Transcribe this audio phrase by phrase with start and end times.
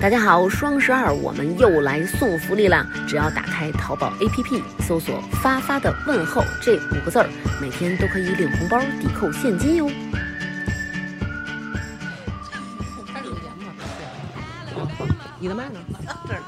[0.00, 2.86] 大家好，双十二我们又来送福利啦！
[3.08, 7.28] 只要打开淘宝 APP，搜索“发发的问候”这五个字儿，
[7.60, 9.90] 每天都可以领红包、抵扣现金哟。
[13.12, 13.66] 开始录节目
[15.40, 15.80] 你的麦呢？
[16.28, 16.40] 这儿。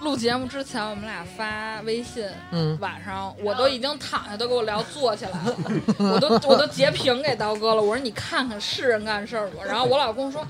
[0.00, 5.56] 录节目之前，我们俩发微信，嗯，晚上我都已经躺下，都给我聊坐起来了，
[5.98, 7.82] 我都我都截屏给刀哥了。
[7.82, 9.64] 我说你看看是人干事儿不？
[9.64, 10.48] 然后我老公说，啊，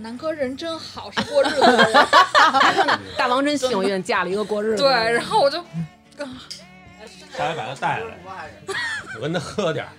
[0.00, 2.06] 南哥人真好，是过日子的人。
[3.16, 4.82] 大王真幸运，嫁了一个过日子。
[4.82, 5.58] 对，然后我就，
[7.36, 8.16] 下回把他带来，
[9.16, 9.90] 我跟他喝点儿。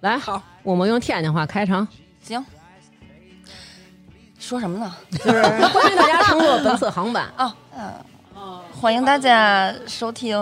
[0.00, 1.86] 来，好，我们用天津话开场，
[2.22, 2.44] 行，
[4.38, 4.94] 说什么呢？
[5.10, 7.32] 就是欢迎大家乘坐本次航班。
[7.36, 10.36] 啊，嗯、欢迎大家收听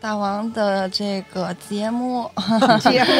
[0.00, 2.28] 大王的这个节目。
[2.80, 3.10] 节目，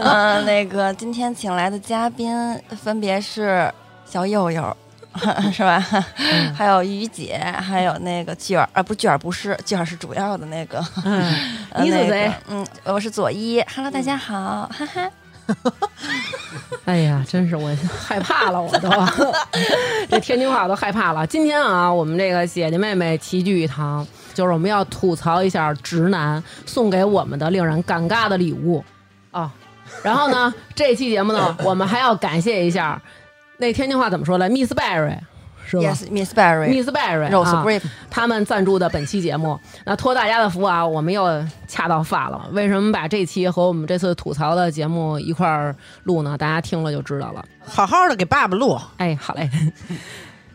[0.02, 2.34] 嗯、那个今天请来的嘉宾
[2.82, 3.70] 分别是
[4.06, 4.76] 小悠悠。
[5.52, 5.84] 是吧？
[6.56, 10.80] 还有于姐，还有那个卷儿，啊，不，卷儿不是，卷儿是主要的那个。
[11.04, 11.34] 嗯，
[11.72, 13.60] 呃你是谁那个嗯，我是左一。
[13.74, 15.10] Hello，大家好，哈哈。
[16.86, 17.76] 哎呀，真是我
[18.06, 18.88] 害怕了，我都
[20.08, 21.26] 这天津话我都害怕了。
[21.26, 24.06] 今天啊，我们这个姐姐妹妹齐聚一堂，
[24.40, 28.82] 就是我们要吐槽一下直男送给我们的令人尴尬的礼物
[29.30, 29.52] 啊。
[30.02, 33.00] 然后呢，这期节目呢，我们还要感谢一下
[33.58, 35.18] 那天津话怎么说来，Miss Barry。
[35.66, 42.48] 是吧？Yes，Miss Barry，Miss Berry Rose 啊 Grape，他们赞助的本期节目，那托大家的福啊，我们又恰到发了。
[42.50, 46.36] 为什么把这期和我们这次吐槽的节目一块儿录呢？
[46.36, 47.44] 大家听了就知道了。
[47.64, 49.48] 好好的给爸爸录，哎，好嘞。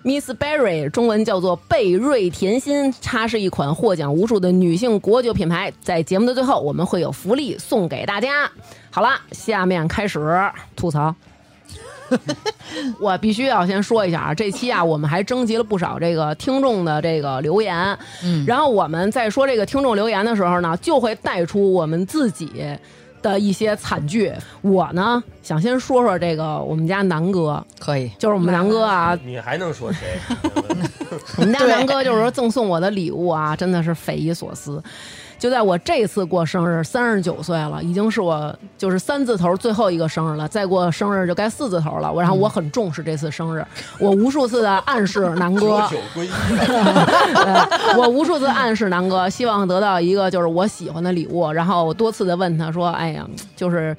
[0.06, 5.74] Miss Berry 中文叫做贝瑞甜心，它是一款获奖无数的女性果酒品牌。
[5.82, 8.48] 在节目的最后，我们会有福利送给大家。
[8.92, 10.20] 好了，下面开始
[10.76, 11.16] 吐槽。
[13.02, 17.98] 我必须要先说一下啊，这期啊，我们还征集了不少这个听众的这个留言。
[18.24, 22.52] 嗯，然后我们在说这个听众留言的时候呢，就会带出我们自己
[23.26, 24.32] 的一些惨剧。
[24.62, 28.08] 我呢，想先说说这个我们家南哥，可以。
[28.20, 30.20] 就是我们南哥啊，你还能说谁？
[31.38, 34.82] 我们家南哥就是说赠送我的礼物啊，真的是匪夷所思。
[35.46, 42.12] 就在我这次过生日，三十九岁了，已经是我就是三字头最后一个生日了，再过生日就该四字头了。
[42.12, 43.64] 我然后我很重视这次生日，
[44.00, 46.30] 我无数次的暗示南哥九，九归一，
[47.96, 53.24] 我无数次暗示南哥，希望得到一个就是我喜欢的礼物，然后我多次的问他说：“哎呀，
[53.56, 53.96] 就是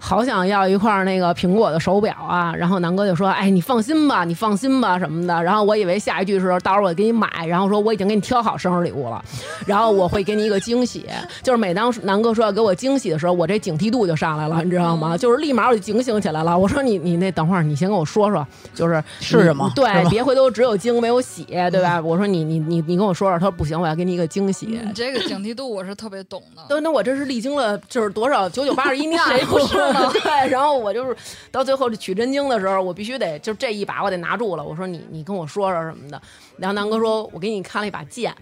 [0.00, 9.22] 好想要一块那个苹果的手表啊。”然后南哥就说：“哎，你放心吧，你放心吧什么的。”然后我以为下一句是到时候我给你买，然后说我已经给你挑好生日礼物了，
[9.64, 11.06] 然后我会给你一个惊喜。
[11.42, 15.16] 就是每当南哥说要给我惊喜的时候，我这警惕度就上来了，你知道吗？
[15.16, 16.58] 就是立马我就警醒起来了。
[16.58, 22.00] 我说你你那等会儿你先跟我说说，就是是什么对别回头只有惊没有喜，对吧？
[22.00, 24.66] 我说你你你你跟我说说，他说不行，我要给你一个惊喜。
[24.66, 26.62] 你这个警惕度我是特别懂的。
[26.68, 31.16] 对，那我这是历经了就是多少九九八十一难，谁不是啊 对，然后我就是
[31.50, 34.64] 到最后取真经的时候，我必须得就这一把我得拿住了。
[34.64, 36.20] 我说你你跟我说说什么的，
[36.56, 38.34] 然后南哥说我给你看了一把剑。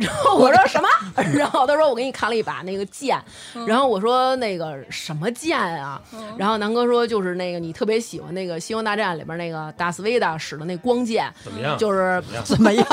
[0.00, 0.88] 然后我说什么？
[1.36, 3.20] 然后他说我给你看了一把那个剑，
[3.66, 6.00] 然后我说那个什么剑啊？
[6.36, 11.76] 然后南哥说就是那个你特别喜欢那个《星球大战》里边那个达斯维达使的那光剑，怎么样？
[11.78, 12.84] 就是怎么样？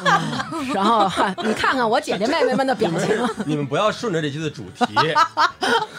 [0.74, 1.08] 然后
[1.42, 3.08] 你看看我姐姐妹妹们的表情，
[3.46, 4.84] 你们不要顺着这期的主题，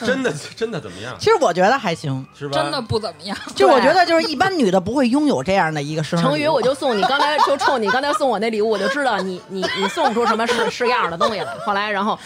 [0.06, 1.16] 真的真的怎么样？
[1.19, 2.53] 其实我觉得还行，是吧？
[2.62, 6.24] 真的不怎么样，就我觉得就是一般女的不会拥有这样的一个生日。
[6.24, 11.58] 成宇，我就送你刚才就冲你刚才送我那礼物，我就知道你你你送不出什么是是样的东西了。
[11.66, 12.18] 后来，然后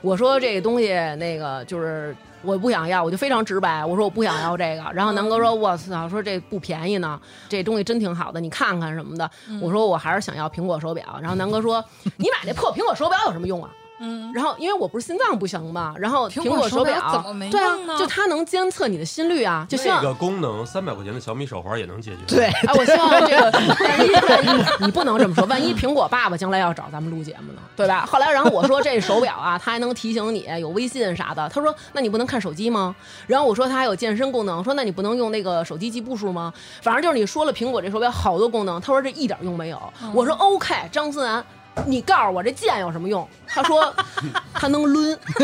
[0.00, 4.84] 我说这个东西那个就是我不想要，我就非常直白，我说我不想要这个。
[4.92, 9.28] 然后南哥说：“我操，说这不便宜呢，这东西真挺好的，你看看什么的。”
[9.60, 11.04] 我说我还是想要苹果手表。
[11.20, 11.84] 然后南哥说
[12.16, 22.18] ：“你买那破苹果手表有什么用啊？”嗯，然后因为我不是心脏不行嘛，然后苹苹果果手表表怎么没对啊用呢，就它能监测你的心率啊，就像这个功能，三百块钱的小米手环也能解决。
[22.26, 28.04] 对， 哎，我希望这个万一万一你不能这么说，万一苹果爸爸将来要找咱们录节目呢，对吧？
[28.06, 31.48] 后来然后我说这手表啊， 它还能提醒你有微信啥的。
[31.48, 32.94] 他说那你不能看手机吗？
[33.26, 36.52] 然后我说它还有健身功能，说那你不能用那个手机记步数吗？
[36.82, 39.80] 反正就是你说了苹果这手表好多功能，他说这一点用没有。
[40.12, 41.44] 我说 OK，张思楠。
[41.84, 43.26] 你告诉我这剑有什么用？
[43.46, 43.94] 他说
[44.54, 45.16] 他能抡，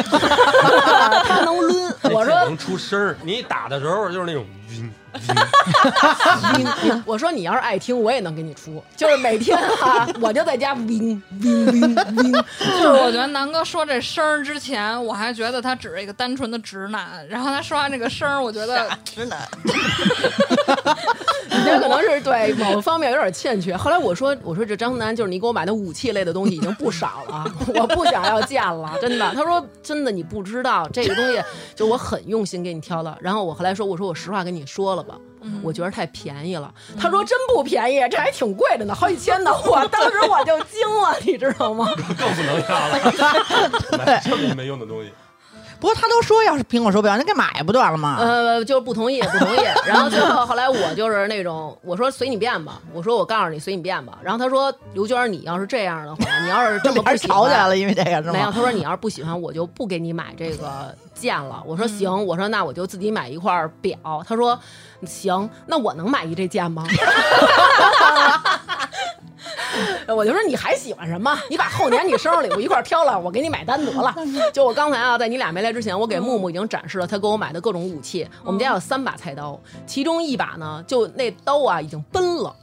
[1.25, 1.95] 他能抡。
[2.05, 4.93] 我说能出声儿，你打的时候就是那种晕晕。
[6.57, 19.39] 你你我说你要是爱听，我也能给你出，就是每天哈、我就在家 wing wing wing wing，就是我觉得南哥说这声儿之前，我还觉得他只是一个单纯的直男，然后他说完这个声儿，我觉得直男，
[21.51, 23.77] 你这可能是对某方面有点欠缺。
[23.77, 27.45] 后来我说，我说这张楠就是你给我买的武器类的东西已经不少了，
[27.75, 29.33] 我不想要见了，真的。
[29.35, 31.43] 他说真的，你不知道这个东西，
[31.75, 33.17] 就我很用心给你挑的。
[33.21, 35.17] 然后我后来说，我说我实话跟你说了吧，
[35.63, 36.73] 我觉得太便宜了。
[36.99, 39.51] 他说真不便宜，这还挺贵的呢，好几千呢。
[39.65, 41.93] 我当时我就惊了， 你知道吗？
[42.19, 45.13] 更不能要了， 买这么没用的东西。
[45.81, 48.17] 不过他都说要是苹果手表，那给买不得了吗？
[48.21, 49.59] 呃，就是不同意，不同意。
[49.85, 54.17] 然后最后后来我就是那种，我说随你便吧，我说我告诉你随你便吧。
[54.23, 58.33] 然后他说刘娟，你要是这样的话，你要是这么不喜欢吵起来了，因为这个是吗？
[58.33, 61.63] 没有，他说你要是不喜欢，我就不给你买这个剑了。
[61.65, 63.97] 我说行，我说那我就自己买一块表。
[64.27, 64.59] 他说
[65.07, 66.85] 行，那我能买一这件吗？
[70.09, 71.39] 我就说你还喜欢什么？
[71.49, 74.15] 你把后年你生日礼物一块挑了，我给你买单得了。
[74.53, 78.29] 就我刚才啊，在你俩没来之前，我给木木已经展示了他给我买的各种武器。
[78.45, 82.55] 我们家有三把菜刀，其中一把呢，就那刀啊已经崩了。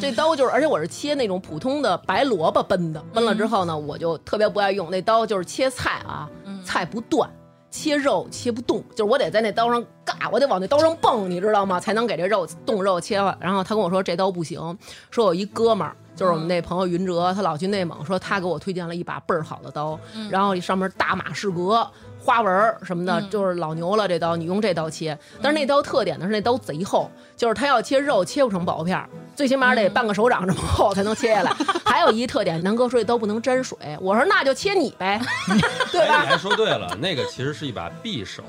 [0.00, 6.28] 这刀就是，而且我是切那种普通的白萝卜崩的，崩了之后呢，我就特别不爱用那刀，就是切菜啊，
[6.64, 7.30] 菜不断。
[7.70, 11.78] 切肉切不动，就是我得在那刀上嘎，我得往那刀上蹦，你知道吗？
[11.78, 13.36] 才能给这肉冻肉切了。
[13.40, 14.78] 然后他跟我说这刀不行，
[15.10, 19.98] 说有一哥们儿，就是我们那朋友云哲，他老去内蒙，说他给我推荐了一把倍儿好的刀，
[20.30, 21.88] 然后上面大马士革。
[22.28, 24.06] 花纹儿什么的，就是老牛了。
[24.06, 31.50] 这刀你用这刀切，但是那刀特点呢是那刀贼厚，就是它要切肉切不成薄片儿，最起码得半个手掌这么厚才能切下来。
[31.86, 35.18] 还有一特点，南哥说这刀不能沾水，我说那就切你呗，
[35.90, 36.28] 对哎，吧你？
[36.28, 38.42] 还说对了，那个其实是一把匕首。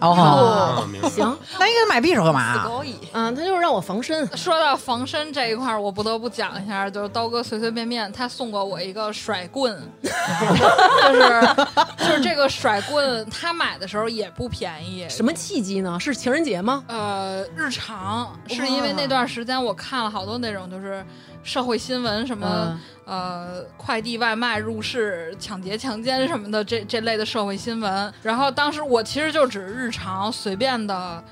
[0.00, 1.08] 哦，嗯，明白。
[1.08, 2.66] 行，那你给他买匕首干嘛？
[3.12, 4.26] 嗯，他就是让我防身。
[4.36, 11.66] 说到防身这一块儿，我不得不讲一下，就是刀哥随随便便他送过我一个甩棍， 就是
[11.98, 15.08] 就是这个甩棍，他买的时候也不便宜。
[15.08, 15.98] 什么契机呢？
[16.00, 16.82] 是情人节吗？
[16.88, 21.04] 呃，日常是因为那段时间我看了好多那种就是
[21.42, 28.12] 社会新闻，什么、呃快递外卖入室抢劫、强奸什么的这这类的社会新闻。
[28.22, 31.22] 然后当时我其实就只是日常随便的。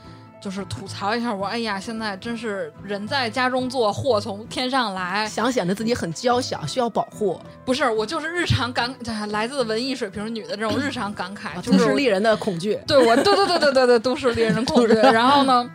[0.41, 5.27] 就是吐槽一下，我说哎呀，现在真是人在家中坐，祸从天上来。
[5.27, 8.95] 想显得自己很娇小，需要保护，不是，我就是日常感，
[9.33, 12.79] 来自文艺水平女的这种日常感慨，就都市丽人的恐惧。
[12.87, 14.95] 对我，对对对对对对，都市丽人的恐惧。
[15.11, 15.69] 然后呢，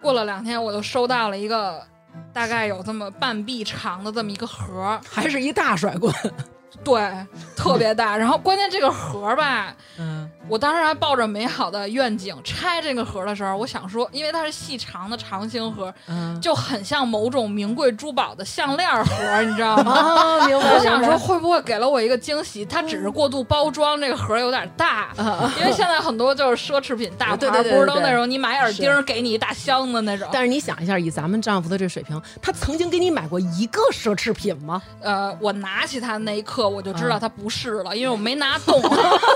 [0.00, 1.82] 过了两天，我就收到了一个
[2.32, 6.14] 大概有这么半臂长的这么一个盒儿，还是一大甩棍，
[6.84, 7.00] 对，
[7.56, 8.16] 特别大。
[8.16, 19.92] 然后关键这个盒儿吧，嗯，我当时还抱着美好的愿景拆这个盒儿的时候，我想说，因为它是细长的长形盒，嗯就很像某种名贵珠宝的项链盒儿，你知道吗？
[19.92, 20.66] 啊，明白。
[20.76, 22.64] 我想说，会不会给了我一个惊喜？
[22.64, 25.08] 它只是过度包装，这个盒儿有点大，
[25.58, 30.28] 因为现在很多就是奢侈品大牌，对对对不是都对对那种你买耳钉给你一大箱子那种。
[30.32, 34.82] 但是你想一下，以咱们丈夫的这水平，他曾经给你买过一个奢侈品吗？
[35.00, 38.82] 呃，我拿起它的那一刻，我就知道它不不是了，因为我没拿动，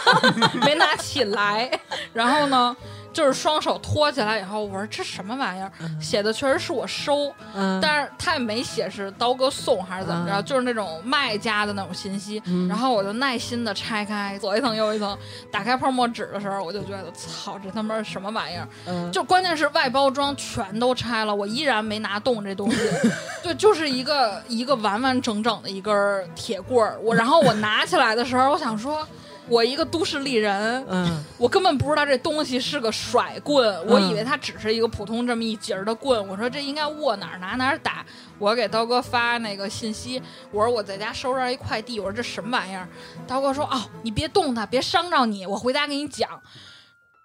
[0.67, 1.71] 没拿起来。
[2.13, 2.77] 然后呢，
[3.13, 5.71] 就是双手托起来以后，我说这什么玩意儿？
[6.01, 12.43] 写的确实是我收，嗯，但是他也没写是刀哥送还是怎么着，嗯就是那种卖家的那种信息。
[12.69, 15.17] 然后我就耐心的拆开，左一层右一层，
[15.51, 18.69] 打开泡沫纸的时候，我就觉得操，这他妈是什么玩意儿？
[18.87, 22.79] 嗯就关键是外包装全都拆了，我依然没拿动这东西。
[23.43, 25.95] 对，就是一个一个完完整整的一根
[26.35, 26.99] 铁棍儿。
[27.03, 29.07] 我然后我拿起来的时候，我想说。
[29.51, 36.27] 我一个都市丽人，嗯，我根本不知道这东西是个甩棍，我以为它只是一个普通这么一节儿的棍。
[36.29, 38.07] 我说这应该握哪儿拿哪儿打。
[38.39, 42.89] 我给刀哥发那个信息，我说我在家收着一快递，我说这什么玩意儿？
[43.27, 46.31] 刀哥说哦，你别动它，别伤着你，我回家给你讲。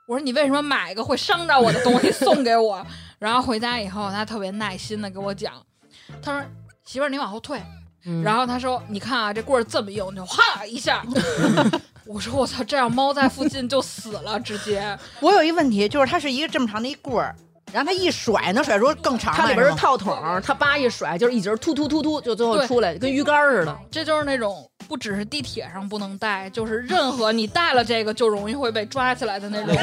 [0.08, 2.86] 我说你为什么买一个会伤着我的东西送给我？
[3.20, 5.54] 然后回家以后，他特别耐心的给我讲，
[6.22, 6.44] 他说
[6.84, 7.62] 媳妇儿你往后退，
[8.06, 11.04] 嗯然后他说你看啊这棍儿这么硬，就哗一下。
[12.06, 14.96] 我说我操，这样猫在附近就死了，直接。
[15.22, 17.36] 我有一问题，就是它是一个这么长的一棍儿，
[17.74, 23.76] 然后它一甩能甩出更长来，它里边是套筒儿，它叭一甩，就是一节儿突突突突，就最后出来，跟鱼竿儿似的。
[23.90, 29.76] 这就是那种不只是地铁上不能带，就是任何你带了这个就容易会被抓起来的那种。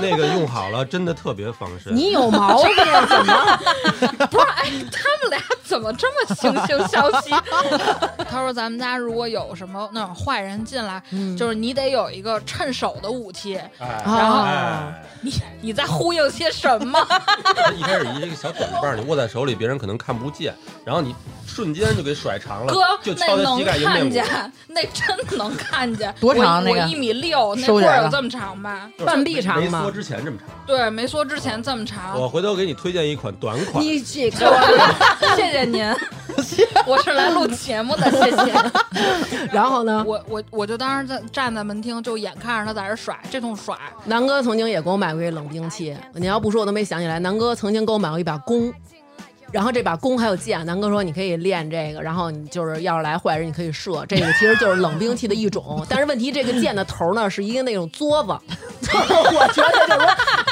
[0.00, 1.94] 那个用好了，真的特别防身。
[1.94, 2.74] 你有毛病，
[3.08, 3.58] 怎么？
[4.30, 7.30] 不是，哎，他们俩怎么这么惺惺相惜？
[8.28, 11.02] 他说咱们家如果有什么那种坏人进来，
[11.36, 13.56] 就是你得有一个趁手的武器。
[13.78, 16.98] 哎，然后哎，你你在呼应些什么？
[17.76, 21.14] 一开始一个小短棒，你握在手里，别人可能看不见，然后你
[21.46, 26.14] 瞬间就给甩长了哥，，就敲他那能膝盖就面看。，那真能看见。
[26.20, 28.90] 多长我那个我一米六，那棍儿有这么长吧？
[29.04, 30.48] 半臂长吗没缩之前这么长。
[30.66, 32.18] 对，没缩之前这么长。
[32.18, 34.60] 我回头给你推荐一款短款，你这个，
[35.36, 35.84] 谢谢您，
[36.86, 39.48] 我是来录节目的，谢谢。
[39.52, 40.04] 然后呢？
[40.06, 47.18] 我我我就当时在站在门厅，就眼看着他在这甩，这通甩，南哥曾经也给我买过一冷兵器，你要不说我都没想起来。
[47.18, 48.72] 南哥曾经给我买过一把弓，
[49.50, 55.84] 然后这把弓还有箭，南哥说你可以练这个，然后你就是要是来坏人你可以射，这个其实就是冷兵器的一种。
[55.88, 58.28] 但是问题这个箭的头呢是一个那种作子，
[58.92, 60.08] 我觉得就是说，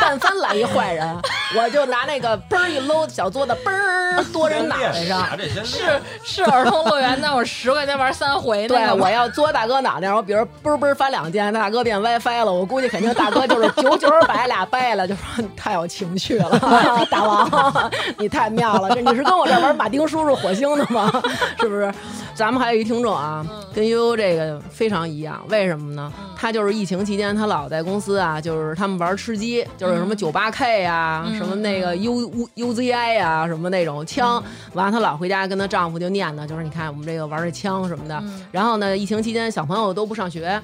[0.06, 1.04] 但凡来一坏人，
[1.58, 5.26] 我就拿那个嘣儿一搂小桌子，嘣儿 多人脑袋上。
[5.64, 16.58] 是是儿童乐园那会儿十块钱玩三回对那，个我要嘬大哥脑袋，然后比如嘣儿嘣儿翻两箭，大哥变 WiFi 了，我估计肯定大哥就是九九百俩掰了，就说你太有情趣了，
[17.10, 21.10] 大王，你太妙了，这你是跟我这玩马丁叔叔火星的吗？
[21.58, 21.92] 是不是？
[22.36, 26.12] 咱们还有一听众啊，跟悠悠这个非常一样，为什么呢？
[26.36, 34.42] 他就是疫情期间，他老在公司啊，就是他们玩吃鸡，就是什么九八 K 呀、嗯什么那个 U U Z I 呀、什么那种枪，
[34.74, 38.22] 完了她老回家跟她丈夫就念叨，就是你看我们这个玩这枪什么的。
[38.52, 40.60] 然后呢，疫情期间小朋友都不上学。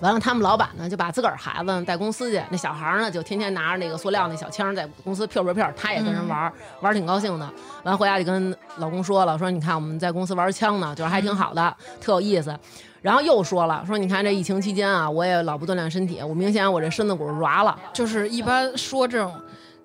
[0.00, 7.46] 完了，他们老板呢就把自个儿孩子带公司去，那小孩儿呢就天天拿着那个塑料那小枪在公司飘飘飘，他也跟人玩儿，玩儿挺高兴的。
[7.82, 12.56] 完了回家就跟老公说了，说你看我们在公司玩枪呢，就是还挺好的，特有意思。
[13.02, 19.32] 然后又说了，说你看这疫情期间啊，我也老不锻炼身体，我明显我这身子骨软了就是一般说这种，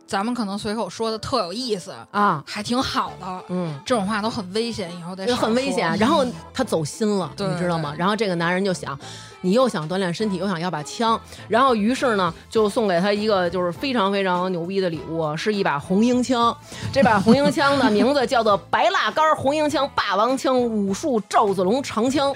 [0.08, 3.44] 咱们可能随口说的特有意思，啊，还挺好的。
[3.50, 3.80] 嗯。
[3.86, 7.92] 这种话都很危险，以后得就很危险，然后他走心了，对你知道吗？
[7.92, 8.98] 对然后这个男人就想，
[9.42, 16.56] 你又想锻炼身体，又想要把枪，然后于是呢，就送给他一个就是非常非常牛逼的礼物，是一把红缨枪。
[16.94, 22.34] 这把红缨枪的名字叫做白蜡杆红缨枪霸王枪武术赵子龙长枪，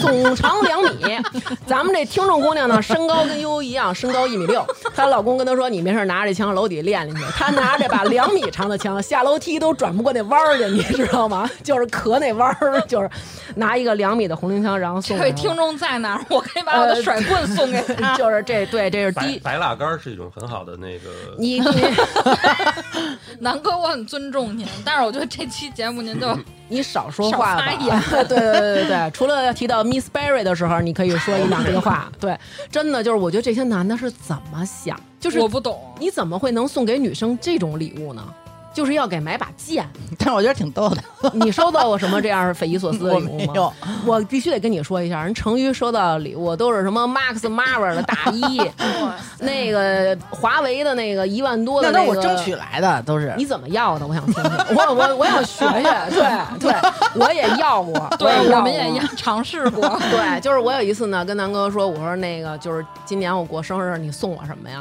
[0.00, 1.18] 总长两米。
[1.66, 4.64] 咱们这听众姑娘呢，身高跟悠悠一样，身高一米六。
[4.94, 11.48] 她老公跟她说：“你没事拿着这枪楼底练练去。”她拿着这把两米长的枪，下楼梯都转不过那弯儿去，你知道吗？
[11.62, 13.08] 就是磕那弯儿，就是
[13.54, 16.24] 拿一个两米的红缨枪，然后送给听众在哪儿？
[16.28, 18.16] 我可以把我的甩棍送给他。
[18.18, 19.38] 就是这对，这是第白一。
[19.38, 21.10] 白蜡杆儿是一种很好的那个。
[21.38, 21.82] 你你
[23.40, 26.36] 南哥，我很尊重您，但是我觉得这期节目您就
[26.68, 27.58] 你少说话吧。
[27.58, 32.10] 少发言对对对对对，除了要提到 Miss Berry 的时候，你可以说一两句话。
[32.18, 32.38] 对，
[32.70, 35.78] 真的就是我觉得这些男的是怎么想，就是我不懂。
[36.00, 38.22] 你怎么会能送给女生这种礼物呢？
[38.78, 39.84] 就是要给买把剑。
[40.16, 41.02] 但是我觉得挺逗的。
[41.32, 43.72] 你收到过什么这样匪夷所思的礼物吗？
[44.06, 48.60] 我必须得跟你说一下，人成瑜收到的礼物都是什么 Max Mara 的大衣，
[49.40, 53.34] 那个华为的那个一万多的那那个，都是我争取来的，都是。
[53.36, 54.06] 你怎么要的？
[54.06, 54.76] 我想听听。
[54.76, 56.10] 我我我想学学，
[56.60, 56.72] 对对，
[57.16, 59.88] 我也要过，对，我我们也一样尝试过。
[60.12, 64.80] 对，就是我有一次呢，跟南哥说，我说那个就是今年我过生日，你送我什么呀？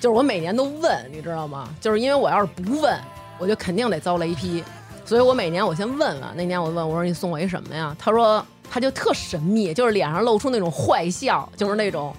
[0.00, 1.68] 就是我每年都问，你知道吗？
[1.80, 2.96] 就是因为我要是不问，
[3.38, 4.62] 我就肯定得遭雷劈，
[5.04, 6.20] 所以我每年我先问问。
[6.34, 7.96] 那年我问我说你送我一什么呀？
[7.98, 12.14] 他说他就特神秘，就是脸上露出那种坏笑，就是那种。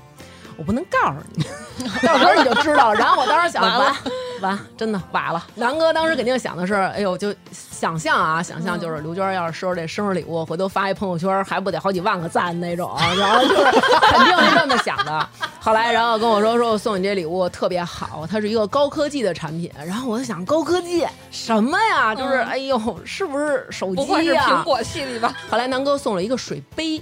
[0.60, 1.44] 我不能告诉你，
[2.06, 2.94] 到时候你就知道。
[3.00, 3.96] 然后我当时想，完了完
[4.42, 5.42] 完，真的完了。
[5.56, 15.30] 南哥当时肯定想的是，哎呦，就想象啊，想象就是刘娟要是收着这生日礼物，回头发一朋友圈，还不得好几万个赞那种， 然后就是肯定是这么想的。
[15.62, 19.72] 后来，然后跟我说说我送你这礼物特别好，它是一个高科技的产品。
[19.86, 22.14] 然后我就想，高科技什么呀？
[22.14, 24.44] 就是哎呦，是不是手不会是机呀？
[24.46, 25.34] 苹果系列吧？
[25.50, 27.02] 后来南哥送了一个水杯，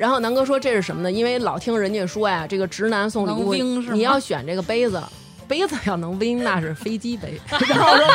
[0.00, 1.12] 然后南哥说，这是什么呢？
[1.12, 3.52] 因为老听人家说呀，这个直男送礼物，
[3.92, 4.98] 你要选这个杯子。
[5.46, 7.38] 杯子要能拎，那是飞机杯。
[7.68, 8.06] 然 后我说，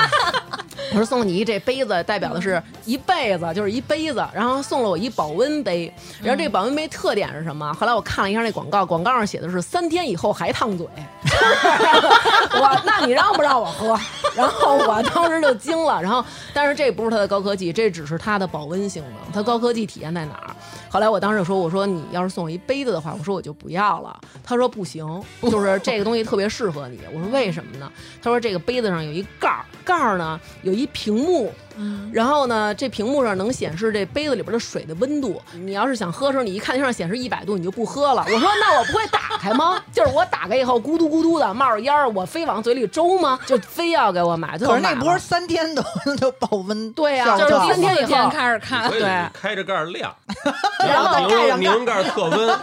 [0.94, 4.26] 我说送你一这杯子代表的是一辈子，就是一杯子。
[4.34, 5.94] 然后送了我一保温杯。
[6.24, 7.72] 然后这保温杯特点是什么？
[7.74, 10.88] 后来我看了一下那广告，广告上写的是三天以后还烫嘴。
[12.56, 14.00] 我那你让不让我喝？
[14.34, 16.02] 然后我当时就惊了。
[16.02, 19.34] 然后但是这不是它的高科技，这只是它的保温性能。
[19.34, 20.56] 它高科技体现在哪儿？
[20.96, 25.06] 后来我当时就说：“我说你要是送我一杯子的话，我说我就不要了。”他说：“不行，
[25.52, 27.92] 就是这个东西特别适合你。”我说：“为什么呢？”
[28.24, 35.42] 他说：“这个杯子上有一盖儿，盖儿呢有一屏幕，嗯，然后呢，这屏幕上能显示这杯子里边的水的温度。
[35.54, 38.24] 你要是想喝的时候，你一看那上显示一百度，你就不喝了。
[38.26, 39.82] 我说那我不会打开吗？
[39.92, 43.40] 就是我打开以后咕嘟咕嘟的冒着烟儿，我非往嘴里周吗？
[43.46, 44.58] 就非要给我买。
[44.58, 45.84] 最后可是那不是三天都
[46.20, 50.16] 都保温，对呀效就是三天以后天开始看所以对你开着盖儿晾，
[50.80, 52.60] 然后拧盖上拧拧盖儿测温，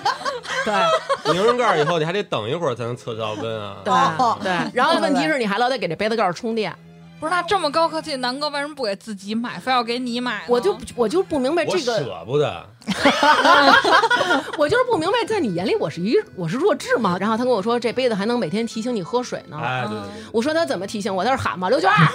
[0.65, 3.77] 对拧上盖儿以后你还得等一会儿才能测到温啊。
[3.85, 4.53] 对哦对。
[4.73, 6.75] 然后问题是你还老得给这杯子盖儿充电。
[7.23, 10.43] 不是，那这么高科技，南哥为什么不给自己买，非要给你买？
[10.49, 12.67] 我就我就不明白这个，舍不得，
[14.59, 17.17] 我就是不明白，在你眼里我是一我是弱智吗？
[17.21, 19.57] 然后他跟我说，这杯子还能每天提醒你喝水呢。
[19.63, 21.25] 哎，对对对，我说他怎么提醒我？
[21.25, 22.09] 他是喊嘛，刘娟儿，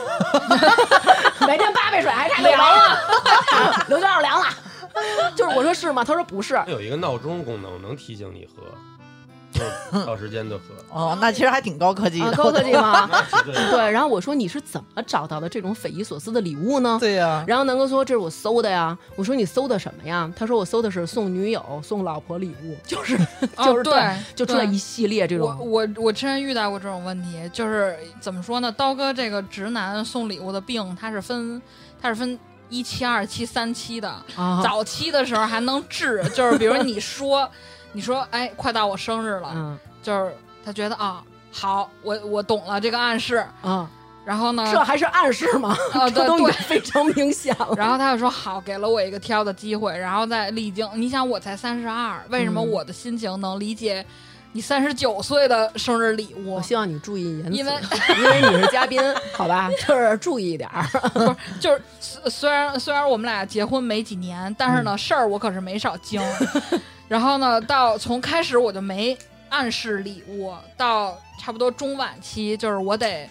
[1.48, 3.00] 每天八杯水还差凉了，
[3.88, 4.48] 刘娟儿凉了。
[5.38, 6.04] 就是我说是吗？
[6.04, 6.56] 他说不是。
[6.66, 8.64] 它有一个闹钟功能，能提醒你喝，
[9.58, 10.64] 就是到时间就喝。
[10.90, 12.38] 哦，那其实还挺高科技啊，的。
[12.38, 13.10] 高科技吗？
[13.72, 16.98] 对，然后我说你是怎么找到的这种匪夷所思的礼物呢？
[17.00, 18.98] 对呀，然后南哥说这是我搜的呀。
[19.16, 20.32] 我说你搜的什么呀？
[20.36, 25.72] 他说我搜的是送女友、送老婆礼物，就是就是哦对对就出来一系列这我种。
[25.72, 28.72] 我我之前遇到过这种问题，就是怎么说呢？
[28.72, 31.62] 刀哥这个直男送礼物的病，他是分
[32.02, 32.38] 他是分
[32.70, 34.10] 一期、二期、三期的。
[34.36, 37.50] 啊，早期的时候还能治，就是比如你说
[37.98, 40.32] 你说哎，快到我生日了，嗯就是
[40.64, 43.90] 他觉得啊好，我我懂了这个暗示，啊，
[44.24, 45.76] 然后呢，这还是暗示吗？
[45.94, 47.74] 啊 对对非常明显了。
[47.76, 50.88] 然后他就说好，给了我一个挑的机会，然后再历经。
[50.94, 54.06] 你想我才三十二，为什么嗯我的心情能理解
[54.52, 56.62] 你三十九岁的生日礼物我？
[56.62, 57.74] 希望你注意言辞，因为
[58.20, 59.02] 因为你是嘉宾，
[59.34, 60.84] 好吧， 就是注意一点儿。
[61.10, 66.22] 不是就是虽虽然虽然我们俩结婚没几年，但是呢、嗯事儿我可是没少经。
[67.08, 69.18] 然后呢，到从开始我就没
[69.50, 73.30] 暗示礼物，到差不多中晚期，就是我得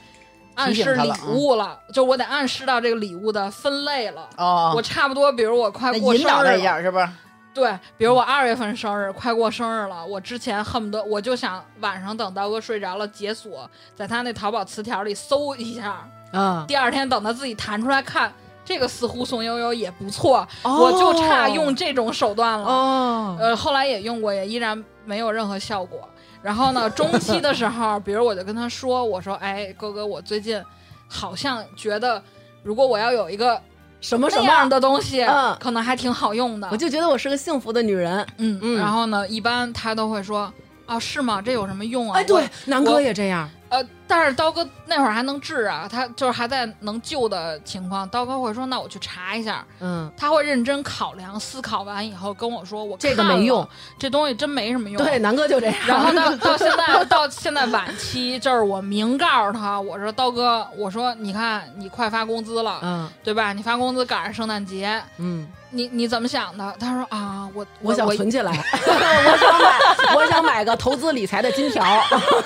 [0.54, 4.28] 暗示礼物了，就我得暗示到这个礼物的分类了。
[4.38, 7.08] 哦，我差不多，比如我快过生日一，下是不是？
[7.52, 18.30] 对，比如我二月份生日，快过生日了，我之前恨不得我就想晚上等刀哥睡着了解锁，在他那淘宝词条里搜一下，啊，第二天等他自己弹出来看，
[18.66, 22.66] 这个似乎宋悠悠也不错，哦我就差用这种手段了。
[22.66, 26.00] 哦，呃，后来也用过，也依然没有任何效果。
[26.42, 30.60] 然后呢， 中期的时候，比如我就跟他说，我说，哎，哥哥，我最近
[31.08, 32.20] 好像觉得，
[32.64, 33.60] 如果我要有一个
[34.00, 36.68] 什么什么样，的东西，嗯可能还挺好用的。
[36.72, 38.26] 我就觉得我是个幸福的女人。
[38.38, 40.52] 嗯嗯然后呢，一般他都会说，
[40.86, 41.40] 啊，是吗？
[41.40, 42.18] 这有什么用啊？
[42.18, 43.48] 哎，对我，南哥也这样。
[43.68, 48.08] 呃，但是刀哥那会儿还能治啊，他就是还在能救的情况。
[48.08, 49.64] 刀哥会说：“那我去查一下。
[49.80, 55.18] 嗯”，他会认真考量、思考完以后跟我说：“我这个没用，这东西真没什么用。”对，。
[55.18, 55.76] 南哥就这样。
[55.86, 63.52] 然后到 到现在到现在晚期，就是我明告诉他，我说刀哥，我说你看你快发工资了，嗯对吧？
[63.52, 66.72] 你发工资赶上圣诞节，嗯，你你怎么想的？
[66.78, 68.52] 他说啊，我我想存起来，
[68.86, 71.82] 我想买，我想买个投资理财的金条。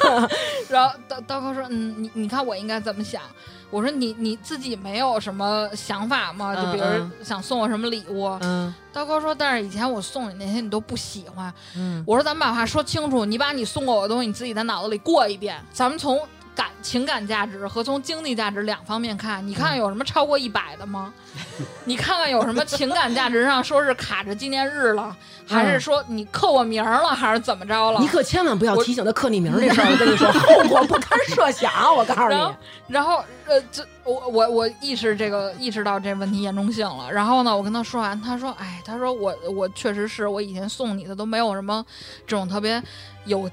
[0.71, 3.21] 然后刀刀哥说：“嗯，你你看我应该怎么想？”
[3.71, 6.55] 我说你：“你自己没有什么想法吗？
[6.55, 11.53] 就比如嗯想送我什么礼物？”嗯刀哥说：“但是以前我送你那些你都不喜欢。
[11.77, 16.21] 嗯”我说：“咱们把话说清楚，你把你送过我的东西你自己在脑子里过一遍，咱们从
[16.55, 21.13] 感情感价值和从经济价值两方面看，你看看有什么超过一百的吗？
[21.85, 28.01] 你看看有什么情感价值上说是卡着纪念日了，还是说你刻我名儿了，还是怎么着了？
[28.01, 31.71] 你可千万不要提醒他刻你名儿这 事儿，我跟你说，后果不堪设想。
[31.95, 32.55] 我告诉你，，
[32.89, 37.11] 然后呃，这我我我意识这个意识到这问题严重性了。
[37.11, 41.85] 然后呢，我跟他说完，他说：“哎，他说我我确实是我以前送你的都没有什么
[42.27, 42.83] 这种特别
[43.25, 43.49] 有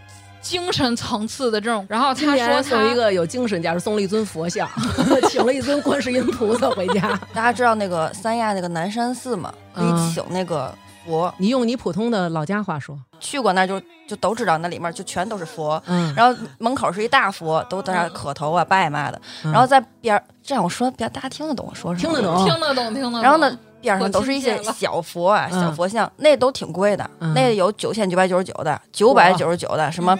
[0.47, 4.67] 精神层次的这种。”然后他说年送一个有精神价值，送了一尊佛像，
[5.29, 7.19] 请了一尊观世音菩萨回家。
[7.33, 10.73] 大家知道那个三亚那个南山寺吗，可以嗯请那个
[11.05, 15.81] 佛，你用你普通的老家话说，去过那儿就就都知道那里面就全都是佛。
[15.85, 19.21] 嗯，然后门口是一大佛，都在那磕头啊、拜嘛的。
[19.43, 22.13] 嗯然后在边儿，这样我说，别大家听得懂我说什么？
[22.13, 23.21] 听得懂听得懂，听得懂。
[23.21, 30.17] 然后呢，边上都是一些小佛啊、嗯小佛像，那都挺贵的，嗯那有九千九百九十九的，九百九十九的，什么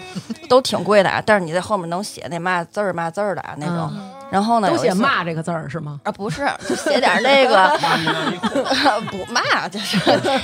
[0.50, 1.22] 都挺贵的啊。
[1.26, 3.91] 但是你在后面能写那嘛字儿嘛字儿的啊那种。
[4.30, 6.02] 嗯然后呢，都写骂这个字儿是吗？
[6.04, 7.70] 啊，不是，就写点那个
[9.10, 9.98] 不骂，就是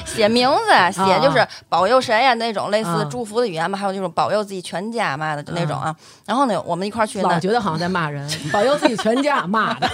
[0.05, 0.71] 写名字，
[1.03, 5.93] 写就是保佑谁呀那种类似啊祝福的语言嘛，还有这种保佑自己全家嘛的就那种啊。
[6.25, 9.89] 然后呢，我们一块儿去那，老觉得好像在骂人， 保佑自己全家骂的。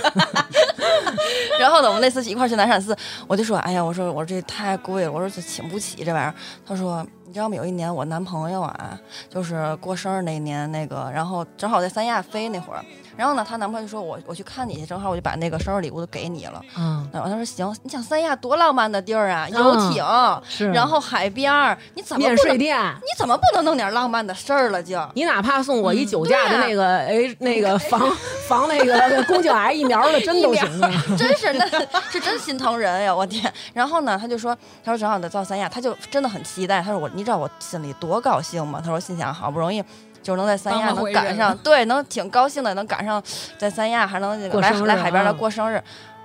[1.60, 2.96] 然后呢，我们那次一块儿去南山寺，
[3.28, 6.34] 我就说，哎呀，我说我说这太贵了，我说这请不起这玩意儿。
[6.64, 7.56] 他说，你知道吗？
[7.56, 8.98] 有一年我男朋友啊，
[9.30, 12.86] 就是过生日那一年，那个，然后正好在三亚飞那会儿，
[13.20, 16.64] 然后呢，她男朋友就说我我去看你去，正好我就把那个生日礼物都给你了。
[16.78, 20.02] 嗯，然后他说行，你想三亚多浪漫的地儿啊，游艇，
[20.48, 20.72] 是。
[20.72, 24.98] 然后海边儿，你怎么免不能税店，你怎么不能弄点浪漫的事儿了就？
[25.16, 28.10] 你哪怕送我一酒驾的那个，哎，那个防
[28.48, 30.90] 防 那个宫颈癌疫苗的，针都行啊。
[31.20, 31.68] 真是那
[32.10, 33.14] 是真心疼人呀！
[33.14, 33.52] 我天。
[33.74, 36.82] 然后呢，他就说，他说正好得到三亚，他就真的很期待。
[36.82, 38.80] 他说我，你知道我心里多高兴吗？
[38.82, 39.84] 他说心想，好不容易
[40.24, 43.22] 就是能在三亚能赶上， 对，能挺高兴的，能赶上
[43.58, 45.82] 在三亚还能那个来来海边来啊过生日。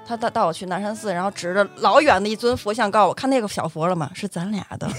[0.07, 4.11] 他带带我去南山寺，然后指着老远的一尊佛像，告诉我看那个小佛了吗？
[4.14, 4.87] 是咱俩的。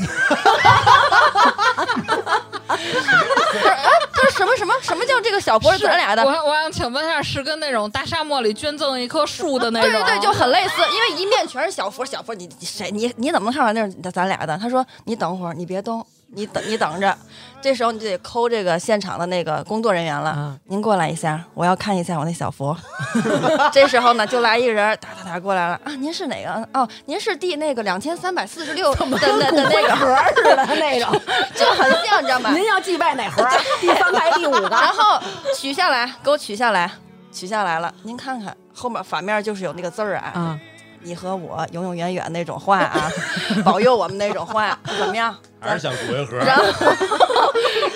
[2.67, 6.25] 不是，哎，他说什么什么什么叫这个小佛是咱俩的？
[6.25, 9.91] 我我想请问一下，是跟那种大沙漠里捐赠一棵树的那种？
[9.91, 14.57] 对对对，就很类似，因为一面全是小佛，小佛你你谁你你怎么能看出来那是咱俩的？
[14.57, 17.15] 他说你等会儿，你别动，你等你等着，
[17.61, 20.31] 这时候你就得抠这个现场的那个工作人员了。
[20.31, 22.75] 啊您过来一下，我要看一下我那小佛。
[23.71, 25.91] 这时候呢，就来一个人，哒哒哒过来了啊！
[25.95, 26.67] 您是哪个？
[26.73, 31.11] 哦，您是第那个两千三百四十六的的的那个，盒似的 那种。
[31.55, 32.51] 就很像，你知道吗？
[32.57, 33.47] 您要祭拜哪盒？
[33.79, 34.67] 第三排第五个。
[34.69, 35.21] 然后
[35.57, 36.91] 取下来，给我取下来，
[37.31, 37.93] 取下来了。
[38.03, 40.59] 您看看后面反面就是有那个字儿啊，啊，
[41.01, 43.09] 你和我永永远远那种话啊，
[43.63, 45.35] 保佑我们那种话，怎么样？
[45.59, 46.37] 还是想骨灰盒。
[46.37, 46.63] 然后，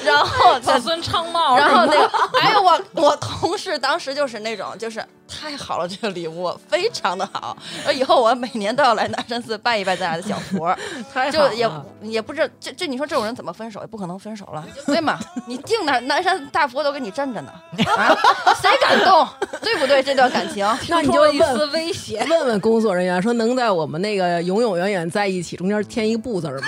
[0.03, 10.75] 然后子孙昌茂，然后那个，哎呦，我我同事当时就是那种，就是太好了，这个礼物非常的好，呃以后我每年都要来南山寺拜一拜咱俩的小佛，
[11.31, 11.69] 就也
[12.01, 13.81] 也不知这这你说这种人怎么分手？
[13.81, 15.19] 也不可能分手了，对吗？
[15.45, 17.51] 你定南南山大佛都给你镇着呢，
[17.95, 18.17] 啊，
[18.61, 19.27] 谁敢动？
[19.61, 20.01] 对不对？
[20.01, 22.25] 这段感情， 那你就一丝威胁。
[22.29, 26.67] 问问工作人员说，能在我们那个永永远远在一起中间添一个不字儿吗？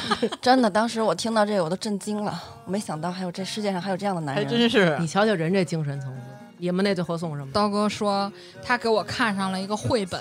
[0.40, 4.44] 真的，当时我听到这个我都震惊了，我没想到还有这世界上还有这样的男人。
[4.44, 4.60] 还人。
[4.60, 4.96] 真是。
[4.98, 6.20] 你瞧瞧人这精神层次，
[6.58, 7.52] 你们那最后送什么？
[7.52, 8.30] 刀哥说
[8.62, 10.20] 他给我看上了一个绘本，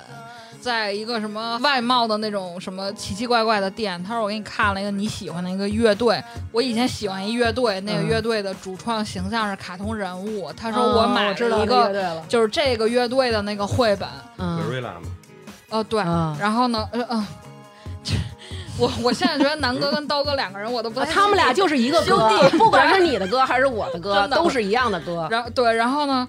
[0.59, 8.07] 在一个什么外贸的那种什么奇奇怪怪的店，他说我给你看了一个你喜欢的一个乐队，我以前喜欢一乐队，那个嗯。
[8.07, 11.75] 乐队的主创形象是卡通人物，他说我买知道了一个。
[11.87, 14.07] 乐队了，就是这个乐队的那个绘本，
[14.37, 14.61] 嗯。
[14.61, 15.01] 格瑞拉吗，
[15.69, 17.50] 哦对，啊然后呢，呃嗯、这
[18.81, 25.27] 我我现在觉得南哥跟刀哥两个人我都不太啊他们俩就是一个哥，不管是你的歌还是我的歌，都是一样的歌。
[25.29, 26.27] 然后对，然后呢，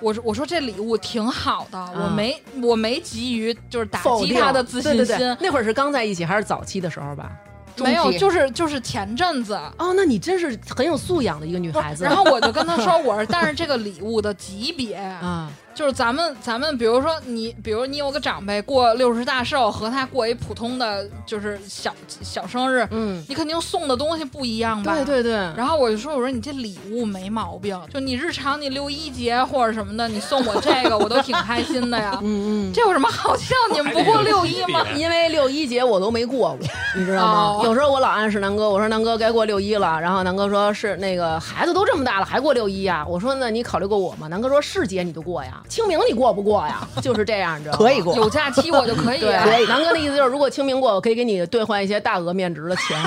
[0.00, 7.30] 我说我说这礼物挺好的，我没我没急于就是打击他的自信心，对对对，那会儿是刚在一起还是早期的时候吧？
[7.78, 9.54] 没有，就是就是前阵子。
[9.78, 12.04] 哦，那你真是很有素养的一个女孩子。
[12.04, 24.94] 然后我就跟他说，我说，但是这个礼物的级别，啊，就是咱们咱们，比如说你，比如你有个长辈过六十大寿，和他过一普通的就是小小生日，嗯，你肯定送的东西不一样吧？
[24.94, 32.18] 对对对，然后我就说，我说你这礼物没毛病，就你日常你六一节或者什么的，你送我这个我都挺开心的呀。
[32.22, 32.72] 嗯嗯。
[32.72, 33.54] 这有什么好笑？
[33.72, 34.84] 你们不过六一吗？
[34.94, 37.32] 因为六一节我都没过过，你知道吗？
[37.32, 43.04] 哦有时候我老暗示南哥，我说南哥该过六一了，然后南哥说是那个孩子都这么大了还过六一呀？
[43.08, 44.28] 我说那你考虑过我吗？
[44.28, 46.86] 南哥说是节你就过呀，清明你过不过呀？
[47.02, 47.78] 就是这样，你知道吗？
[47.78, 48.14] 可以过。
[48.16, 49.44] 有假期我就可以 对，啊。
[49.68, 52.98] 南哥的意思就是，如果清明过，我可以给你兑换一些大额面值的钱。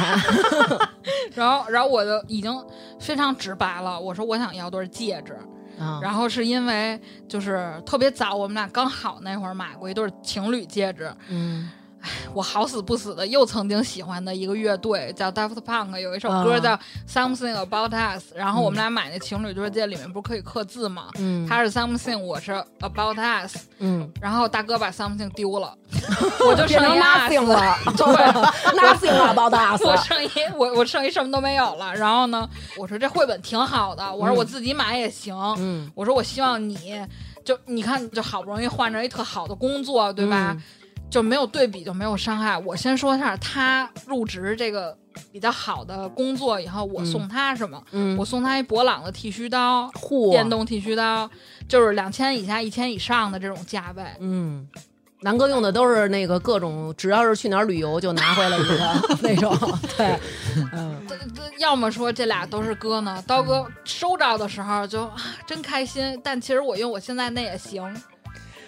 [1.35, 2.51] 然后，然后我就已经
[2.99, 5.33] 非常直白了，我说我想要对戒指。
[5.77, 11.11] 啊然后是因为就是特别早，我们俩刚好那会儿买过一对情侣戒指。
[11.27, 11.69] 嗯
[12.33, 21.09] 我好死不死的又曾经喜欢的一个乐队叫 Daft Punk，有一首歌啊叫 Something About Us，、然后我们俩买那情侣对戒里面不是可以刻字吗？
[21.17, 25.73] 嗯他是 Something，我是 About Us，嗯，然后大哥把 Something 丢了，
[26.47, 28.75] 我就成剩一 nothing 了， 对。
[28.79, 29.81] ，nothing about us。
[29.83, 36.77] 我剩一我我剩一什么都没有了，然后呢，我说这绘本挺好的，我说我自己买也行，嗯我说我希望你
[37.43, 40.51] 就你看就好不容易换着一特好的工作，对吧？
[40.57, 40.63] 嗯
[41.09, 42.57] 就没有对比就没有伤害。
[42.57, 44.97] 我先说一下，他入职这个
[45.31, 47.81] 比较好的工作以后，我送他什么？
[47.91, 51.29] 嗯，我送他一博朗的剃须刀，嚯，电动剃须刀，
[51.67, 54.03] 就是两千以下、一千以上的这种价位。
[54.19, 54.67] 嗯。
[55.21, 59.57] 南哥用的都是那个各种，只要是去哪儿旅游就拿回来一个 那种，
[59.97, 60.19] 对，
[60.71, 61.01] 嗯，
[61.57, 65.15] 要么说这俩都是哥呢，刀哥收着的时候就啊
[65.47, 67.81] 真开心，但其实我用我现在那也行。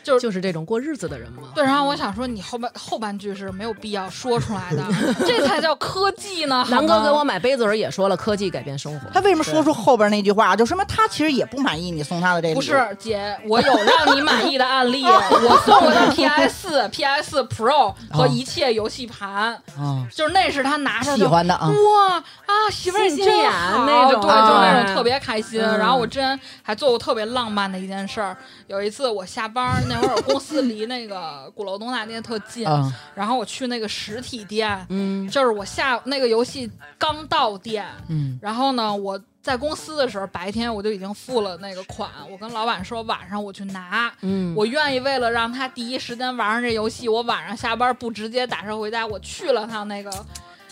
[0.07, 1.49] 就是就是这种过日子的人嘛。
[1.53, 4.83] 对，然后我想说，你后半后半句是没有必要说出来的，
[5.27, 6.65] 这才叫科技呢。
[6.69, 9.09] 南哥给我买杯子时候也说了，科技改变生活。
[9.13, 10.55] 他为什么说出后边那句话？
[10.55, 21.67] 就说明他其实也不满意你送他的这个不是姐，我有让你满意的案例， 我送过他 PS、PS Pro 和一切游戏盘，啊，就是那是他拿着喜欢的啊。
[21.67, 25.61] 哇啊，媳妇儿你真好，那种对，就啊那种特别开心。
[25.61, 28.35] 嗯然后我之前还做过特别浪漫的一件事儿，
[28.67, 32.93] 有一次我下班儿那会儿，我公司离那个鼓楼东大街特近，嗯。
[33.15, 35.27] 然后我去那个实体店，嗯。
[35.29, 44.11] 就是我下那个游戏刚到店，嗯，然后呢，我在公司的时候，白天我就已经付了那个款，我跟老板说晚上我去拿。
[44.21, 50.11] 嗯，我愿意为了让他第一时间玩上这游戏，我晚上下班不直接打车回家，我去了趟那个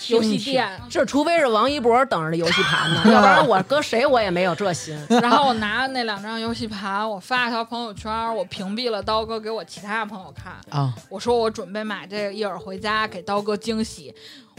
[0.09, 4.97] 游戏店，是除非是王一博等着的游戏盘呢， 要不然我搁谁我也没有这心。
[5.21, 10.53] 然后我拿那两张游戏盘，我发一条朋友圈，我屏蔽了刀哥给我其他朋友看。
[10.69, 14.13] 啊，我说我准备买这个，一会儿回家给刀哥惊喜。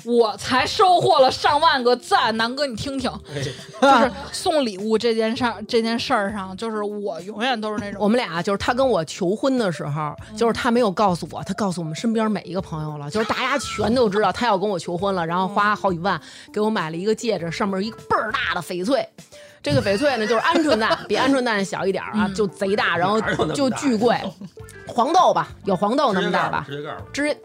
[0.04, 3.10] 我才收获了上万个赞，南哥你听听，
[3.80, 16.20] 就是送礼物这件事儿，这件事儿上，就是我永远都是那种我们俩就是他跟我求婚的时候，就是他没有告诉我，他告诉我们身边每一个朋友了， 就是大家全都知道他要跟我求婚了，然后花好几万
[16.52, 19.08] 给我买了一个戒指，上面一个倍儿大的翡翠。
[19.62, 23.20] 这个翡翠呢，就是鹌鹑蛋，比鹌鹑蛋小一点儿啊，就贼大，然后
[23.52, 24.16] 就巨贵，
[24.86, 27.36] 黄豆吧，有黄豆那么大吧，直接告诉我指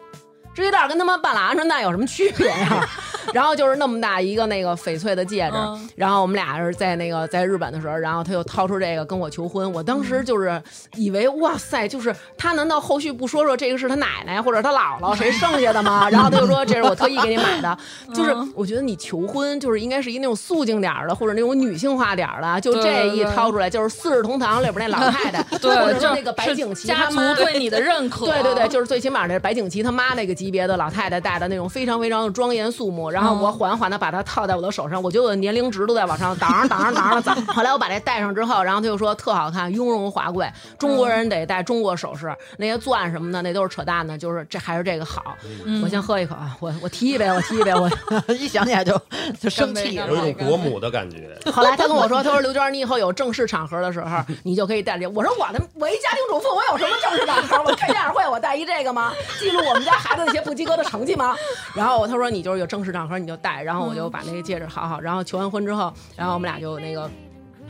[0.53, 2.87] 指甲盖儿跟他妈半拉鹌鹑蛋有什么区别呀？
[3.33, 10.61] 然后就是那么大一个那个翡翠的戒指，嗯然后我们俩是在那个在日本的时候，然后他又掏出这个跟我求婚，我当时就是
[10.95, 16.09] 以为哇塞，就是他难道后续不说说这个是他奶奶或者他姥姥谁剩下的吗？
[16.11, 17.77] 然后他就说这是我特意给你买的，
[18.13, 37.35] 就是我觉得你求婚就是应该是一那种素净点儿的或者那种女性化点儿的，就这一掏出来就是《四世同堂》里边那老太太，对，或者就是那个白景琦家族对你的认可，对对对，就是最起码那白景琦他妈那个级别的老太太戴的那种非常非常的庄严肃穆，然后我缓缓的把它套在我的手上，我觉得我的年龄值都在往上挡挡挡上涨。
[37.53, 45.37] 后来我把这戴上之后，然后他就说特好看，雍容华贵，中国人得戴中国首饰，那些钻什么的那都是扯淡的，就是这还是这个好。
[45.83, 47.87] 我先喝一口啊，我我提一杯，我提一杯，我。
[48.33, 48.99] 一想起来就
[49.39, 51.37] 就生气有一种国母的感觉。
[51.51, 55.05] 后来他跟我说，他说刘娟，你以后有正式场合的时候，你就可以戴这。
[55.09, 57.63] 我说我的我一家庭主妇，我有什么正式场合？
[57.69, 59.13] 我开家长会我戴一这个吗？
[59.39, 61.35] 记录我们家孩子那些不及格的成绩吗？
[61.75, 67.09] 然后他说你就是有正式场合你就戴，然后我就把那个戒指好好，然后求完婚之后，然后我们俩就那个。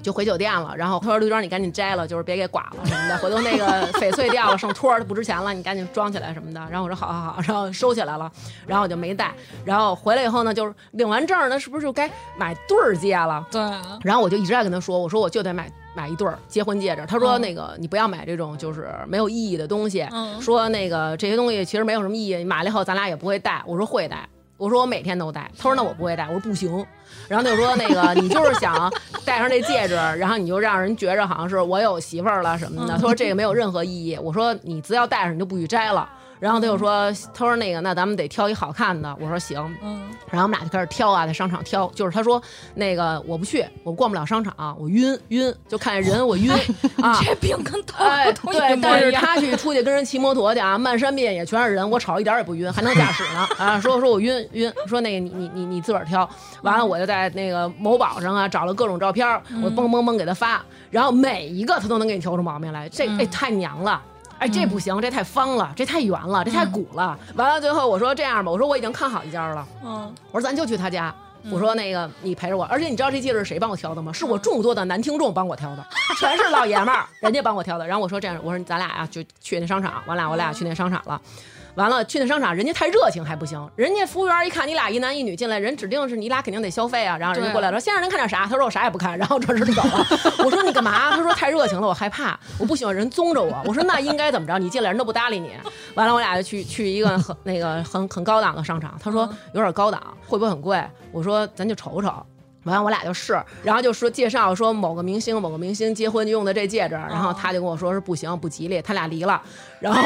[0.02, 8.32] 就回酒店了，然后他说：“刘娟，你赶紧摘了，就是别给刮了什么的，回头那个翡翠掉了，剩托儿它不值钱了，你赶紧装起来什么的。”然后我说：“好好好。”然后收起来了，
[8.66, 9.32] 然后我就没戴。
[9.64, 13.46] 然后回来以后呢，就是领完证儿，那是不是就该买对儿戒了？
[13.52, 13.62] 对，
[14.02, 17.06] 然后我就一直在跟他说，我说我就得买买一对儿结婚戒指。
[17.08, 23.62] 他说那个你不要买这种就是没有意义的东西，嗯说那个这些东西其实没有什么意义，你买了以后咱俩也不会戴。
[23.66, 24.28] 我说会戴。
[24.58, 26.86] 我说我每天都戴，他说那我不会戴，我说不行，
[27.28, 28.94] 然后他就说那个你就是想
[29.26, 32.94] 戴上这戒指，然后你就让人觉着好像是我有媳妇儿了什么的。
[32.94, 34.16] 他说这个没有任何意义。
[34.22, 36.08] 我说你只要戴上你就不许摘了。
[36.42, 39.16] 然后他就说，他说那个那咱们得挑一好看的。
[39.20, 41.86] 我说行，嗯，然后我们俩就开始挑啊，在商场挑。
[41.94, 42.42] 就是他说
[42.74, 46.52] 那个我不去，我逛不了商场，我晕晕，就看见人我晕
[47.00, 47.22] 啊。
[47.24, 48.80] 这病跟刀哎，都一对。
[48.82, 53.80] 但是他去出去跟人骑摩托去啊，漫山遍野全是人，我瞅一点也不晕，还能驾驶呢 啊！
[53.80, 56.28] 说说我晕晕，说那个你你你你自个儿挑，
[56.64, 59.28] 完了我就在那个某宝上啊找了各种照片，
[59.62, 64.02] 我嘣嘣嘣给他发，然后每一个他都能给你挑出毛病来，这哎太娘了。
[64.42, 67.16] 哎，这不行，这太方了，这太圆了，这太鼓了。
[67.36, 71.14] 完了，最后我说这样吧，我说我已经看好一家了，嗯，我说咱就去他家。
[71.52, 74.12] 我说那个你陪着我，而且你知道这戒指是谁帮我挑的吗？
[74.12, 75.86] 是我众多的男听众帮我挑的，
[76.20, 77.86] 全是老爷们儿，人家帮我挑的。
[77.86, 81.22] 然后我说这样，我说咱俩呀、就去那商场，完了我俩去那商场了。
[81.76, 87.18] 完了，去那商场，人家太热情还不行，人家服务员一看你俩一男一女进来，人指定是你俩肯定得消费啊。
[87.20, 88.46] 然后人家过来说，先生您看点啥？
[88.46, 90.06] 他说我啥也不看，然后转身就走了。
[90.44, 91.12] 我说你干嘛？
[91.12, 93.62] 他说太热情了，我害怕，我不喜欢人宗着我。
[93.66, 94.58] 我说那应该怎么着？
[94.60, 95.52] 你进来人都不搭理你。
[95.96, 98.98] 完了，我俩就去去一个很那个很很高档的商场。
[99.02, 100.84] 他说有点高档，会不会很贵？
[101.12, 102.14] 我说咱就瞅瞅。
[102.64, 109.42] 完了，我俩就试， 然后就说介绍说某个明星某个明星结婚用的这戒指，然后他就跟我说是不行不吉利，他俩离了。
[109.80, 110.00] 然后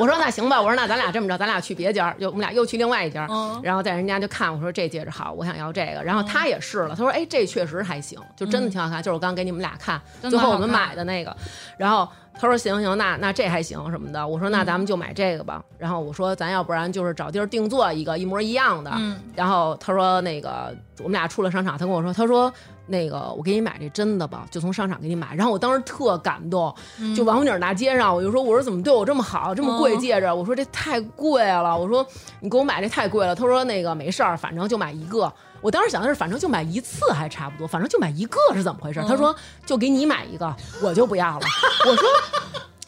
[0.00, 11.34] 我说那行吧，我说那咱俩这么着，咱俩去别家，就我们俩又去另外一家，嗯然后在人家就看我说这戒指好，我想要这个，然后他也试了，他说哎这确实还行，就真的挺好看，就是我刚给你们俩看，最后我们买的那个，
[11.76, 19.20] 然后他说行行，那那这还行什么的，我说那咱们就买这个吧，然后我说咱要不然就是找地儿定做一个一模一样的，嗯。
[19.36, 22.52] 然后他说那个我们俩出了商场，他跟我说，他说
[22.86, 25.34] 那个我给你买这真的吧，就从商场给你买。
[25.34, 30.26] 然后我当时特感动，嗯就王府井大街上，我就说我说怎么对我这么好，这么贵嗯戒指？
[30.32, 32.06] 我说这太贵了，我说
[32.40, 33.34] 你给我买这太贵了。
[33.34, 35.32] 他说那个没事儿，反正就买一个。
[35.60, 39.00] 我当时想的是，反正就买一次还差不多，反正就买一个是怎么回事？
[39.08, 41.46] 他说就给你买一个，我就不要了。
[41.88, 42.08] 我说。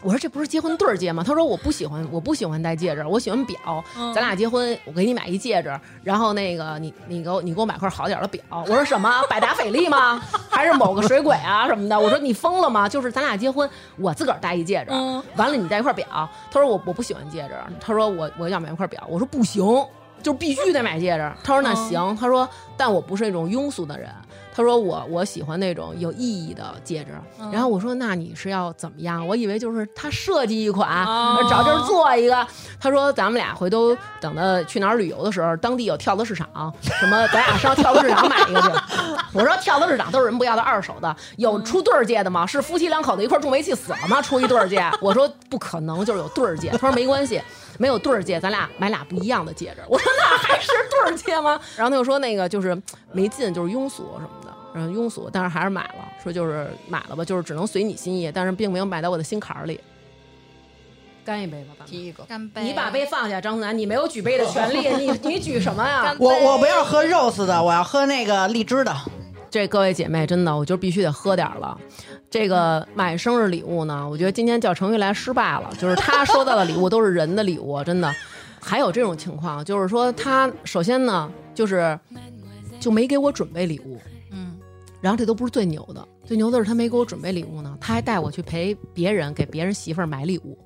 [0.02, 1.24] 我说这不是结婚对儿戒吗？
[1.26, 3.56] 他说我不喜欢，我不喜欢戴戒指，我喜欢表。
[4.14, 8.42] 咱俩结婚，我给你买一戒指，然后那个你你给我你给我买块好点儿的表。
[8.50, 9.22] 我说什么？
[9.28, 10.22] 百达翡丽吗？
[10.50, 11.98] 还是某个水鬼啊什么的？
[11.98, 12.88] 我说你疯了吗？
[12.88, 16.06] 就是咱俩结婚，我自个儿戴一戒指，嗯完了你戴一块表。
[16.50, 19.02] 他说我我不喜欢戒指，他说我我要买一块表。
[19.08, 19.64] 我说不行，
[20.22, 21.32] 就必须得买戒指。
[21.42, 24.10] 他说那行，他说但我不是那种庸俗的人。
[24.56, 27.10] 他说我我喜欢那种有意义的戒指。
[27.38, 29.26] 嗯然后我说那你是要怎么样？
[29.28, 32.46] 我以为就是他设计一款，哦找地儿做一个。
[32.80, 36.48] 他说咱们俩回头等到去哪儿旅游的时候，当地有跳蚤市场，
[36.80, 38.68] 什么咱俩上跳蚤市场买一个去。
[39.34, 42.46] 我说跳蚤市场都是人不要的二手的，有出对儿戒的吗？
[42.46, 44.22] 是夫妻两口子一块儿中煤气死了吗？
[44.22, 44.82] 出一对儿戒？
[45.02, 46.70] 我说不可能，就是有对儿戒。
[46.70, 47.42] 他说没关系。
[47.78, 49.82] 没有对儿戒，咱俩买俩不一样的戒指。
[49.90, 51.60] 我说那还是对儿戒吗？
[51.76, 52.74] 然后他又说那个就是
[53.12, 54.45] 没劲，就是庸俗什么的，
[54.76, 59.80] 嗯，庸俗，但是还是买了，说就是买了吧，就是只能随你心意，但是并没有买到我的心坎儿里。
[61.24, 62.22] 干一杯吧，爸爸提一个。
[62.24, 62.62] 干杯！
[62.62, 68.94] 你把杯放下，张思楠，你没有举杯的权利，你 你举什么呀我我不要喝 rose 的，我要喝那个荔枝的。
[69.50, 71.76] 这各位姐妹，真的，我就必须得喝点儿了。
[72.28, 78.14] 这个买生日礼物呢，我觉得今天叫程玉来失败了，就是他收到的礼物都是人的礼物，真的。
[78.60, 81.98] 还有这种情况，就是说他首先呢，就是
[82.78, 84.12] 就没给我准备礼物，嗯，
[85.06, 90.58] 然后这都不是最牛的，最牛的是他没给我准备礼物呢，他还带我去陪别人给别人媳妇儿买礼物。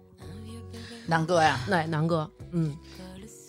[1.06, 2.74] 南哥呀，对，南哥，嗯，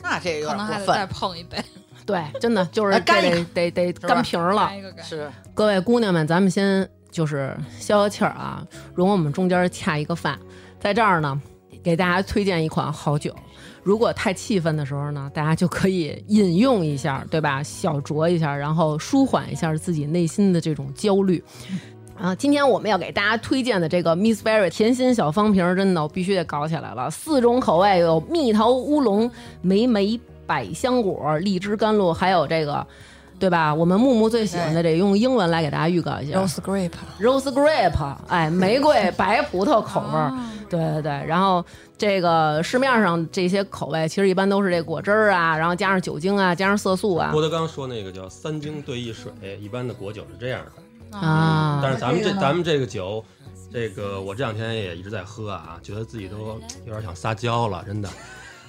[0.03, 1.15] 那这有可点过能还得再分。
[1.15, 1.63] 碰一杯，
[2.05, 4.69] 对，真的就 是这干一得得得吧干瓶儿了。
[5.01, 10.37] 是，各位姑娘们，咱们先就是消消气儿啊，容我们中间恰一个饭，
[10.77, 11.41] 在这儿呢，
[11.81, 13.33] 给大家推荐一款好酒。
[13.83, 17.63] 如果太气愤的时候呢，大家就可以引用一下，对吧？
[17.63, 21.43] 小酌一下，然后舒缓一下自己内心的这种焦虑。
[22.15, 27.09] 啊，今天我们要给大家推荐的这个 Miss Berry 甜心小方瓶，真的我必须得搞起来了。
[27.09, 29.29] 四种口味有蜜桃乌龙、
[29.63, 32.85] 莓莓百香果、荔枝甘露，还有这个，
[33.41, 33.73] 对吧？
[33.73, 40.31] 我们木木最喜欢的这个，用英文来给大家预告一下 Rose grape，Rose Grape，哎， 玫瑰白葡萄口味儿。
[40.69, 41.65] 对对对，然后
[41.97, 50.61] 这个市面上这些口味，其实一般都是这果汁儿啊，然后加上酒精啊，加上色素啊郭德纲说那个叫三精兑一水，一般的果酒是这样
[51.11, 51.17] 的。
[51.17, 51.79] 啊。
[51.81, 53.25] 但是咱们这咱们这个酒，
[53.73, 56.37] 这个我这两天也一直在喝啊，觉得自己都
[56.85, 58.07] 有点想撒娇了，真的，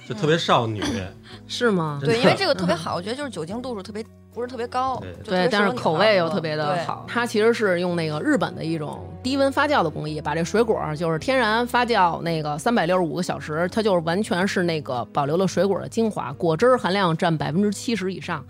[0.09, 0.83] 就特别少女。
[1.47, 2.01] 是吗？
[2.03, 7.05] 对，因为这个特别好，我觉得就是酒精度数特别不是特别高，对但是口味又特别的好。
[7.07, 18.43] 它其实是用那个日本的一种低温发酵的工艺，把这水果儿就是天然发酵那个三百六十五个小时，它就是完全是那个保留了水果的精华，果汁儿含量占百分之七十以上，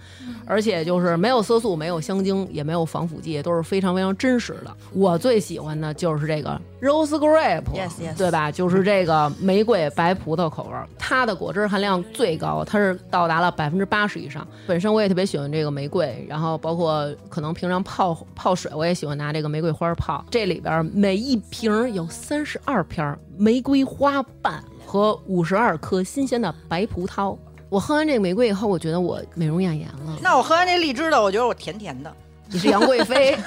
[0.45, 4.71] 而且就是没有色素、没有香精，也没有防腐剂，都是非常非常真实的。
[4.93, 8.49] 我最喜欢的就是这个 rose grape，Yes, yes 对吧？
[8.49, 14.47] 就是这个玫瑰白葡萄口味儿，它的果汁含量最高，它是到达了百分之八十以上。
[14.65, 20.23] 本身我也特别喜欢这个玫瑰，然后包括可能平常泡泡水，我也喜欢拿这个玫瑰花泡。
[20.29, 27.37] 这里边每一瓶有三十二片玫瑰花瓣和五十二颗新鲜的白葡萄。
[27.69, 30.17] 我喝完这个玫瑰以后，我觉得我美容养颜了。
[30.21, 32.15] 那我喝完这荔枝的，我觉得我甜甜的。
[32.49, 33.35] 你是杨贵妃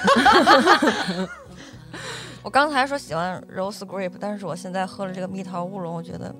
[2.43, 6.33] 我刚才说喜欢 Rose grape，但是我现在喝了这个蜜桃乌龙，我觉得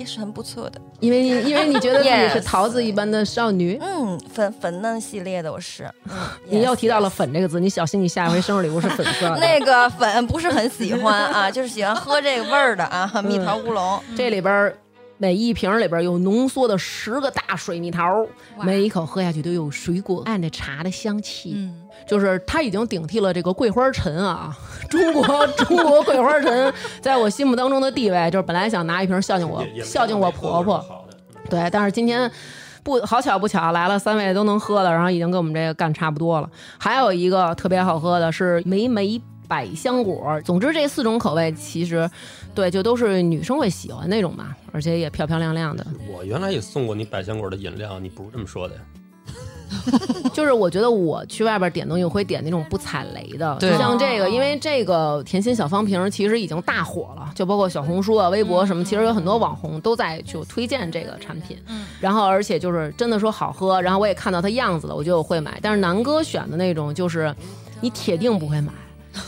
[0.00, 0.80] 也是很不错的。
[0.98, 3.78] 因为你因为你觉得自己是 桃子一般的少女。
[3.82, 5.84] 嗯，粉粉嫩系列的我是。
[6.08, 6.16] 嗯
[6.48, 9.36] 你又提到了粉这个字，你小心你下一回生日礼物是粉色的。
[9.40, 14.00] 那个粉不是很喜欢啊，就是喜欢喝这个味儿的啊，蜜桃乌龙。
[14.16, 14.74] 这里边
[15.18, 18.26] 每一瓶里边有浓缩的十个大水蜜桃，
[18.62, 21.52] 每一口喝下去都有水果按着茶的香气。
[21.54, 24.56] 嗯，就是它已经顶替了这个桂花陈啊，
[24.88, 30.84] 中国 中国桂花陈在我心目当中的地位，就是本来想拿一瓶孝敬我孝敬我婆婆，
[31.48, 32.30] 对，但是今天
[32.82, 36.50] 不好巧不巧来了三位都能喝的，然后已经跟我们这个干差不多了。
[36.78, 40.40] 还有一个特别好喝的是莓莓百香果。
[40.44, 42.08] 总之这四种口味其实
[42.54, 45.86] 对就都是女生会喜欢那种嘛，而且也漂漂亮亮的。
[46.08, 48.80] 我原来也送过你百香果的饮料，你不是这么说的呀？
[50.34, 61.56] 就是我觉得我去外边点东西，我会点那种不踩雷的，就像这个，哦因为这个甜心小方瓶其实已经大火了，就包括小红书啊、微博什么，其实有很多网红都在就推荐这个产品。
[61.68, 65.58] 嗯，然后而且就是真的说好喝，然后我也看到它样子了，我觉得我会买。
[65.62, 67.34] 但是南哥选的那种就是
[67.80, 68.72] 你铁定不会买。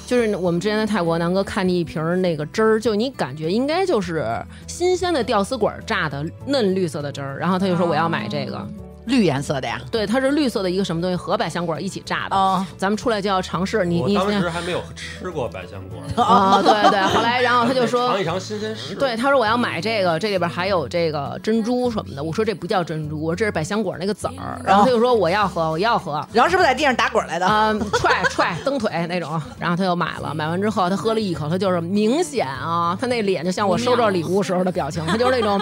[0.06, 4.24] 就是我们之前在泰国，南哥看见一瓶那个汁儿，就你感觉应该就是
[4.68, 8.64] 新鲜的吊丝管榨的嫩绿色的汁儿，然后他就说我要买这个，
[9.06, 9.80] 绿颜色的呀。
[9.90, 12.36] 对，它是绿色的一个什么东西和百香果一起榨的。
[12.36, 17.00] 哦，咱们出来就要尝试，你你我当时还没有吃过百香果，啊 对对。
[17.00, 18.94] 后来，然后他就说 尝一，尝新鲜事。
[18.94, 22.22] 对，他说我要买这个，这里边还有这个珍珠什么的。
[22.22, 24.60] 我说这不叫珍珠，我说这是百香果那个籽儿。
[24.64, 26.24] 然后他就说我要喝，我要喝。
[26.32, 27.46] 然后是不是在地上打滚来的？
[27.46, 35.60] 嗯、踹踹蹬腿那种，然后他又买了，买完之后他喝了一口，他就是明显啊，他那脸就像我收着礼物时候的表情，他就是那种，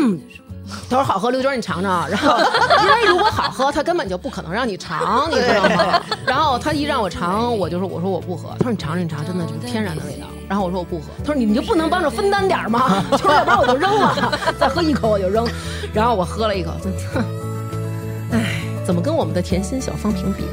[0.00, 0.20] 嗯，
[0.88, 2.08] 他说好喝，刘娟你尝尝。
[2.08, 2.38] 然后
[2.84, 6.00] 因为如果好喝，他根本就不可能让你尝，你知道吗？
[6.26, 8.50] 然后他一让我尝，我就说我说我不喝。
[8.58, 10.26] 他说你尝尝你尝，真的就是天然的味道。
[10.48, 11.04] 然后我说我不喝。
[11.18, 13.02] 他说你你就不能帮着分担点吗？
[13.12, 15.46] 就说要不然我就扔了，再喝一口我就扔。
[15.92, 17.00] 然后我喝了一口，真的，
[18.32, 20.44] 唉，怎么跟我们的甜心小方瓶比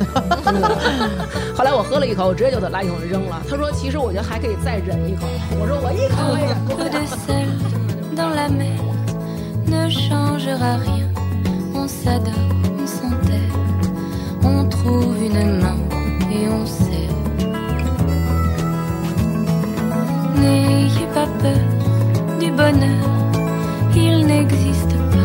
[0.51, 0.69] 呢？
[1.55, 3.41] 后来我喝了一口，我直接就在垃圾桶扔了。
[3.49, 5.27] 他说其实我觉得还可以再忍一口。
[5.59, 6.97] 我说我一口我也忍不 peu de
[8.23, 8.98] 了。
[9.69, 11.07] Ne changera rien.
[11.75, 12.33] On s'adore,
[12.81, 13.55] on s'enterre,
[14.43, 15.79] on trouve une main
[16.31, 17.09] et on sait.
[20.41, 21.65] N'ayez pas peur
[22.39, 23.05] du bonheur,
[23.95, 25.19] il n'existe pas.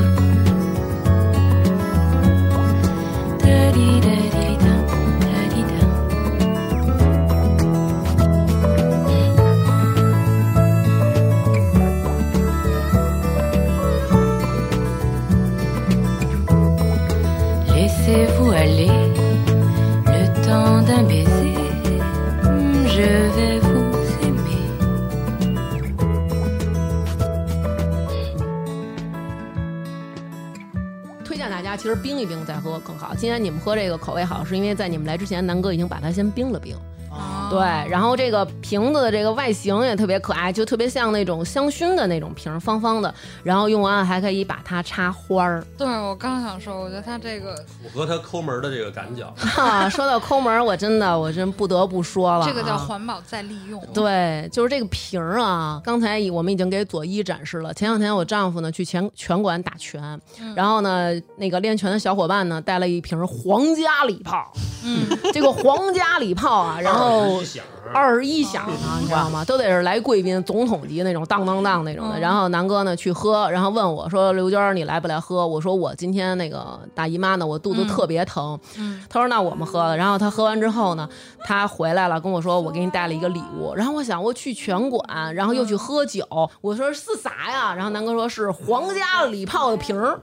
[31.85, 33.14] 其实冰一冰再喝更好。
[33.14, 36.74] 今天你们喝这个口味好，是因为在你们来之前，南哥已经把它先冰了冰。
[37.11, 43.12] 啊对，然后这个瓶子的这个外形也特别可爱，就特别像那种香薰的那种瓶儿，方方的。
[43.42, 45.64] 然后用完还可以把它插花儿。
[45.76, 49.24] 对我刚想说，我觉得它这个符合它抠门的这个感觉。
[49.36, 53.80] 哈，说到抠门儿，我真的我真不得不说了啊，这个叫环保再利用。
[53.92, 55.80] 对，就是这个瓶儿啊。
[55.84, 57.72] 刚才我们已经给左一展示了。
[57.74, 60.20] 前两天我丈夫呢去拳拳馆打拳，
[60.55, 64.53] 然后呢，那个练拳的小伙伴呢带了一瓶皇家礼炮。
[64.84, 69.45] 嗯，这个皇家礼炮啊，然后不想二十一响呢，你知道吗？
[69.45, 72.18] 都得是来贵宾、总统级那种当当当那种的。
[72.18, 78.59] 嗯然后南哥呢去喝，然后问我说：“刘娟，你来不来喝？”我说：“我今天那个大姨妈呢，我肚子特别疼。
[78.78, 81.09] 嗯他说：“那我们喝了。”然后他喝完之后呢，
[81.45, 86.24] 他回来了跟我说：“我给你带了一个礼物。”然后我想，我去拳馆，然后又去喝酒，
[86.61, 87.74] 我说是啥呀？
[87.74, 90.18] 然后南哥说是皇家礼炮的瓶儿。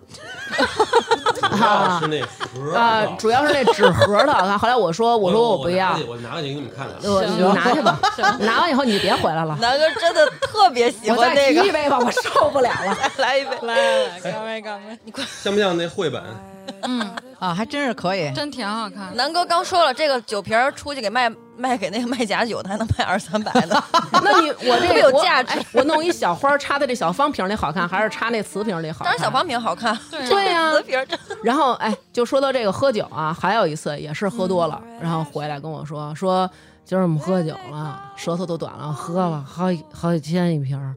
[1.41, 4.34] 主要是那盒啊，主要是那纸盒的。
[4.57, 6.95] 后来我说，我说我不要我拿过去给你们看看。
[7.53, 7.99] 拿去吧，
[8.39, 9.57] 拿完以后你就别回来了。
[9.61, 12.97] 南哥真的特别喜我再欢那个提一，杯吧，我受不了了。
[13.17, 13.51] 来一杯。
[13.63, 14.99] 来来来，干杯干杯！
[15.03, 16.21] 你快像不像那绘本？
[16.83, 18.31] 嗯啊，还真是可以。
[18.33, 19.13] 真挺好看的。
[19.15, 23.83] 南哥刚说了，这个酒瓶儿出去给卖卖给那个卖假酒的，还能卖二三百呢。
[24.23, 29.05] 那你我这有价值我弄一小花插在这小方瓶里好看，还是插那瓷瓶里好看？
[29.05, 31.03] 当然小方瓶好看，对对呀、瓷瓶
[31.43, 36.49] 然后哎，就说到这个喝酒啊，还有一次也是喝多了，然后回来跟我说说
[36.84, 40.95] 今儿我们喝酒了，舌头都短了，喝了好几好几千一瓶儿。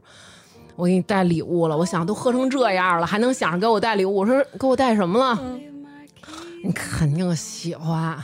[0.75, 4.13] 我给你带礼物了，我想都喝成这样了，还能想着给我带礼物？
[4.13, 5.39] 我说给我带什么了？
[6.63, 8.17] 你肯定喜欢，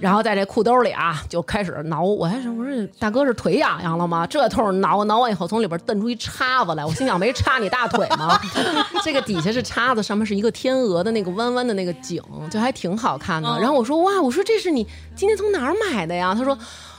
[0.00, 4.26] 然后在这裤兜里啊就开始挠，我还说我说大哥是腿痒痒了吗？
[4.26, 8.40] 这头挠挠完以后，从里边蹬出一叉子来，我心想没插你大腿吗？
[9.04, 13.58] 这个底下是叉子，上面是一个天鹅的那个弯弯的那个颈，就还挺好看的。
[13.58, 16.32] 然后我说哇，我说这是你今天从哪儿买的呀？
[16.34, 16.56] 他说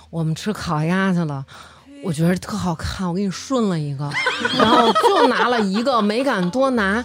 [0.10, 1.45] 我们吃烤鸭去了。
[2.01, 4.10] 我觉得特好看，我给你顺了一个，
[4.57, 7.03] 然后就拿了一个，没敢多拿，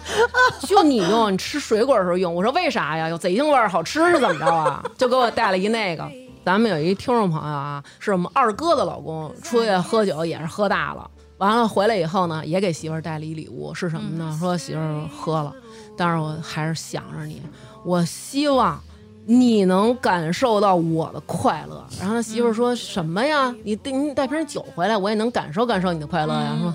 [0.61, 2.33] 就你用，你吃水果的时候用。
[2.33, 3.09] 我说为啥呀？
[3.09, 4.81] 有贼腥味儿，好吃是怎么着啊？
[4.97, 6.09] 就给我带了一那个。
[6.45, 14.37] 咱们有一听众朋友啊，是我们二哥的老公，出去喝酒也是喝大了，完了回来以后呢，也给媳妇儿带了一礼物，是什么呢？
[14.39, 15.53] 说媳妇儿喝了，
[15.97, 17.41] 但是我还是想着你，
[17.83, 18.81] 我希望。
[19.27, 23.53] 你能感受到我的快乐，然后他媳妇儿说什么呀？
[23.63, 26.55] 你带你带瓶酒回来，我也能感受感受你的快乐呀。
[26.61, 26.73] 说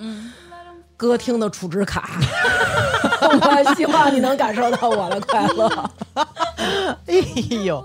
[0.96, 2.11] 歌厅的储值卡，
[3.22, 5.90] 我希望你能感受到我的快乐。
[7.07, 7.14] 哎
[7.64, 7.82] 呦，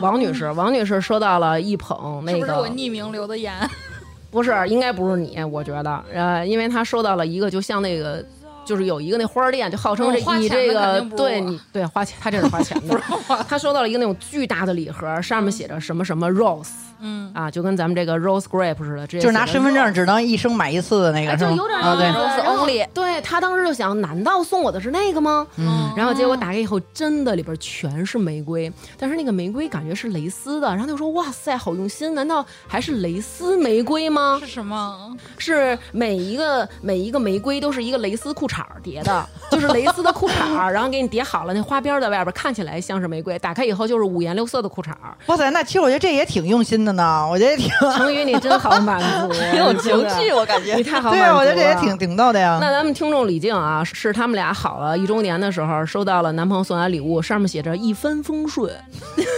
[0.00, 3.54] 王女士，王女士收到了一捧那个，是不是我匿名留的言？
[4.32, 8.24] 不是，应该不是你，我觉得，呃，因为她收到了一个，就像那个。
[8.66, 13.00] 就是有一个那花店，就号称这哦花以这个对你对花钱，他这是花钱的。
[13.48, 16.68] 他收到了一个那种巨大的礼盒，上面写着什么什么 rose，
[17.00, 21.50] 嗯，啊，就跟咱们这个 rose grape 似的，直接就是拿身份证只能一生买一次的那哎，个，是吗？
[21.50, 25.46] 就有点啊，对意思，对然后 only 对他当时就想，难道送我的是那个吗？
[25.56, 32.14] 嗯，然后结果打开以后，真的里边全是玫瑰，但是那个玫瑰感觉是蕾丝的，然后他就说：“哇塞，好用心！
[32.14, 34.46] 难道还是蕾丝玫瑰吗是？
[34.46, 35.14] 什么？
[35.38, 44.92] 是每一个每一个玫瑰都是一个蕾丝裤衩叠的，就是蕾丝的裤衩，然后给你叠好了，那花边在外边看起来像是玫瑰，打开以后就是五颜六色的裤衩。
[45.26, 50.82] 哇塞，那其实我觉得这也挺用心的呢，我觉得挺 成语你真好满足， 挺有情趣，我感觉你。
[50.82, 51.40] 太好对啊，满足了。
[51.40, 52.58] 我觉得这也挺挺逗的呀。
[52.60, 58.72] 那咱们听众李静啊，是他们俩好了一周年的时候，收到了男朋友送来礼物，上面写着一帆风顺，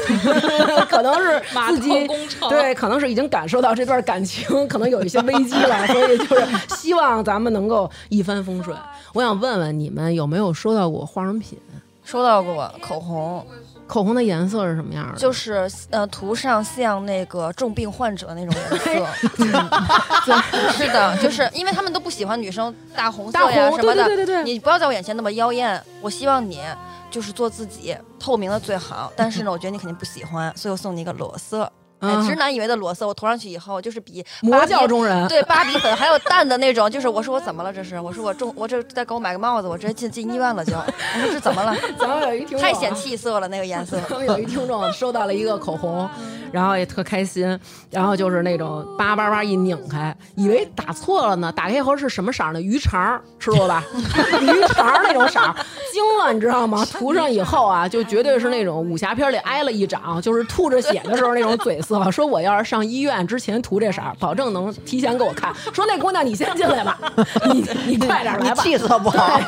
[0.88, 6.46] 可能是码头自己工程对，可能是已经感受到这段感情可能有一些危机了，所以就是
[6.76, 8.76] 希望咱们能够一帆风顺。
[9.14, 11.58] 我想问问你们有没有收到过化妆品？
[12.04, 13.46] 收到过口红，
[13.88, 15.18] 口红的颜色是什么样的？
[15.18, 19.06] 就是呃涂上像那个重病患者那种颜色。
[20.76, 25.82] 是的，就是因为他们都不喜欢女生大红色，呀什么的，对对对对对，你不要在我眼前那么妖艳。
[26.02, 26.60] 我希望你
[27.10, 29.10] 就是做自己，透明的最好。
[29.16, 31.72] 但是呢，我觉得你肯定不喜欢，所以我送你一个裸色。
[32.00, 35.26] 哎，啊直男以为的裸色，我涂上去以后就是比魔教中人。
[35.28, 37.72] 对芭比粉还有淡的那种，就是我说我怎么了？
[37.72, 40.74] 这是我说我中我这再给我买个帽子，我直接进进医院了就。
[40.74, 41.74] 我说这怎么了？
[41.98, 43.98] 咱们有一听太显气色了那个颜色。
[44.26, 46.08] 有一听众收到了一个口红，
[46.52, 47.58] 然后也特开心，
[47.90, 52.60] 然后就是那种叭叭叭一拧开，以为打错了呢，打开以后是什么色儿呢？
[52.60, 53.84] 鱼肠儿，吃过吧？
[54.40, 55.54] 鱼肠儿那种色儿，
[55.92, 56.86] 惊了，你知道吗？
[56.92, 62.10] 涂上以后啊，就绝对是那种武侠片里挨了一掌，就是吐着血的时候那种嘴色。
[62.10, 65.54] 说我要是上医院之前涂这色儿，保证能提前给我看。
[65.72, 66.98] 说那姑娘你先进来吧，
[67.52, 68.62] 你 你快点来吧。
[68.62, 69.40] 气色不好，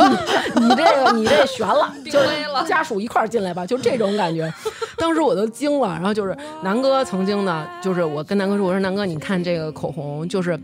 [0.57, 4.53] 你 你这个你这悬了，就危了家属一块儿进来吧，就这种感觉。
[4.97, 10.59] 当时我都惊了，然后就是南哥曾经呢，就是我跟南哥说，我说南哥你看这个口红就是。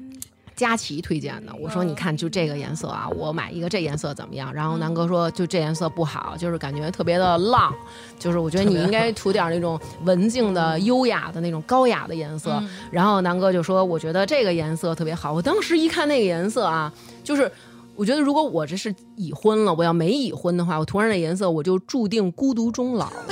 [0.56, 4.50] 佳琪推荐的，我说你看就这个颜色啊，我买一个这颜色怎么样？
[4.52, 7.72] 然后南哥说就这颜色不好，就是感觉特别的浪，
[8.18, 12.58] 就是我觉得你应该涂点那种文静的、优雅的那种高雅的颜色。
[12.90, 15.30] 然后南哥就说我觉得这个颜色特别好。
[15.30, 16.90] 我当时一看那个颜色啊，
[17.22, 17.52] 就是
[17.94, 23.26] 我觉得如果我这是已婚了，我要没已婚的话，我涂上那颜色，我就注定孤独终老了，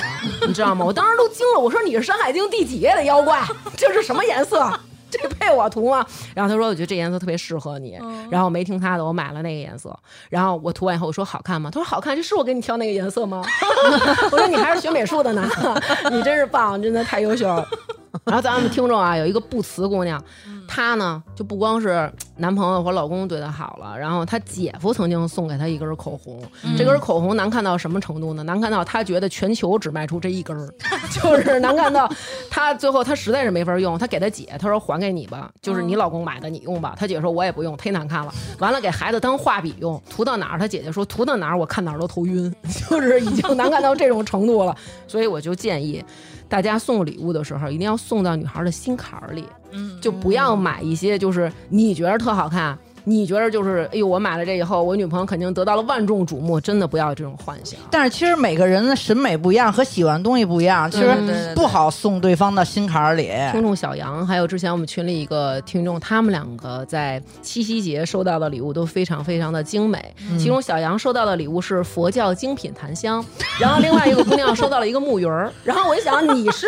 [0.46, 0.84] 你知道吗？
[0.84, 3.42] 我当时都惊了，我说你是《山海经》第几页的妖怪？
[3.78, 4.78] 这是什么颜色？
[5.22, 6.04] 这配我涂吗？
[6.34, 7.98] 然后他说我觉得这颜色特别适合你，
[8.30, 9.96] 然后我没听他的，我买了那个颜色。
[10.30, 11.70] 然后我涂完以后我说好看吗？
[11.70, 13.42] 他说好看，这是我给你挑那个颜色吗？
[14.32, 15.48] 我说你还是学美术的呢，
[16.10, 17.66] 你真是棒，真的太优秀了。
[18.24, 20.22] 然后咱们听众啊，有一个不辞姑娘，
[20.66, 26.42] 她呢就不光是男朋友或老公对她好了，然后她姐夫曾经送给她一根口红，
[26.76, 28.42] 这根口红难看到什么程度呢？
[28.42, 30.68] 难看到她觉得全球只卖出这一根儿，
[31.10, 32.10] 就是难看到
[32.50, 36.94] 她最后她实在是没法用，她给她姐，她说还给你吧，就是你老公买的，你用吧。
[36.98, 38.32] 她姐说我也不用，忒难看了。
[38.58, 42.52] 完了给孩子当画笔用，涂到哪儿，她姐姐说涂到哪儿我看哪儿都头晕，
[42.88, 44.74] 就是已经难看到这种程度了。
[45.06, 46.04] 所以我就建议。
[46.48, 57.78] 大家送礼物的时候，一定要送到女孩的心坎儿里，嗯，就不要买一些就是你觉得特好看，你觉得就是哎呦我买了这以后，我女朋友肯定得到了万众瞩目，真的不要有这种幻想。
[57.90, 63.30] 但是其实每个人的审美不一样和喜欢的东西不一样，其嗯实不好送对方的心坎儿里。
[63.52, 70.14] 听众小杨，还有之前我们群里一个听众，他们两个在七夕节收到的礼物都非常非常的精美。
[70.38, 73.24] 其中小杨收到的礼物是佛教精品檀香，
[73.60, 75.52] 然后另外一个姑娘收到了一个木鱼儿。
[75.62, 76.66] 然后我一想，你是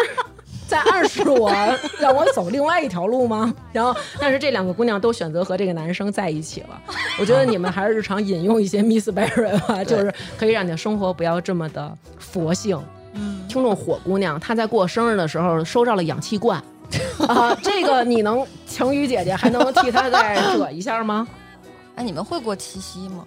[0.67, 1.51] 在暗示我
[1.99, 3.55] 让我走另外一条路吗？
[3.73, 6.81] 然后，但是这两个姑娘都选择和这个男生在一起了。
[7.21, 12.79] 我觉得你们还是日常引用一些 Miss Berry 吧，就是可以让你的生活不要这么的佛性。
[13.15, 16.63] 嗯，听众火姑娘，她在过生日的时候收到了氧气罐，
[17.29, 21.27] 啊，这个你能晴雨姐姐还能替她再惹一下吗？
[21.97, 23.25] 哎，你们会过七夕吗？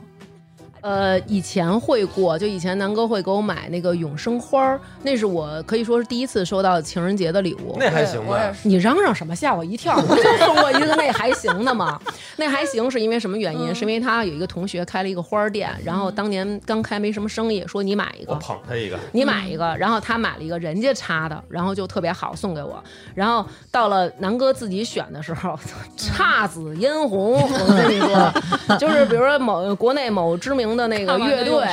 [0.81, 7.75] 呃，以前会过，就以前南哥会给我买那个永生花儿，那是我可以说是第一次收到情人节的礼物。
[7.79, 8.53] 那还行吧？
[8.63, 9.35] 你嚷嚷什么？
[9.35, 9.95] 吓我一跳！
[10.07, 11.99] 我就送过一个那还行的嘛。
[12.37, 13.73] 那还行是因为什么原因？
[13.75, 22.81] 是因为他有一个同学开了一个花儿店，然后当年刚开没什么生意，说你买一个我个，捧他一个，你买一个，然后他买了一个人家插的，然后就特别好送给我。
[23.13, 25.57] 然后到了南哥自己选的时候，
[25.97, 31.63] 姹紫嫣红，我跟你说，就是比如说某国内某知名的那个乐队，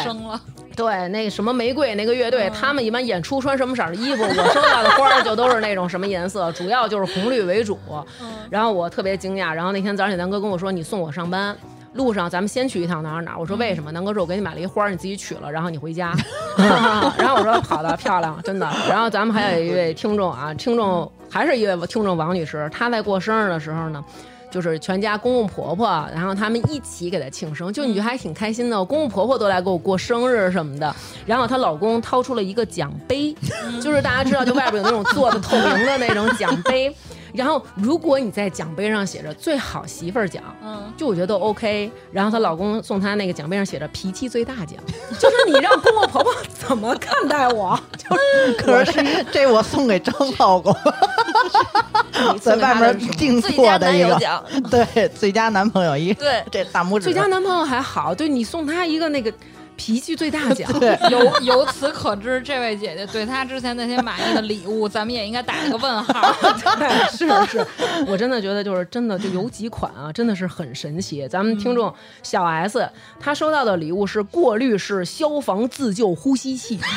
[0.77, 7.79] 对，那什么玫瑰那个乐队，嗯他们一般演出穿什么色的衣服，我收到的花儿就都是那种什么颜色，主要就是红绿为主。
[8.21, 11.57] 嗯然后我特别惊讶，然后那天早上起南哥跟我说，你送我上班。
[11.95, 13.39] 路上咱们先去一趟哪儿哪儿？
[13.39, 13.91] 我说为什么？
[13.91, 16.13] 南哥说我给你买了一花儿，你自己取了，然后你回家。
[17.17, 18.71] 然后我说好的，漂亮，真的。
[18.87, 24.05] 然后咱们还有一位听众啊，听众还是一位听众王女士，她在过生日的时候呢。
[24.51, 28.85] 就是全家公公婆婆，然后他们一起给她庆生，就你觉得还挺开心的。
[28.85, 30.95] 公公婆婆都来给我过生日什么的，
[31.27, 33.35] 然后她老公掏出了一个奖杯，
[33.83, 36.95] 就是大家知道，就外边有那种做的透明的那种奖杯。
[37.37, 41.91] 然后，如果你在奖杯上写着“最好媳妇儿奖”，嗯，就我觉得都 OK。
[42.11, 44.79] 然后她老公送她那个奖杯上写着“脾气最大奖”，
[45.21, 47.79] 就是你让公公婆婆怎么看待我？
[47.97, 50.75] 就是可是这这我送给张老公，
[52.33, 59.33] 你在外面定最佳男做的一个，友奖，对，最佳男朋友一对，这大拇指，最佳男朋友还好，对你送他一个那个
[59.77, 60.71] 脾气最大奖。
[60.81, 66.35] 对，由由此可知，这位姐姐对她之前那些满意的礼物，咱们也应该打一个问号。
[66.79, 67.67] 对，是是，
[68.07, 71.29] 我真的觉得就是真的就有几款啊，真的是很神奇。
[71.29, 72.89] 咱们听众小 S，
[73.21, 76.81] 她收到的礼物是过滤式消防自救呼吸器。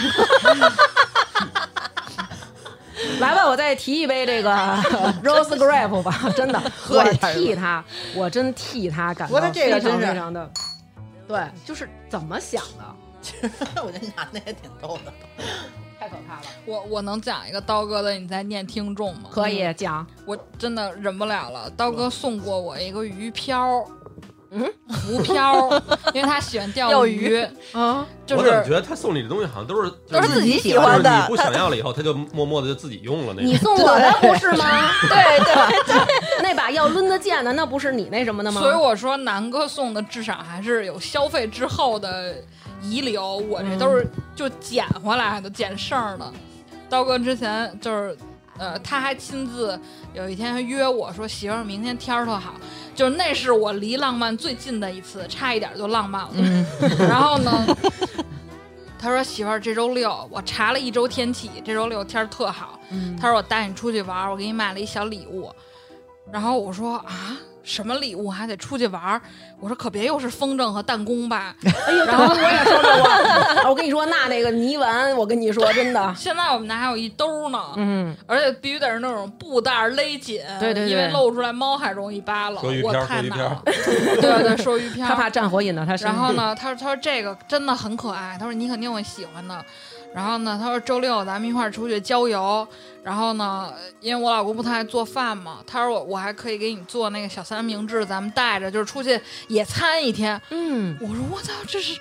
[3.20, 4.52] 来吧，我再提一杯这个
[5.24, 7.04] Rose Grape 吧，真的，我
[7.34, 7.84] 替他，
[8.16, 10.50] 我真替他感到非常非常的，
[11.28, 13.50] 对，就是怎么想的，其 实
[13.84, 15.14] 我觉得男的也挺逗的。
[16.00, 16.42] 太可怕了。
[16.66, 19.30] 我我能讲一个刀哥的，你在念听众吗？
[19.30, 21.70] 可以讲，我真的忍不了了。
[21.72, 23.84] 刀哥送过我一个鱼漂，
[24.52, 25.70] 嗯，浮漂，
[26.16, 27.38] 因为他喜欢钓钓鱼，
[27.74, 33.58] 啊，就是我怎么觉得他送你的东西好像都是都是自己喜欢的你不想要了以后，他就默默的就自己用了那你。
[33.58, 34.90] 送我的不是吗？
[35.10, 36.09] 对对，
[36.44, 38.62] 那把要抡的剑的，那不是你那什么的吗？
[38.62, 42.36] 所以我说南哥送的至少还是有消费之后的
[42.82, 46.32] 遗留，我这都是就捡回来的，捡剩儿的。
[46.90, 48.18] 刀哥之前就是。
[48.58, 49.80] 呃，他还亲自
[50.14, 52.56] 有一天约我说：“媳妇儿，明天天儿特好。”
[52.94, 56.66] 就是那是我离浪漫最近的一次，差一点就浪漫了。
[57.08, 57.66] 然后呢，
[59.00, 62.78] 他说：“媳妇儿，这周六我查了一周天气，这周六天儿特好。
[62.90, 65.50] 嗯他说我带你出去玩儿，我给你买了一小礼物。
[66.32, 69.22] 然后我说啊，什么礼物还得出去玩儿？
[69.60, 71.54] 我说可别又是风筝和弹弓吧。
[71.88, 73.70] 哎呦， 然后我也说说我。
[73.70, 82.62] 我跟你说，那那个泥丸，我跟你说，真的， 现在我们那还有一兜呢，嗯，而且必须得是那种布袋儿勒紧，对对对因为露出来猫还容易扒拉。
[82.62, 85.06] 说鱼漂我太说鱼漂难了，对对，说鱼片。
[85.06, 86.16] 他怕战火引到他身上。
[86.16, 89.64] 然后呢，他说他说这个真的很可爱，他说你肯定会喜欢的。
[90.14, 92.68] 然后呢，他说周六咱们一块儿出去郊游。
[93.02, 100.40] 然后呢，因为我老公不太爱做饭嘛，他说我我还可以给你做那个小三明治，咱们带着就是出去野餐一天。
[100.50, 101.98] 嗯，我说我操，这是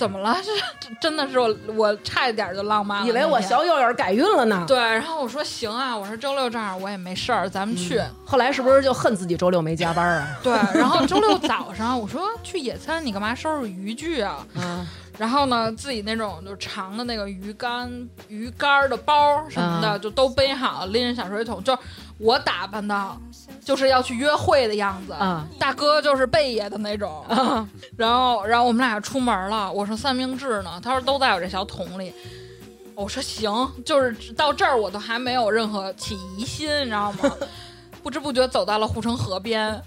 [0.00, 0.34] 怎么了？
[0.42, 0.50] 这
[0.88, 3.06] 这真的是我我差一点就浪漫了。
[3.06, 4.64] 以为我小友友改运了呢。
[4.66, 8.00] 对，然后我说行啊，我说周六正好我也没事儿，咱们去。
[8.24, 10.28] 后来是不是就恨自己周六没加班啊？
[10.42, 14.46] 对，然后周六早上我说去野餐，你干嘛收拾渔具啊？
[14.54, 14.86] 嗯，
[15.18, 17.90] 然后呢，自己那种就长的那个鱼竿、
[18.28, 21.62] 鱼竿儿的包什么的，嗯就都背好，拎着小水桶。
[21.62, 21.78] 就
[22.16, 23.16] 我打扮的，
[23.64, 25.12] 就是要去约会的样子。
[25.12, 27.24] 啊大哥就是贝爷的那种。
[27.96, 29.70] 然后，然后我们俩出门了。
[29.72, 30.80] 我说三明治呢？
[30.82, 32.12] 他说都在我这小桶里。
[32.94, 33.50] 我说行，
[33.84, 37.30] 就是到这儿我都还没有任何起疑心，你知道吗？
[38.02, 39.80] 不知不觉走到了护城河边。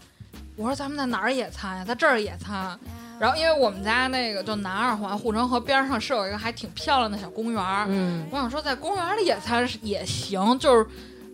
[0.55, 1.85] 我说咱们在哪儿野餐呀？
[1.85, 2.77] 在这儿野餐。
[3.19, 10.85] 然后因为我们家那个就南二环护城河边上是有一个还挺漂亮的小公园我想说在公园里野餐也行，就是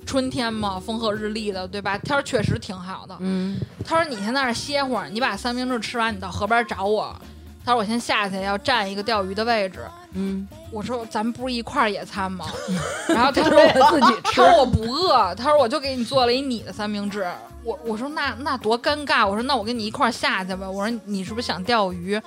[0.10, 1.96] 春天嘛，风和日丽的，对吧？
[2.00, 3.16] 天儿确实挺好的。
[3.20, 7.16] 嗯他说你先在那儿歇会儿，你把三明治吃完，你到河边找我。
[7.64, 9.82] 他说我先下去要占一个钓鱼的位置。
[10.14, 12.48] 嗯，我说咱们不是一块儿野餐吗？
[13.08, 17.28] 然后他说为了自己吃他说我不饿，他说我就给你做了一你的三明治。
[17.64, 20.68] 我我说那那多尴尬，我说那我跟你一块儿下去吧。
[20.68, 22.20] 我说你是不是想钓鱼？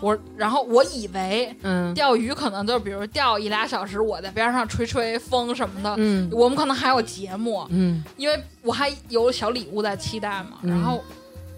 [0.00, 5.94] 我然后我以为嗯钓鱼可能就比如钓一俩小时，我在边上吹吹风什么的。
[5.98, 10.58] 嗯我们可能还有节目，嗯因为我还有小礼物在期待嘛。
[10.62, 11.02] 嗯然后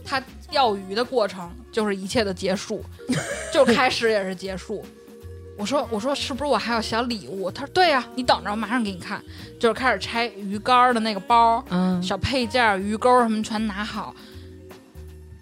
[0.04, 2.82] 他钓鱼的过程就是一切的结束，
[3.52, 4.84] 就开始也是结束。
[5.58, 7.50] 我说我说是不是我还有小礼物？
[7.50, 9.22] 他说对呀、你等着，我马上给你看。
[9.58, 14.14] 就是开始拆鱼竿的那个包，嗯，小配件、鱼钩什么全拿好。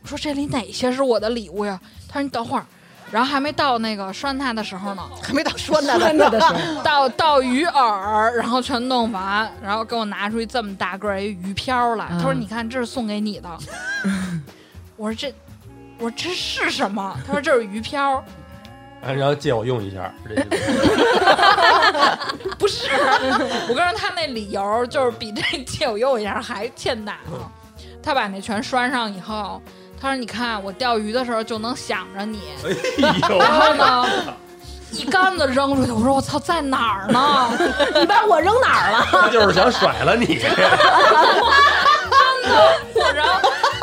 [0.03, 1.81] 我说这里哪些是我的礼物呀？
[2.09, 2.67] 他说你等会儿。
[3.11, 12.07] 然后还没到那个拴它的时候呢，还没到拴它的的时候，到到鱼饵，然后全弄完，然后给我拿出一这么大个儿一鱼漂来。
[12.11, 13.49] 他说：“嗯你看，这是送给你的。
[14.97, 15.35] ”我说：“这，
[15.99, 18.23] 我说这是什么？”他说：“这是鱼漂。
[19.01, 20.45] 哎然后借我用一下，这意思
[22.59, 22.91] 不是，
[23.69, 27.39] 我跟你说，他那理由就是比这借我用一下还欠打呢。
[28.03, 29.63] 他把那全拴上以后，
[30.01, 34.07] 他说：“你看，我钓鱼的时候就能想着你。”哎，然后呢，
[34.93, 35.91] 一竿子扔出去。
[35.91, 37.51] 我说：“我操，在哪儿呢？”
[37.99, 39.07] 你把我扔哪儿了？
[39.11, 40.41] 他就是想甩了你。
[42.95, 43.41] 我然后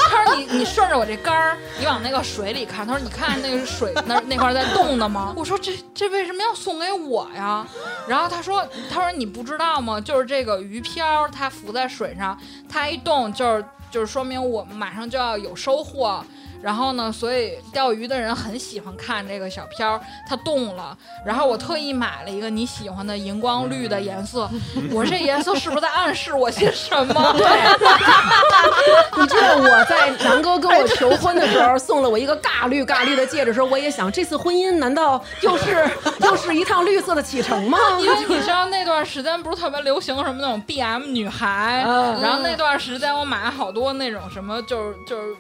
[0.10, 2.86] 他说你你顺着我这杆儿，你往那个水里看。
[2.86, 5.34] 他说你看那个水那那块在动的吗？
[5.36, 7.66] 我说这这为什么要送给我呀？
[8.08, 10.02] 然后他说他说你不知道吗？
[10.02, 12.38] 就是这个鱼漂它浮在水上，
[12.68, 13.64] 它一动就是
[13.96, 16.22] 就是说明我们马上就要有收获。
[16.66, 20.98] 然后呢，所以钓鱼的人很喜欢看这个小漂，它动了。
[21.24, 24.50] 然后我特意买了一个你喜欢的荧光绿的颜色，
[24.92, 27.34] 我这颜色是不是在暗示我些什么？
[27.38, 27.46] 对，
[29.22, 35.88] 你知道我在南哥跟我求婚的时候送了我一个尬绿尬绿的戒指的时候，我也想这次婚姻难道又是
[36.22, 37.78] 又是一趟绿色的启程吗？
[38.00, 45.36] 因为你知道那段时间不是特别流行什么那种 BM 女孩，嗯然后那段时间我买了好多那种什么就是就是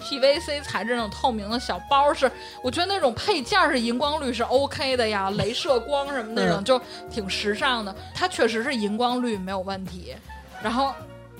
[0.00, 2.30] PVC 材质那种透明的小包是，
[2.62, 6.80] 我觉得那种配件是荧光绿是 OK 的呀， 镭射光什么那种嗯就
[7.10, 10.14] 挺时尚的，它确实是荧光绿没有问题，
[10.62, 10.92] 然后。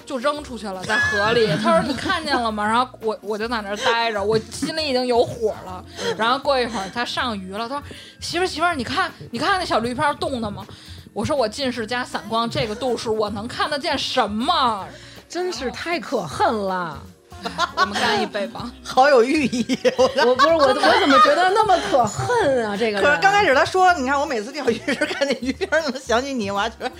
[0.06, 1.46] 就扔出去了，在河里。
[1.62, 5.84] 他说：“你看见了吗？”然后我我就在那儿待着，我心里已经有火了。
[6.18, 7.82] 然后过一会儿他上鱼了，他说
[8.18, 10.66] ：“媳妇儿媳妇儿，你看你看那小绿漂动的吗？”
[11.14, 14.84] 我说：“我近视加散光这个度数，我能看得见什么？
[15.28, 16.98] 真是太可恨了！
[17.76, 18.70] 我们干一杯吧。
[18.82, 19.78] 好有寓意。
[19.96, 22.76] 我我不是我，我怎么觉得那么可恨啊？
[22.76, 26.90] 这个可是刚开始他说，你看我每次钓鱼时看见鱼片儿能想起你，我还觉得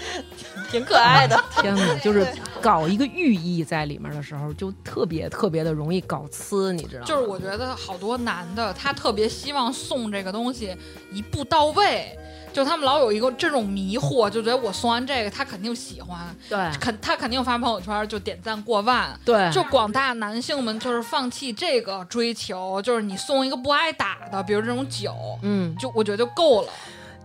[0.71, 1.39] 挺可爱的。
[1.61, 2.27] 天哪，就是
[2.61, 7.07] 搞一个寓意在里面的时候，就特别特别的容易搞呲，你知道吗？
[7.07, 10.77] 就是我觉得好多男的，他特别希望送这个东西
[11.13, 12.17] 一步到位，
[12.53, 19.19] 就他们老有一个这种迷惑，就觉得我送完这个他肯定喜欢，对肯他肯定发朋友圈就点赞过万。
[19.25, 26.73] 对，就广大男性们就是放弃这个追求，就是你送一个不挨打的，比如这种酒，嗯，就我觉得就够了。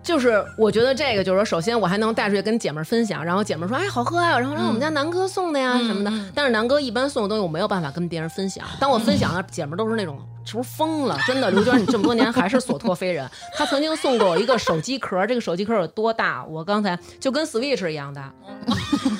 [0.06, 6.12] 就是我觉得这个就是说，首先我还能带出去跟姐妹儿分享，然后姐妹儿说哎好喝啊、然后让我们家南哥送的呀、嗯什么的。
[6.12, 11.18] 嗯但是南哥一般送的东西我没有办法跟别人分享，当我分享的姐们儿都是那种是不是疯了？
[11.26, 13.28] 真的，刘娟你这么多年还是所托非人。
[13.58, 16.46] 他曾经送过我一个手机壳，这个手机壳有多大？
[16.46, 18.32] 我刚才就跟 Switch 一样大，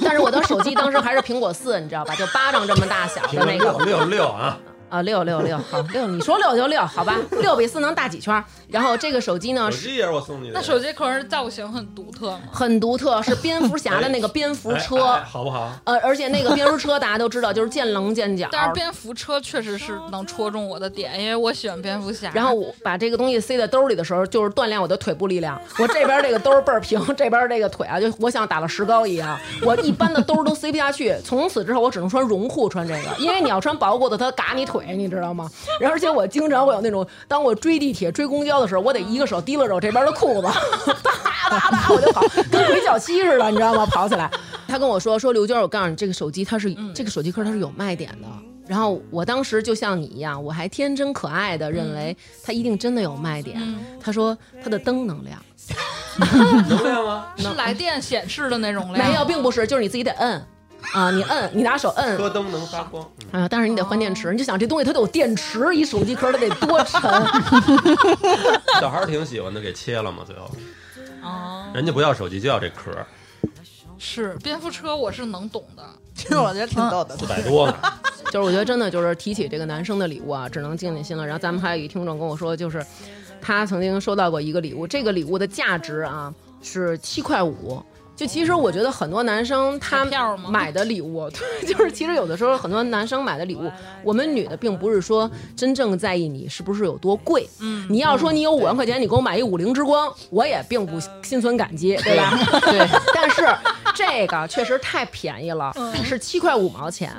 [0.04, 2.14] 但是我的手机当时还是苹果四，你知道吧？
[2.16, 3.66] 就巴掌这么大小的那个。
[3.66, 4.58] 六六六啊，
[4.90, 8.44] 啊，六六六，好六，你说六就六，好吧，六比四能大几圈儿？
[8.68, 10.54] 然后这个手机呢是手机也是我送你的。
[10.54, 12.42] 那手机壳造型很独特吗？
[12.52, 15.04] 很独特，是蝙蝠侠的那个蝙蝠哎车。
[15.06, 15.72] 哎好不好？
[15.86, 18.48] 呃，而且那个蝙蝠车大家都知道，就是见棱见角。
[18.52, 22.32] 但是蝙蝠车确实是能戳中我的点，因为我喜欢蝙蝠侠。
[22.34, 25.60] 然后我把这个东西塞在兜里的时候，就是锻炼我的腿部力量。
[25.80, 29.38] 我这边这个兜倍儿平， 这边这个腿啊，就我像打了石膏一样。
[29.64, 35.50] 我一般的兜都塞不下去，从此之后我只能穿绒裤穿这个，因为你要穿薄裤子，它嘎你腿，你知道吗？
[35.80, 40.48] 然后而且我经常会有那种，当我追地铁、追公交的时候，我得一个手提了着我这边的裤子，
[41.04, 42.22] 哒哒哒我就跑，
[42.52, 43.86] 跟鬼脚七似的，你知道吗？
[43.86, 44.30] 跑起来。
[44.68, 48.28] 他跟我说说刘娟，我告诉你，这个手机它是、这个手机壳它是有卖点的。
[48.68, 53.62] 然后我当时就像你一样，我还天真可爱的认为它一定真的有卖点。
[54.02, 55.40] 他说它的灯能亮，
[56.68, 57.28] 能亮吗？
[57.38, 60.44] 是来电显示的那种亮，没有，并不是，就是你自己得摁
[60.94, 63.10] 啊，你摁，你拿手摁车灯能发光。
[63.32, 64.32] 嗯啊，但是你得换电池。
[64.32, 67.02] 你就想这东西它得有电池，一手机壳它得多沉。
[68.80, 70.50] 小孩儿挺喜欢的，给切了嘛，最后
[71.22, 73.06] 哦，人家不要手机，就要这壳儿，
[73.98, 75.84] 是蝙蝠车，我是能懂的。
[76.16, 77.18] 其实我觉得挺逗的。
[77.18, 77.76] 四百多呢。
[78.32, 81.26] 就是我觉得真的就是提起这个男生的礼物啊，只能静静心了。
[81.26, 82.86] 然后咱们还有一个听众跟我说，就是
[83.42, 87.82] 他曾经收到过一个礼物，这个礼物的价值啊是七块五。
[88.16, 93.70] 就其实我觉得很多男生他彩票吗买的礼物，对， 就是其实有的时候很多男生买的礼物，
[94.04, 97.48] 我们女的并不是说真正在意你是不是有多贵。
[97.60, 102.32] 嗯，你要说你有五万块钱，你给我买一五菱之光，我也并不心存感激，对吧？
[102.72, 103.48] 对，但是
[103.94, 107.12] 这个确实太便宜了，是七块五毛钱。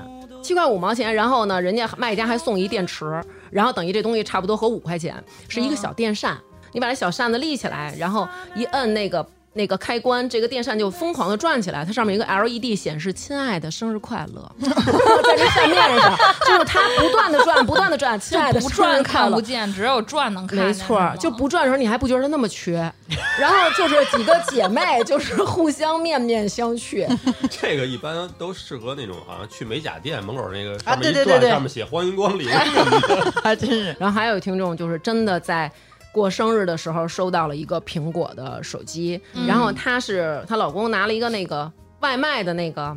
[0.43, 3.21] 七块五毛钱，然后呢，人家卖家还送一电池，
[3.51, 6.39] 然后等于这东西差不多合五块钱，是一个小电扇。
[6.73, 9.27] 你把这小扇子立起来，然后一摁那个
[9.57, 19.41] 那个开关，这个电扇就疯狂的转起来，它上面有一个 LED 显示“亲爱的，生日快乐”， 在这扇面上，就是它不断的转，不断的转，亲爱的，不生日快乐转看不。
[19.41, 20.59] 见，只有转能看。
[20.59, 22.93] 没错儿，就不转的时候你还不觉得它那么缺，
[23.39, 27.07] 然后就是几个姐妹就是互相面面相觑，
[27.49, 32.47] 这个一般都适合那种好像去美甲店门口那个啊上面对对上面写欢迎光临。
[33.43, 33.97] 还真是。
[33.99, 35.71] 然后还有听众就是真的在
[36.17, 41.71] 过生日的时候收到了一个苹果的手机，然后她是她老公拿了一个那个。
[42.01, 42.95] 外卖的那个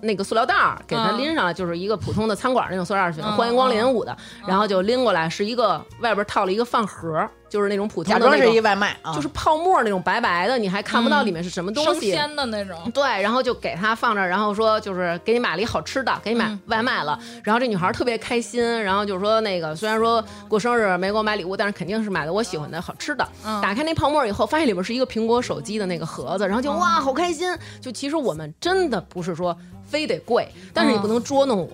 [0.00, 4.16] 那个塑料袋儿给她嗯拎上来，就是一个普通的餐馆那种塑料袋儿，欢迎光临五的，
[4.46, 12.10] 然后就拎过来，是一个外边套了一个饭盒儿，就是那种普通假装是的那种一外卖啊，就是泡沫那种白白的，你还看不到里面是什么东生西。
[12.12, 12.78] 鲜的那种。
[12.92, 17.18] 对，然后就给他放这，然后说就是给你买了一好吃的，给你买嗯外卖了。
[17.44, 23.26] 然后这女孩特别开心，然后就是说那个虽然说过生日没给我买礼物，但是肯定是买的我喜欢的好吃的。
[23.44, 27.50] 嗯打开那泡沫以后，发现里面是一个苹果手机的那个盒子，然后就哇好开心。
[27.80, 29.56] 就其实我们真的不是说
[29.88, 31.70] 非得贵，但是你不能捉弄我。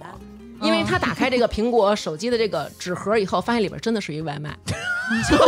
[0.62, 4.56] 因为他打开这个苹果手机的这个纸盒以后，发现里边真的是一外卖，
[5.28, 5.42] 就 是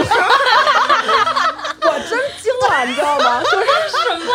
[1.81, 3.41] 我真惊了，你知道吗？
[3.43, 3.65] 就是
[4.05, 4.33] 什么？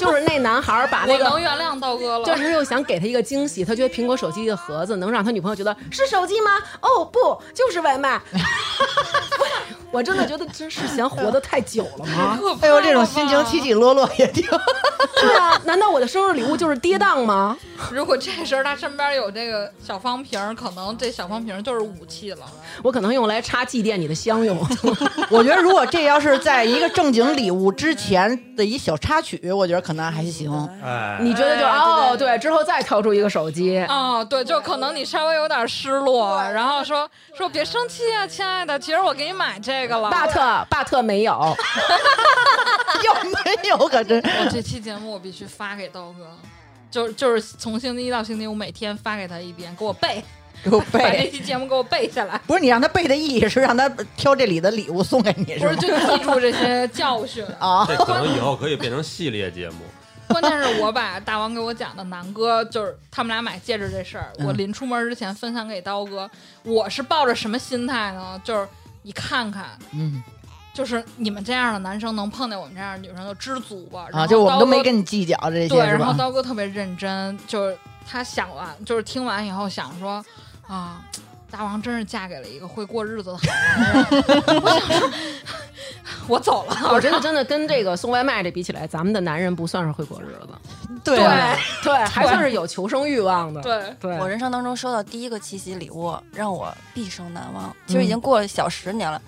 [0.00, 2.24] 就是那男孩把那个能原谅刀哥了。
[2.24, 6.50] 就是又想给他一个惊喜，他觉得苹果手机的盒子能让他女朋友觉得是手机吗？
[6.80, 8.20] 哦，不，就是外卖。
[9.92, 12.38] 我真的觉得真是嫌活得太久了吗？
[12.62, 14.44] 哎呦，这种心情起起落落也挺。
[15.20, 17.58] 对啊，难道我的生日礼物就是跌宕吗？
[17.90, 22.46] 如果这时候他身边有这个小方瓶儿，可能这小方瓶儿就是武器了。
[22.84, 24.56] 我可能用来插祭奠你的香用。
[25.28, 30.50] 我觉得如果这要是在一个正经礼物之前的一小插曲，我觉得可能还行。
[30.82, 32.26] 哎，你觉得就哎哦，对。
[32.26, 40.10] 对对，之后再掏出一个手机，哦，对，就可能你稍微有点失落，然后说说别生气啊，亲爱的，其实我给你买这个了。
[40.10, 41.32] 巴特巴特没有，
[43.04, 43.76] 有没有？
[43.88, 46.28] 可真我这期节目我必须发给刀哥，
[46.90, 50.22] 就就是从星期一到星期五每天发给他一遍，给我背，
[50.62, 51.30] 给我把这。
[51.30, 52.40] 期节目给我背下来。
[52.46, 57.44] 不是你让他背的意义是让他挑这里的礼物送给你，是不是，就记住这些教训。
[57.58, 59.76] 啊，这可能以后可以变成系列节目。
[60.28, 66.30] 关键是我把大王给我讲的南哥，就是他们俩买戒指这事儿，嗯我临出门之前分享给刀哥。
[66.62, 68.40] 我是抱着什么心态呢？
[68.44, 68.68] 就是
[69.02, 70.22] 你看看，嗯
[70.72, 74.06] 就是你们这样的男生能碰见我们这样的女生就知足吧。
[74.10, 76.12] 然啊，后就我们都没跟你计较这些，对，然后？
[76.14, 77.76] 刀哥特别认真，就是
[78.08, 80.24] 他想完，就是听完以后想说
[80.70, 81.02] 啊。
[81.50, 83.42] 大王真是嫁给了一个会过日子的好
[83.76, 85.10] 男人， 我想说，
[86.28, 86.92] 我走了。
[86.92, 90.48] 我觉得真的跟这个送外卖这比起来，咱们的男人不算是会过日子，
[91.02, 91.18] 对
[91.82, 93.60] 对，还算是有求生欲望的。
[93.62, 97.74] 对，对，我人生当中收到第一个七夕礼物，让我毕生难忘。
[97.88, 99.20] 其实已经过了小十年了，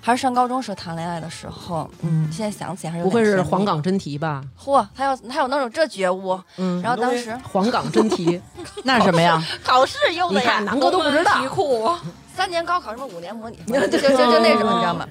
[0.00, 1.88] 还是上高中时谈恋爱的时候。
[2.02, 3.64] 嗯，现在想起来还是不会是黄？
[3.64, 4.42] 冈真题吧？
[4.58, 6.38] 嚯，他有他有那种这觉悟。
[6.56, 8.40] 嗯，然后当时黄冈真题，
[8.84, 9.42] 那是什么呀？
[9.62, 11.46] 考试用的呀南哥都不知道题。
[11.48, 11.90] 库，
[12.34, 15.06] 三年高考什么五年模拟， 就就就那什么，你知道吗？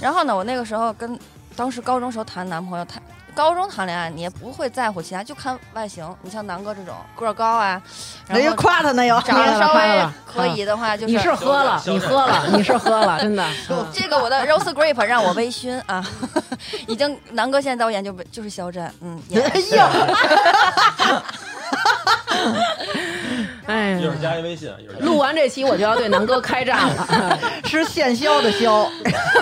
[0.00, 1.18] 然后呢，我那个时候跟
[1.56, 3.02] 当时高中时候谈男朋友，谈
[3.36, 6.02] 高中谈恋爱，你也不会在乎其他，就看外形。
[6.22, 7.80] 你像南哥这种个儿高啊，
[8.26, 9.20] 然人家后夸他呢又。
[9.20, 13.46] 长得稍微可以的话，就是你是喝了，你喝了，你是喝了，真的。
[13.68, 16.02] 嗯这个我的 rose grape 让我微醺啊，
[16.88, 19.90] 已经南哥现在在我眼就就是肖战，嗯， 哎呀，
[23.66, 27.38] 哎一会儿，加一微信，一会儿录完这期我就要对南哥开战了。
[27.64, 28.88] 是现削的削，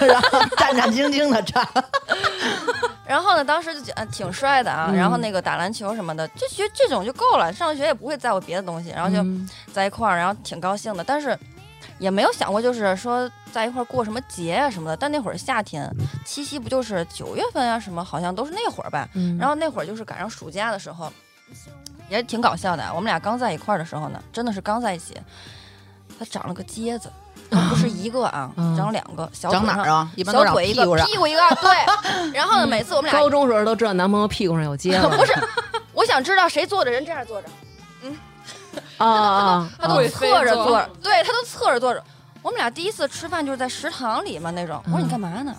[0.00, 1.66] 然后战战兢兢的战。
[3.06, 11.38] 然后呢，当时就觉得挺帅的啊，嗯然后那个打篮球什么的，就觉得这种就够了，上学也不会在乎别的东西，然后就嗯在一块儿，然后挺高兴的，但是
[11.98, 14.96] 也没有想过就是说在一块儿过什么节啊什么的。
[14.96, 15.88] 但那会儿夏天，
[16.24, 19.08] 七夕不就是九月份啊什么，好像都是那会儿吧。
[19.14, 21.12] 嗯然后那会儿就是赶上暑假的时候，
[22.08, 22.84] 也挺搞笑的。
[22.94, 25.14] 我们俩刚在一块儿的时候呢，真的是刚在一起，
[26.18, 27.10] 他长了个疖子，
[27.68, 30.10] 不是一个啊，嗯长两个，小腿上长哪儿啊？
[30.16, 30.96] 一般小腿一个，屁股。
[31.06, 32.32] 屁股一个，对。
[32.32, 35.32] 然后呢，每次我们俩高中时候都知道男朋友屁股上有 疖子，不是，
[35.92, 37.48] 我想知道谁坐着人这样坐着，
[38.98, 42.02] 啊啊 他都侧着坐坐着，对他都侧着坐着。
[42.42, 44.80] 我们俩第一次吃饭就是在食堂里嘛那种。
[44.86, 45.54] 我说嗯你干嘛呢？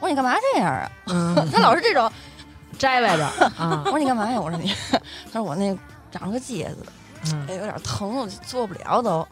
[0.00, 0.90] 我说你干嘛这样啊？
[1.06, 2.10] 嗯，他老是这种。
[2.76, 3.24] 摘歪着
[3.56, 4.40] 啊我，说你干嘛呀？
[4.40, 4.74] 我说你，
[5.32, 5.76] 他说我那
[6.10, 6.84] 长了个疖子，
[7.32, 9.26] 嗯哎，有点疼，我就做不了都。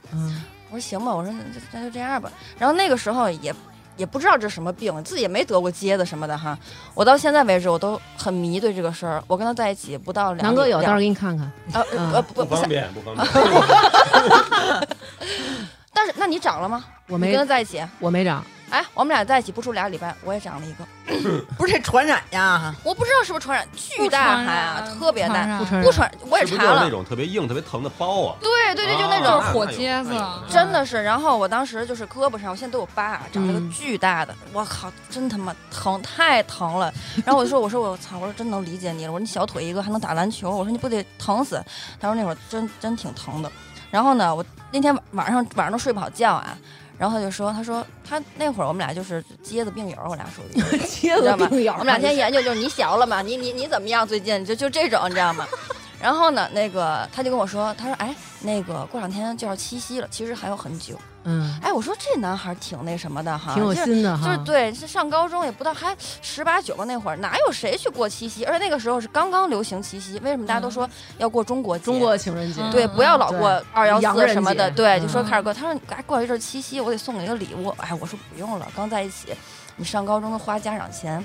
[0.72, 2.32] 嗯我说行吧，我说那就那就这样吧。
[2.58, 3.54] 然后那个时候也
[3.98, 6.58] 也不知道这是什么病，自己也没得过疖子什么的哈。
[6.94, 9.22] 我到现在为止我都很迷对这个事儿。
[9.26, 11.52] 我跟他在一起不到两南哥有，到时候给你看看。
[11.74, 13.26] 呃嗯呃不不，不方便，不方便。
[15.92, 16.82] 但是那你长了吗？
[17.08, 17.84] 我没跟他，在一起？
[18.00, 18.42] 我没长。
[18.72, 20.84] 哎，我们俩在一起不出俩礼拜，我也长了一个，
[21.58, 22.74] 不是这传染呀？
[22.82, 28.36] 我不知道是不是传染，巨大还啊，特别大，不传染不传，我也查了那，种特别硬、特别疼的包啊？
[28.40, 30.18] 对对对，就那啊种就是火疖子
[30.48, 36.90] 真的是，然后我当时就是胳膊上，我现在都有疤，长了个嗯巨大的，我靠，真他妈疼，太疼了。
[37.26, 41.62] 然后我就说，我说我操，我说真能理解你了，我说你小腿一个还能打篮球，我说你不得疼死？
[42.00, 43.52] 他说那会儿真真挺疼的。
[43.90, 46.56] 然后呢，我那天晚上晚上都睡不好觉啊。
[47.02, 50.60] 然后他就说，他说他那会儿我们俩就是疖子病友，我俩属于。
[50.86, 51.48] 疖知道吗？
[51.48, 54.06] 子病友，我们俩天天研究，就是你小了嘛，你你你怎么样？
[54.06, 55.44] 最近就就这种，你知道吗？
[56.00, 60.96] 然后呢，那个他就跟我说，他说，哎，那个过两天就要七夕了，其实还有很久。
[61.24, 64.26] 嗯，哎，我说这男孩挺那什么的哈，挺有心的哈。
[64.26, 68.44] 就是对，是上高中也不到，还十八九个那会儿，哪有谁去过七夕？
[68.44, 71.84] 而且那个时候是刚刚流行七夕，为什么大家都说要过中国节？
[71.84, 75.54] 中国情人节，对，不要老过对二幺四什么的，对，就说嗯开始过。
[75.54, 79.34] 他说：“哎，过一阵七夕，我得送你个礼物。”哎，我说不用了，刚在一起，
[79.76, 81.24] 你上高中都花家长钱，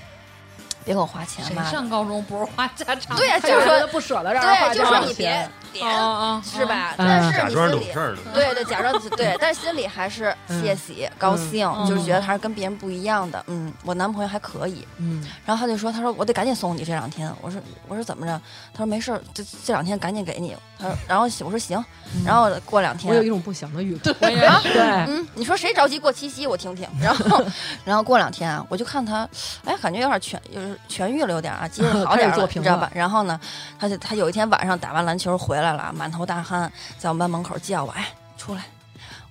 [0.86, 1.64] 别给我花钱谁嘛。
[1.64, 3.18] 上高中不是花家长？
[3.18, 6.65] 对呀、他就是说不舍得让人花对，就家说你别点，哦是？
[6.65, 6.93] 吧？
[6.97, 8.22] 嗯但是假装你心里懂事儿呢。
[8.34, 13.43] 对对，假装对，但是心里还是窃喜、高兴，嗯就是觉得还是跟别人不一样的。
[13.47, 14.86] 嗯，我男朋友还可以。
[14.97, 18.41] 嗯，然后他就说：“他说我得赶紧送你这两天。”我说：“我说怎么着？”
[18.74, 21.84] 他说：“没事儿，这这两天赶紧给你。”他说：“然后我说行。
[22.26, 24.13] ”然后过两天我有一种不祥的预感。
[24.22, 24.59] 我也啊。
[24.63, 26.47] 对，嗯，你说谁着急过七夕？
[26.47, 26.88] 我听听。
[27.01, 27.43] 然后，
[27.86, 29.28] 然后过两天啊，我就看他，
[29.65, 32.89] 哎，感觉有点痊，就是痊愈了，有点啊，接着 好点你知道吧？
[32.93, 33.39] 然后呢，
[33.80, 38.64] 他就他有一天晚上打完篮球回来了，满头大汗，在我们班门口叫我，哎，出来。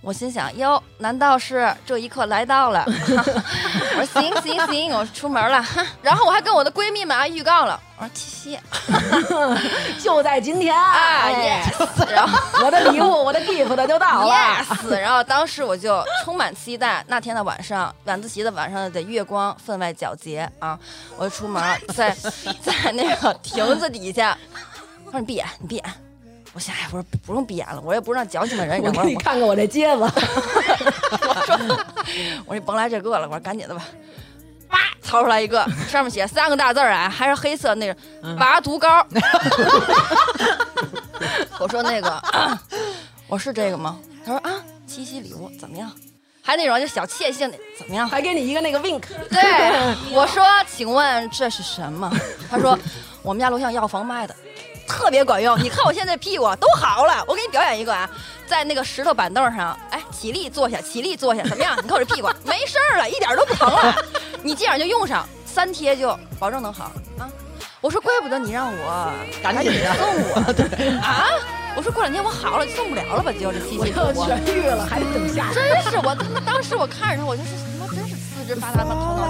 [0.03, 2.85] 我心想，哟，难道是这一刻来到了？
[2.87, 5.65] 我说行行行，我出门了。
[6.01, 8.59] 然后我还跟我的闺蜜们啊预告了，我说七夕
[10.01, 14.33] 就在今天啊哎，yes， 然后我的礼物，我的 gift 就到了。
[14.33, 17.05] Yes，然后当时我就充满期待。
[17.09, 20.79] 那天的晚上，晚自习的晚上的月光分外皎洁啊！
[21.17, 21.61] 我就出门，
[21.95, 22.15] 在
[22.63, 24.39] 在那个亭子底下，
[25.07, 26.06] 他说你闭眼，你闭眼。
[26.57, 29.07] 我想，哎，我说不用闭眼了，我也不是那矫情的人， 你我知道吗？
[29.07, 30.11] 给你看看我这结巴，
[32.47, 33.85] 我说你甭来这个了，我说赶紧的吧。
[34.67, 37.95] 叭，掏出来一个，上面写三个大字儿啊，还是黑色那个
[38.39, 39.07] 拔毒膏。
[41.61, 42.23] 我说那个，
[43.29, 43.99] 我是这个吗？
[44.25, 44.55] 他说啊，
[44.87, 45.93] 七夕礼物怎么样？
[46.41, 48.09] 还那种就小窃性的怎么样？
[48.09, 49.03] 还给你一个那个 wink。
[49.29, 49.43] 对，
[50.11, 52.11] 我说，请问这是什么？
[52.51, 52.79] 他说，
[53.21, 54.35] 我们家楼下药房卖的，
[54.87, 55.59] 特别管用。
[55.63, 58.09] 你看我现在屁股都好了，我给你表演一个啊，
[58.47, 61.77] 在那个石头板凳上，哎，起立坐下，起立坐下，怎么样？
[61.83, 63.95] 你看我这屁股没事儿了，一点都不疼了。
[64.43, 67.29] 你这样就用上，三贴就保证能好啊。
[67.81, 69.13] 我说，怪不得你让我
[69.43, 71.29] 赶紧的送我， 对啊。
[71.77, 73.31] 我说过两天我好了，送不了了吧？
[73.33, 74.25] 就这七我要夕礼物。
[74.25, 75.53] 痊愈了，还得等下。
[75.53, 79.27] 真是我他妈当时我看着他，我就是他妈真是四肢发达，的头脑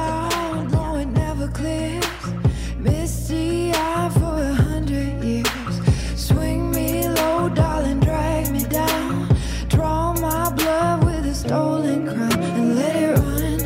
[11.36, 13.58] stolen crown and let it run,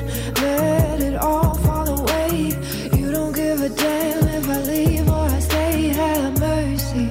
[0.42, 2.56] let it all fall away.
[2.96, 5.88] You don't give a damn if I leave or I stay.
[5.88, 7.08] Have mercy,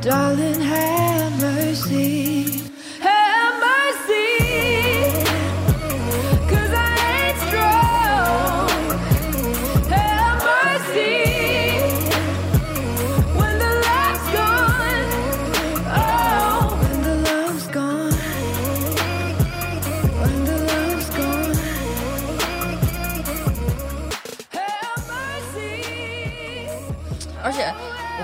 [0.00, 2.67] darling, have mercy.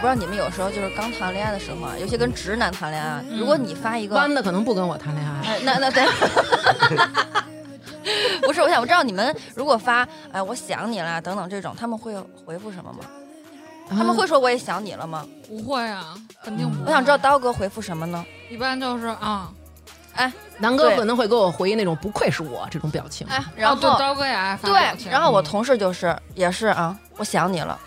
[0.04, 5.48] 不知道你们有时候就是刚谈恋爱的时候啊，尤其跟直男谈恋爱，如果你发一个，弯的可能不跟我谈恋爱。
[5.48, 6.04] 哎，那那对，
[8.46, 12.98] 不是，我想我知道你们如果发哎我想你了等等这种，他们会回复什么吗？
[13.88, 15.26] 他们会说我也想你了吗？
[15.48, 16.88] 不会啊，肯定不会。
[16.88, 18.22] 我想知道刀哥回复什么呢？
[18.50, 19.50] 一般就是啊，
[20.16, 23.26] 哎南哥可能会给我回那种不愧是我这种表情。
[23.28, 27.80] 哎，然哦对后刀哥也爱发表对，情然后我同事就是也是啊，我想你了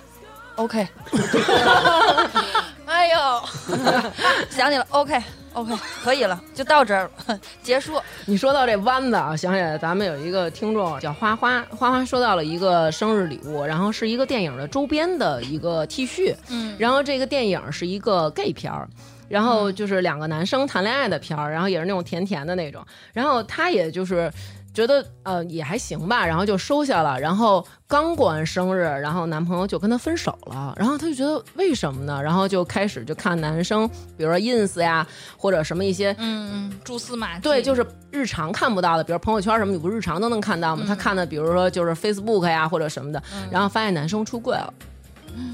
[0.57, 0.87] ，OK，
[2.85, 3.41] 哎呦，
[4.51, 5.21] 想你了，OK
[5.53, 7.99] OK， 可以了，就到这儿了，结束。
[8.25, 18.87] 你说到这弯子啊，想起来咱们有一个听众叫花花，花花收到了一个生日礼物，然后是一个电影的周边的一个 T 恤，嗯，然后这个电影是一个 gay 片儿。
[19.29, 22.81] 然后就是两个男生谈恋爱的片儿，然后也是那种甜甜的那种。
[23.11, 24.31] 然后他也就是
[24.77, 27.19] 觉得呃也还行吧，然后就收下了。
[27.19, 30.71] 然后刚过完生日，然后男朋友就跟他分手了。
[30.77, 32.21] 然后他就觉得为什么呢？
[32.21, 40.85] 然后就开始就看男生，比如说 ins 呀，或者什么一些嗯嗯，蛛丝马迹，对，就是日常看不到的，比如朋友圈什么，你不日常都能看到吗？
[40.87, 43.19] 他看的，比如说就是 Facebook 呀或者什么的，
[43.49, 44.71] 然后发现男生出柜了。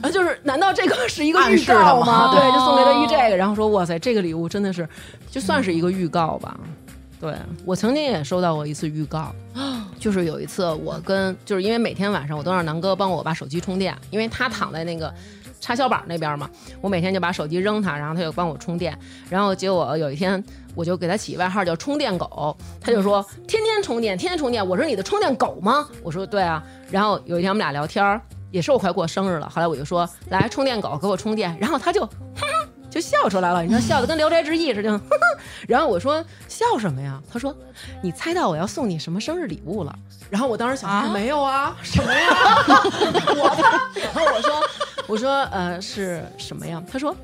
[0.01, 2.27] 啊，就是，难道这个是一个预告吗？
[2.27, 4.87] 吗对，就送给他一这个，然后说，哇塞，这个礼物真的是，
[5.31, 6.59] 就算是一个预告吧。
[7.23, 9.33] 对我曾经也收到过一次预告，
[9.97, 15.13] 就是有一次我跟，就是因为每天晚上我都让南哥帮我把手机充电，因为他躺在那个
[15.61, 16.49] 插销板那边嘛，
[16.81, 18.93] 我每天就把手机扔他，然后他就帮我充电，
[19.29, 20.43] 然后结果有一天
[20.75, 25.87] 我就给他起外号叫充电狗，他就说 天天充电，天天充电，我是你的充电狗吗？
[26.03, 26.61] 我说对啊，
[26.91, 28.21] 然后有一天我们俩聊天儿，
[28.51, 32.01] 也是我快过生日了，后来我就说来充电狗给我充电，然后他就。
[32.05, 35.01] 哼哼就笑出来了，你知道 笑的跟《聊斋志异》似的。
[35.67, 37.19] 然后我说笑什么呀？
[37.31, 37.55] 他说
[38.03, 39.95] 你猜到我要送你什么生日礼物了？
[40.29, 42.27] 然后我当时想啊、没有啊，什么呀？
[43.35, 43.57] 我，
[43.95, 44.63] 然后我说
[45.07, 46.81] 我说呃是什么呀？
[46.91, 47.15] 他说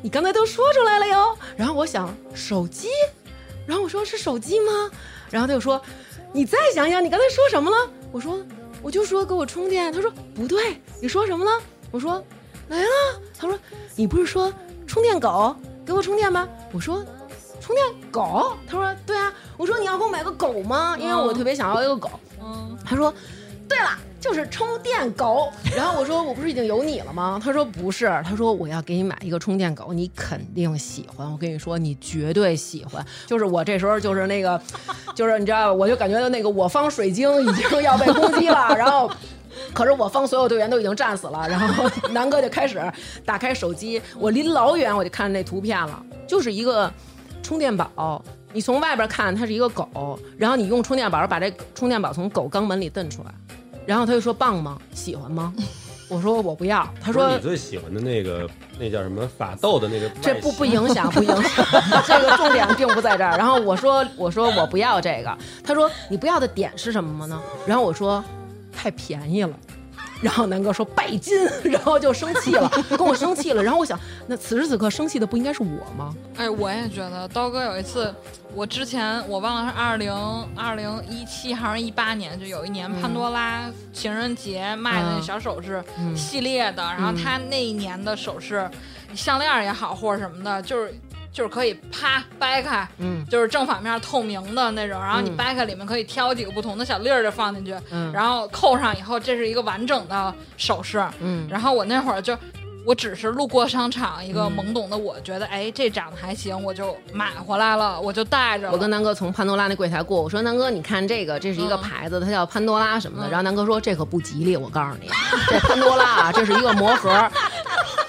[0.00, 1.36] 你刚才都说出来了哟。
[1.56, 2.88] 然后我想手机，
[3.66, 4.90] 然后我说是手机吗？
[5.28, 5.80] 然后他又说
[6.32, 7.76] 你再想想，你刚才说什么了？
[8.12, 8.38] 我说
[8.80, 9.92] 我就说给我充电。
[9.92, 11.50] 他说不对，你说什么了？
[11.90, 12.22] 我说
[12.68, 13.20] 来了。
[13.38, 13.58] 他说
[13.96, 14.52] 你不是说
[14.86, 16.48] 充电狗，给我充电吧。
[16.72, 17.04] 我说
[17.60, 18.56] 充电狗？
[18.66, 19.32] 他说对啊。
[19.56, 20.96] 我说你要给我买个狗吗？
[20.98, 22.10] 因为我特别想要一个狗。
[22.42, 23.12] 嗯，他说
[23.66, 23.88] 对了，
[24.20, 25.50] 就是充电狗。
[25.74, 27.40] 然后我说我不是已经有你了吗？
[27.42, 31.30] 他说不是，他说我要给你买一个充电狗，你肯定喜欢。
[31.32, 33.04] 我跟你说，你绝对喜欢。
[33.26, 34.60] 就是我这时候就是那个，
[35.14, 39.10] 就是你知道，我就感觉到那个我方水晶已经要被攻击了，然后。
[39.72, 42.80] 可是我方所有队员都已经战死了，然后 南哥就开始
[43.24, 46.92] 打开手机，我离老远我就看那图片了，就是一个
[47.42, 48.22] 充电宝。
[48.52, 53.34] 你从外边看它是一个狗，然后你用充电宝把这充电宝从狗肛门里蹬出来，
[53.84, 54.78] 然后他就说棒吗？
[54.94, 55.52] 喜欢吗？
[56.08, 56.88] 我说我不要。
[57.02, 58.48] 他说你最喜欢的那个
[58.78, 61.66] 那叫什么法斗的那个，这不不影响，不影响，
[62.06, 63.36] 这个重点并不在这儿。
[63.36, 67.38] 然后我说我说我不要这个，他说你不要的点是什么呢？
[67.66, 68.24] 然后我说
[68.76, 69.58] 太便宜了。
[70.22, 73.62] 然后南哥说拜金，然后就生气了，跟我生气了。
[73.62, 76.14] 然后我想，那此时此刻生气的不应该是我吗？
[76.36, 78.14] 哎，我也觉得刀哥有一次，
[78.54, 80.10] 我之前我忘了是二零
[80.56, 88.66] 二零一七还是一八年，就有一年潘多拉情人节卖的那小首饰嗯系列的，然后他那一年的首饰，
[89.14, 90.98] 项链也好或者什么的，就是
[91.36, 93.22] 就是可以啪掰开，嗯。
[93.26, 95.36] 就是正反面透明的那种，然后你嗯。
[95.36, 98.10] 掰开里面可以挑几个不同的小粒儿就放进去，嗯。
[98.10, 101.06] 然后扣上以后，这是一个完整的首饰。
[101.20, 101.46] 嗯。
[101.50, 102.34] 然后我那会儿就，
[102.86, 108.72] 我只是路过商场，一个嗯懵懂的我觉得，哎，这长得还行，我就买回来了，我就带着了。
[108.72, 113.28] 我跟南哥从潘多拉那柜台过，我说南哥，你看这个，这是一个嗯牌子，它叫潘多拉什么的。
[113.28, 115.10] 嗯然后南哥说这可不吉利，我告诉你，
[115.48, 117.10] 这潘多拉啊，这是一个魔盒。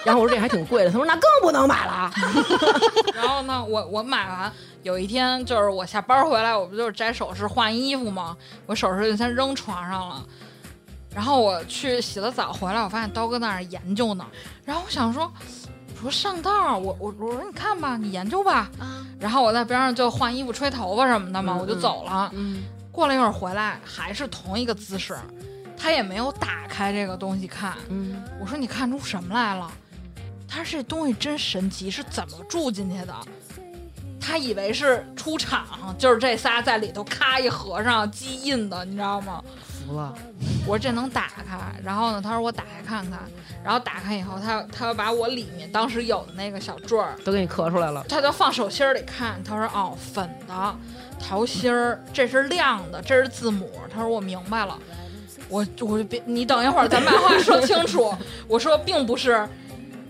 [0.05, 2.11] 然后我说这还挺贵的，他说那更不能买了。
[3.15, 4.53] 然后呢，我我买完，
[4.83, 8.37] 有一天就是我下班回来，我不就是摘首饰换衣服吗？
[8.67, 10.23] 我首饰就先扔床上了。
[11.17, 14.23] 然后我去洗了澡回来，我发现刀哥在那儿研究呢。
[14.63, 15.33] 然后我想说，
[15.95, 18.69] 我说上道儿，我我我说你看吧，你研究吧。
[19.19, 22.29] 然后我在边上就换衣服、吹头发什么的嘛，嗯我就走了。
[22.35, 25.17] 嗯过了一会儿回来，还是同一个姿势，
[25.75, 27.73] 他也没有打开这个东西看。
[27.89, 29.71] 嗯我说你看出什么来了？
[30.47, 33.15] 他说这东西真神奇，是怎么住进去的？
[34.21, 39.43] 他以为是出厂，就是这仨在里头咔一合上机印的，你知道吗？
[39.87, 40.13] 服了。
[40.65, 43.19] 我说这能打开，然后呢，他说我打开看看，
[43.63, 48.05] 然后打开以后，他他把我里面当时有的那个小坠儿，都给你磕出来了。
[48.09, 50.75] 他就放手心儿里看，他说哦，粉的
[51.17, 53.71] 桃心儿，这是亮的，这是字母。
[53.89, 54.77] 他说我明白了，
[55.47, 58.13] 我我就别你等一会儿，咱把话说清楚。
[58.47, 59.47] 我说并不是，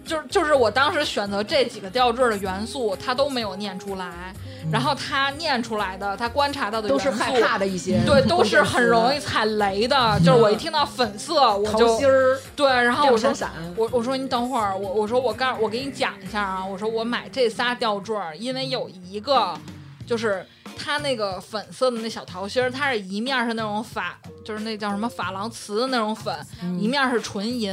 [0.04, 4.34] 就是就是我当时选择这几个吊坠的元素，他都没有念出来，
[4.72, 10.20] 然后他念出来的，他观察到的都是害怕的一些，对，都是很容易踩雷的。
[10.20, 13.34] 就是我一听到粉色，我桃就心儿、对，然后我说。
[13.76, 19.54] 我我说你等会儿，我我说我告我给你讲一下啊，我说我买这仨吊坠儿，因为有一个
[20.06, 20.46] 就是
[20.78, 24.12] 它那个粉色的那小桃心儿，它是一面是那种珐，
[24.46, 26.80] 就是那叫什么珐琅瓷的那种粉，嗯。
[26.80, 27.72] 一面是纯银，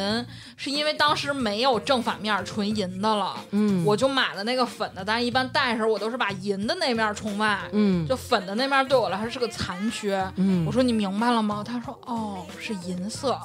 [0.57, 3.85] 是因为当时没有正反面纯银的了，嗯。
[3.85, 8.07] 我就买了那个粉的，但是一般戴的时候我都是把银的那面冲外，嗯。
[8.09, 10.27] 就粉的那面对我来说是个残缺。
[10.37, 10.65] 嗯。
[10.67, 11.63] 我说你明白了吗？
[11.67, 13.39] 他说哦，是银色。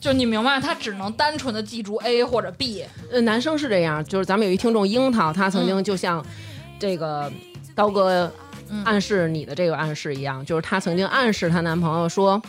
[0.00, 6.22] 就你明白，他只能单纯的记住 A 或者 B，呃，男生是这样，就是咱们有一听众樱桃，他曾经就像
[6.78, 7.32] 这个
[7.74, 8.32] 刀哥嗯
[8.84, 12.40] 暗示你的这个暗示一样，就是她曾经暗示她男朋友说。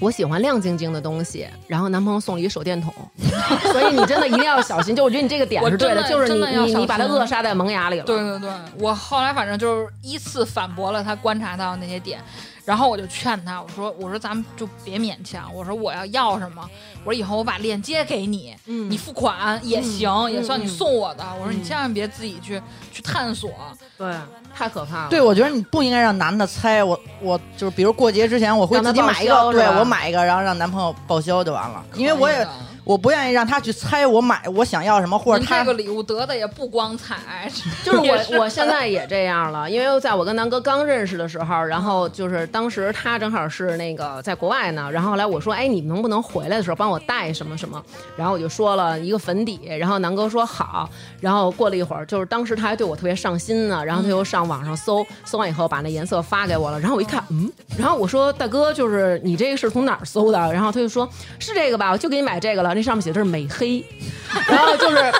[0.00, 2.92] 我喜欢亮晶晶的东西，然后男朋友送了一手电筒，
[3.72, 4.94] 所以你真的一定要小心。
[4.94, 8.04] 就我觉得你这个点是对的就是你你你把他扼杀在萌芽里了。
[8.04, 8.50] 对对对，
[8.80, 12.20] 我后来反正就是依次反驳了他观察到的那些点，
[12.64, 16.68] 然后我就劝他，我说我说咱们就别勉强，我说我要要什么，
[17.04, 21.24] 我说以后我把链接给你，嗯你付款也行，也算你嗯送我的。
[21.38, 22.60] 我说你嗯千万别自己去
[22.92, 23.48] 去探索，
[23.96, 24.12] 对，
[24.54, 25.08] 太可怕了。
[25.10, 32.46] 对，我觉得你不应该让男的猜，我我就是比如过节之前我会让他自己买一个，对我买一个，然后让男朋友报销就完了，因为我也
[32.84, 37.50] 我不愿意让他去猜我买我想要什么，或者他您这个礼物得的也不光彩，
[37.82, 47.82] 就是我，我现在也这样了，因为在我跟南哥刚认识的时候，然后就是当时他正好是那个在国外呢，然后后来我说，哎，你能不能回来的时候帮我带什么什么？
[48.16, 50.86] 然后我就说了一个粉底，然后南哥说好，
[51.20, 60.38] 然后过了一会儿，就是当时他还对我特别上心呢，然后他又上网上搜，搜完以后把那颜色发给我了，然后我一看，嗯，然后我说大哥，就是你这个是从哪儿搜的？
[60.52, 61.08] 然后他就说
[61.38, 63.84] 是这个吧，我就给你买这个了，那上面写的是美黑，
[64.48, 65.12] 然后就是。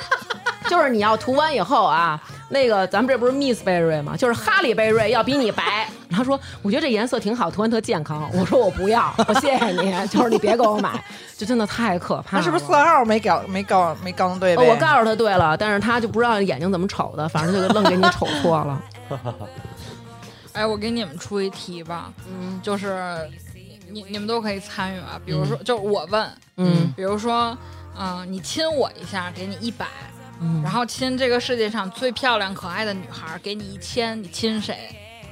[0.67, 2.19] 就是你要涂完以后啊，
[2.49, 4.17] 那个咱们这不是 Miss 贝瑞吗？
[4.17, 5.87] 就是哈利贝瑞要比你白。
[6.11, 8.31] 他说我觉得这颜色挺好，涂完特健康。
[8.33, 11.05] 我说我不要，我谢谢你，就是你别给我买，
[11.37, 12.41] 就真的太可怕了。
[12.41, 14.57] 那是不是色号没搞没搞没搞对？
[14.57, 18.83] 哦我告诉他对了，但是他就不知道眼睛怎么瞅的，反正就愣给你瞅错了。
[20.53, 23.29] 哎，我给你们出一题吧，嗯就是
[23.91, 25.21] 你你们都可以参与啊。
[25.25, 27.57] 比如说，就是我问，嗯比如说，
[27.99, 29.87] 嗯、你亲我一下，给你一百。
[30.41, 34.77] 嗯然后亲这个世界上最漂亮可爱的女孩，给你一千，你亲谁？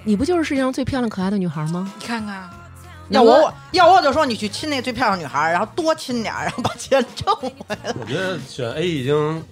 [0.05, 1.93] 你不就是世界上最漂亮可爱的女孩吗？
[1.99, 2.49] 你看看，
[3.11, 7.77] 要我要我就说你去亲那最漂亮女孩，然后多亲点，然后把钱挣回来。
[8.01, 9.45] 我觉得选 A 已经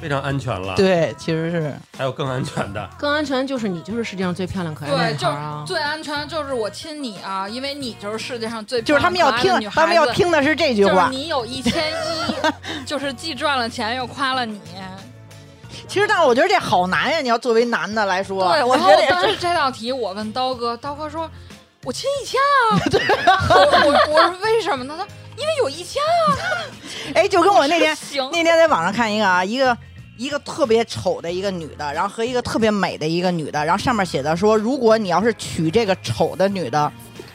[0.00, 2.88] 非常安全了，，对，其实是还有更安全的。
[2.98, 5.64] 更安全就是你就是世界上最漂亮可爱的对，就女孩啊！
[5.66, 11.08] 最安全就是我亲你啊，因为你就是世界上最就是他们要听漂亮的女，孩他们要听的是这句就是话。
[11.10, 12.34] 你有一千一，
[12.84, 14.60] 就是既赚了钱又夸了你。
[15.88, 17.20] 其实，但是我觉得这好难呀！
[17.20, 19.14] 你要作为男的来说，对，我觉得也是。
[19.14, 21.30] 后当时这道题我问刀哥，刀哥说
[21.84, 22.80] ：“我亲一千啊。
[23.48, 23.56] 我
[23.86, 24.94] 我我说为什么呢？
[24.98, 25.06] 他
[25.36, 26.36] 因为有一千啊。
[27.14, 29.76] 哎，就跟我那天行，那天在网上看一个啊，一个
[30.16, 36.90] 一个特别丑的一个女的，然后和一个特别美的一个女的，然后上面写的说，如果你要是娶这个丑的女的，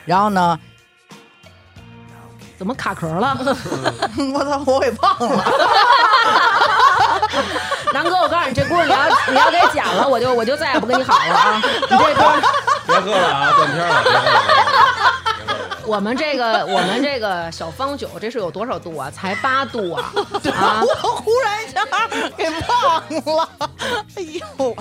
[0.05, 0.59] 然后呢，
[2.57, 3.37] 怎么卡壳了？
[4.33, 5.45] 我操，我给忘了。
[7.93, 8.97] 南哥，我告诉你，这故事你要
[9.27, 11.61] 你要给剪了，我就我就再也不跟你好了啊！
[11.63, 12.05] 你这歌，
[12.87, 14.23] 别喝了啊，断片了，别喝了。
[14.41, 15.20] 别喝了
[15.85, 19.09] 我们这个 我们这个小方酒，这是有多少度啊？
[19.11, 20.11] 才八度啊！
[20.53, 21.85] 啊，我忽然一下
[22.37, 23.49] 给忘了。
[24.15, 24.75] 哎呦，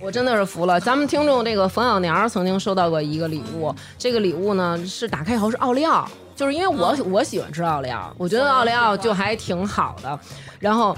[0.00, 0.80] 我真的是服了。
[0.80, 10.18] 咱们听众这个冯小娘曾经收到过一个礼物，这个礼物呢是打开以后是奥利奥，就是因为我、我喜欢吃奥利奥，我觉得奥利奥就还挺好的。
[10.58, 10.96] 然后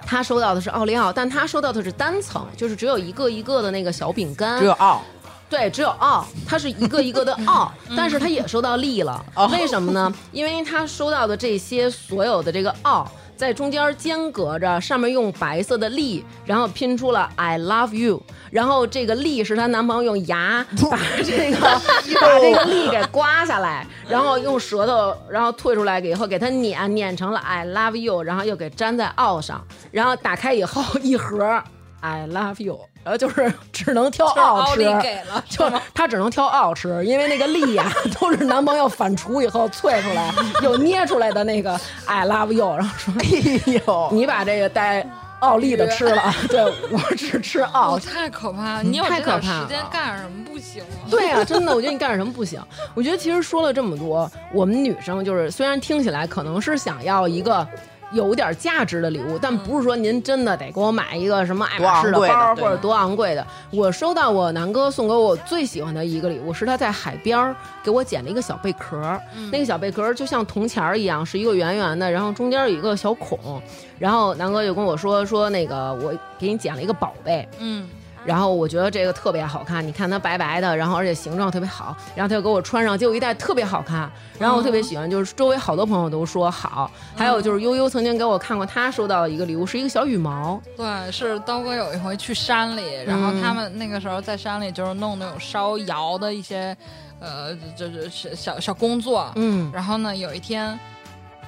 [0.00, 5.02] 他收到的是奥利奥，但他收到的是单层，就是只有一个一个的那个小饼干，只有奥，
[5.48, 9.24] 对，只有奥，它是一个一个的奥， 但是它也收到利了。
[9.50, 10.12] 为什么呢？
[10.32, 13.10] 因为它收到的这些所有的这个奥。
[13.38, 18.20] 在中间间隔着，上面用白色的利，然后拼出了 “I love you”，
[18.50, 21.60] 然后这个利是她男朋友用牙把这个
[22.20, 31.62] 把这个利给刮下来，然后用舌头，然后退出来给以后给它碾碾成了 “I love you”，然后又给粘在奥上，然后打开以后一盒
[32.00, 45.06] “I love you”，然后就是 只能挑奥吃，给了， 就是他只能挑奥吃，因为那个粒呀、 都是男朋友反刍以后萃出来又捏出来的那个 I love you，然后说哎呦，你把这个带
[45.40, 48.00] 奥利的吃了，对我只吃奥哦，。
[48.00, 48.82] 太可怕了！
[48.82, 51.06] 你有太这点可怕时间了干什么不行啊？
[51.10, 52.60] 对呀、真的，我觉得你干什么不行？
[52.94, 57.66] 我觉得其实说了这么多，我们女生就是虽然听起来可能是想要一个。
[58.12, 63.46] 有点价值的礼物，但不是说您真的得给我买一个什么爱马仕的包或者多昂贵的。
[63.70, 69.20] 我收到我南哥送给我最喜欢的一个礼物，是他在海边儿给我捡了一个小贝壳儿，
[69.52, 73.60] 那个小贝壳就像铜钱儿一样，是一个圆圆的，然后中间有一个小孔。
[73.98, 77.88] 然后南哥就跟我说说那个我给你捡了一个宝贝，嗯，
[78.28, 96.76] 然后我觉得这个特别好看，你看它白白的，然后而且形状特别好，然后他就给我穿上，结果一戴特别好看，然后我特别喜欢，就是周围好多朋友都说好，还有就是悠悠曾经给我看过他收到的一个礼物，是一个小羽毛，对，是刀哥有一回去山里，然后嗯他们那个时候在山里就是弄那种烧窑的一些，
[97.20, 99.70] 呃，这这这小小工作，嗯。
[99.72, 100.78] 然后呢，有一天，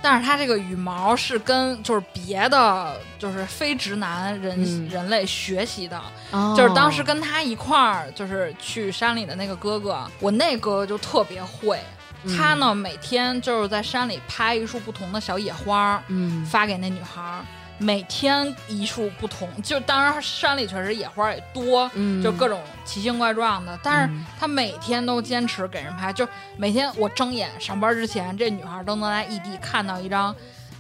[0.02, 4.89] 但是它这个羽毛是跟就是别的就是非直男人、嗯。
[4.89, 6.01] 人类学习的，
[6.31, 6.55] 哦。
[6.56, 11.78] 就是当时跟他一块儿就是去山里的那个哥哥，我那哥哥就特别会。
[12.24, 12.36] 嗯。
[12.36, 16.44] 他呢，每天就是在山里拍一束不同的小野花，嗯。
[16.47, 17.44] 发给那女孩儿，
[17.81, 19.48] 每天一处不同。
[19.62, 30.35] 就当然山里确实野花也多，嗯就各种奇形怪状的，但是嗯他每天都坚持给人拍，就每天我睁眼上班之前，这女孩都能在异地看到一张，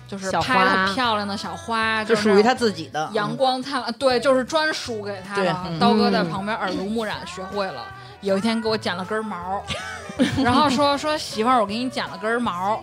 [0.06, 5.56] 就是拍的漂亮的小花，就属于她自己的阳光灿烂，对，就是专属给他对的。
[5.66, 7.82] 嗯刀哥在旁边耳濡目染，学会了。
[8.20, 9.64] 有一天给我剪了根毛，
[10.44, 12.82] 然后说说媳妇儿，我给你剪了根毛。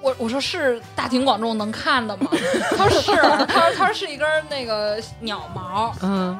[0.00, 2.30] 我我说是大庭广众能看的吗？
[2.76, 3.12] 他说是，
[3.46, 5.92] 他说他说是一根那个鸟毛。
[6.02, 6.38] 嗯，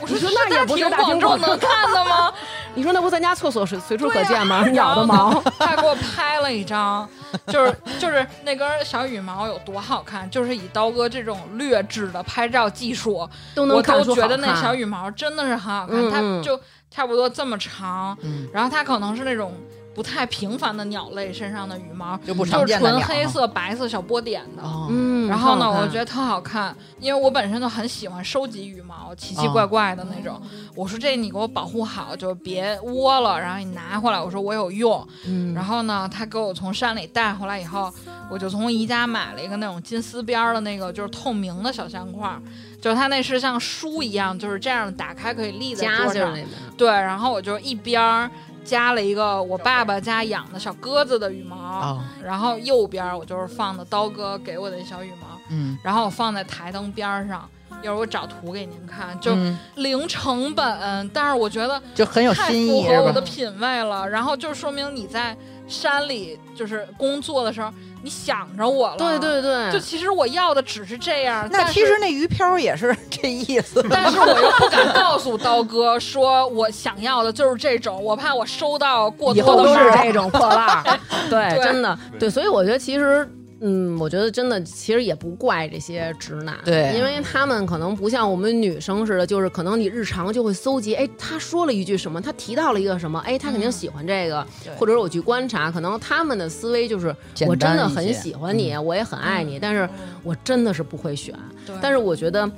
[0.00, 2.32] 我说说那也大不是大庭庭广众能看的吗？
[2.74, 4.64] 你说那不咱家厕所随随处可见吗？
[4.68, 7.06] 鸟的毛，他还给我拍了一张，
[7.48, 16.58] 就是就是那根小羽毛有多好看，就是以刀哥这种劣质的拍照技术，都能我都觉得那小羽毛真的是很好看，嗯嗯它就
[16.90, 19.52] 差不多这么长，嗯然后它可能是那种
[19.94, 24.62] 不太平凡的鸟类身上的羽毛，就是常见的鸟纯黑色、白色小波点的。
[24.62, 30.40] 哦，嗯，然后呢，我觉得特好看，因为我本身就很喜欢收集羽毛，奇奇怪怪的那种。
[30.74, 34.18] 我说这你给我保护好，就别窝了，然后你拿回来。
[34.18, 35.06] 我说我有用。
[35.26, 37.92] 嗯，然后呢，他给我从山里带回来以后，
[38.30, 42.42] 我就从宜家买了一个那种金丝边儿的那个，就是透明的小相框儿，
[42.80, 46.34] 就是它那是像书一样，就是这样打开可以立在桌上
[46.78, 48.30] 对，然后我就一边儿
[48.64, 57.48] 加了一个我爸爸家养的小鸽子的羽毛，哦，然后右边我就是放的刀哥给我的小羽毛，嗯，然后我放在台灯边儿上。
[57.82, 63.20] 一会儿我找图给您看，就嗯零成本，但是我觉得就很有太新意，是吧符合我的？
[63.22, 64.08] 品味了。
[64.08, 65.36] 然后就说明你在
[65.72, 67.72] 山里就是工作的时候，
[68.02, 68.96] 你想着我了。
[68.96, 73.84] 对对对，就其实我要的只是这样，那但其实那鱼漂也是这意思。
[73.88, 80.84] 但是我又不敢告诉刀哥说我想要的就是这种，我怕我收到过以后都多的毛是这种破烂
[81.30, 83.28] 对真的对，所以我觉得其实。
[83.64, 97.14] 嗯，我觉得真的其实也不怪这些直男，对因为他们可能不像我们女生似的，就是可能你日常就会搜集，哎，他说了一句什么，他提到了一个什么，哎，他肯定喜欢这个，对或者我去观察，可能他们的思维就是
[97.46, 99.88] 我真的很喜欢你，我也很爱你，但是
[100.24, 101.34] 我真的是不会选，
[101.80, 102.50] 但是我觉得。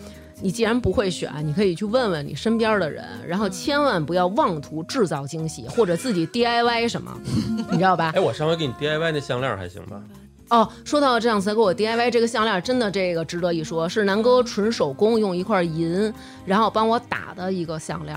[0.42, 7.16] 你既然不会选，你可以去问问你身边的人，然后千万不要妄图制造惊喜，或者自己 DIY 什么，
[7.70, 8.20] 你知道吧哎，？
[8.20, 10.02] 我上回给你 DIY 那项链还行吧？
[10.50, 16.12] 哦，说到这样才给我 DIY 这个项链，真的这个值得一说，是南哥纯手工用一块银，
[16.44, 18.16] 然后帮我打的一个项链。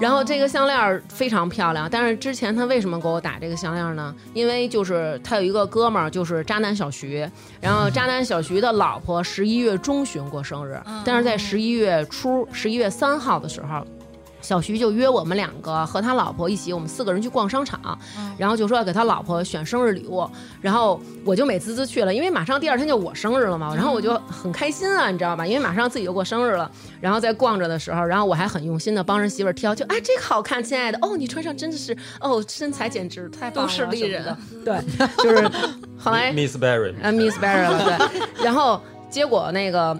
[0.00, 4.14] 然后这个项链非常漂亮，但是之前他为什么给我打这个项链呢？
[4.32, 7.28] 因为就是他有一个哥们儿，就是渣男小徐，
[7.60, 13.86] 然后渣男小徐的老婆十一月中旬过生日，但是在十一月初，十一月三号的时候。
[14.46, 17.98] 小徐就约我们两个和他老婆一起，我们四个人去逛商场，
[18.38, 20.24] 然后就说要给他老婆选生日礼物，
[20.60, 25.44] 然后我就美滋滋去了，因为马上第二天就我生日了嘛，然后我就很开心啊，你知道吧？
[25.44, 26.70] 因为马上自己就过生日了，
[27.00, 34.80] 然后在逛着的时候，然后我还很用心的帮人媳妇儿挑，就哎这个好看，亲爱的，哦你穿上真的是，哦身材简直太棒了都市丽人对，
[35.24, 35.50] 就是
[35.98, 38.44] 后来 Miss Berry，啊，Miss Berry 了，对。
[38.44, 39.98] 然后结果那个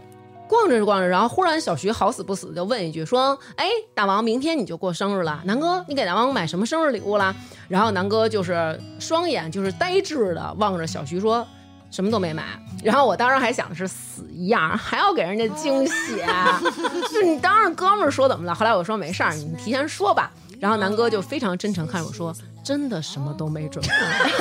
[0.49, 7.35] 逛着逛着，然后忽然小徐好死不死就问一句说：“哎，大王，明天你就过生日了，南哥，你给大王买什么生日礼物了？”
[7.69, 11.47] 然后南哥就是双眼就是呆滞的望着小徐说。
[11.89, 12.43] 什么都没买，
[12.83, 16.61] 然后我当时还想的是死一样，还要给人家惊喜，啊
[17.09, 18.53] 就是你当着哥们儿说怎么了？
[18.53, 20.31] 后来我说没事儿，你提前说吧。
[20.59, 23.91] 然后南哥就非常真诚看着我说：“真的什么都没准备。”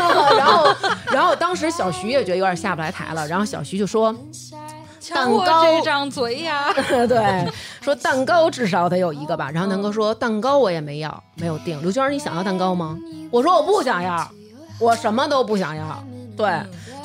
[0.36, 0.76] 然后，
[1.12, 4.65] 然后当时小徐也觉得有点下不来台了，然后小徐就说：“瞧我
[5.14, 6.74] 蛋糕这张嘴呀，
[7.08, 7.52] 对，
[7.82, 12.98] 说蛋糕至少得有一个吧。”然后南哥说：“蛋糕我也没要，没有定。”刘娟，你想要蛋糕吗？
[13.32, 14.28] 我说我不想要，
[14.80, 16.04] 我什么都不想要。
[16.38, 16.50] 对，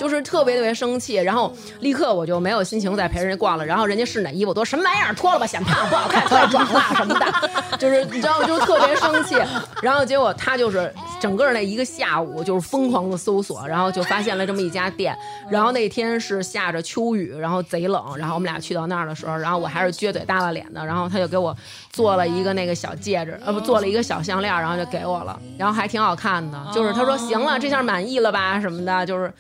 [0.01, 3.66] 就是特别特别生气，然后立刻我就没有心情再陪人家逛了。
[3.66, 9.36] 然后人家试哪衣服，我都什么玩意儿，脱了吧，显胖不好看，太壮了什么的，就是你知道，就特别生气。
[9.82, 10.90] 然后结果他就是
[11.20, 15.14] 整个那一个下午就是疯狂的搜索，然后就发现了这么一家店。
[15.51, 21.55] 然后那天是下着秋雨，然后贼冷，然后我们俩去到那儿的时候，然后我还是撅嘴耷拉脸的，然后他就给我
[21.93, 29.31] 做了一个那个小戒指，呃不，做了一个小项链，然后就给我了，然后还挺好看的，就是他说行了，这下满意了吧什么的，就是。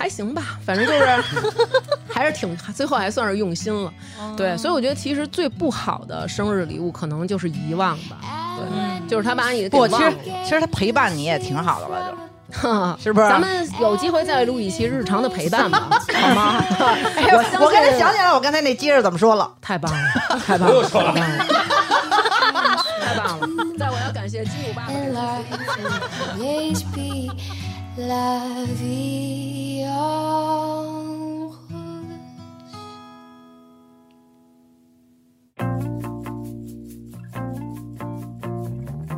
[0.00, 1.04] 还行吧，反正就是
[2.10, 3.92] 还是挺，最后还算是用心了，
[4.34, 8.16] 对，所以我觉得其实最不好的生日礼物可能就是遗忘吧，
[8.56, 10.10] 对，就是他把你给不，其忘了。
[10.10, 12.14] 实其实他陪伴你也挺好的了，
[12.96, 13.28] 就 是不是？
[13.28, 16.64] 咱们有机会再录一期日常的陪伴吧， 好吗？
[16.78, 19.52] 我我刚才想起来，我刚才那接着怎么说了？
[19.60, 19.98] 太棒了，
[20.46, 21.20] 太棒了，太棒了，
[23.04, 23.46] 太棒了！
[23.78, 24.92] 在我要感谢金主爸爸
[28.00, 29.94] 给 And 的 life will always be la vie en
[31.18, 31.56] rose.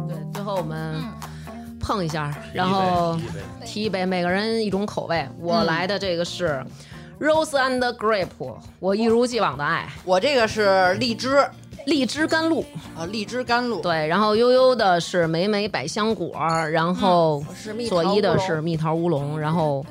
[0.09, 1.01] 对，最后我们
[1.79, 3.17] 碰一下，然后
[3.65, 5.29] 提一杯，每个人一种口味。
[5.39, 6.65] 我来的这个是
[7.21, 11.49] Rose and Grape，我一如既往的爱我这个是荔枝，
[11.87, 12.65] 荔枝甘露，
[12.97, 13.81] 啊，荔枝甘露。
[13.81, 16.33] 对，然后悠悠的是美美百香果，
[16.71, 19.85] 然后我是蜜桃左一的是蜜桃乌龙，然后。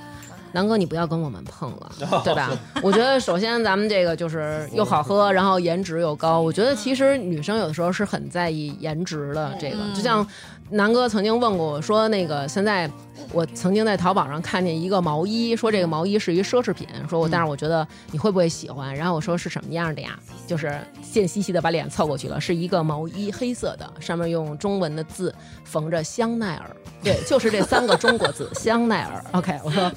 [0.53, 1.89] 南哥，你不要跟我们碰了，
[2.25, 2.51] 对吧？
[2.83, 6.41] 我觉得首先咱们这个就是又好喝，然后颜值又高。
[6.41, 10.27] 我觉得其实女生有的时候是很在意颜值的，这个就像
[10.71, 12.89] 南哥曾经问过我说，那个现在
[13.33, 18.95] 我曾经在淘宝上看见一个毛衣，说这个毛衣是一奢侈品，说我但是我觉得你会不会喜欢？
[18.95, 20.17] 然后我说是什么样的呀？
[20.47, 20.79] 就是
[21.11, 25.33] 贱兮兮的把脸凑过去了，是一个毛衣，黑色的，上面用中文的字
[25.65, 29.23] 缝着香奈儿， 对，就是这三个中国字香奈儿。
[29.33, 29.91] OK，我说。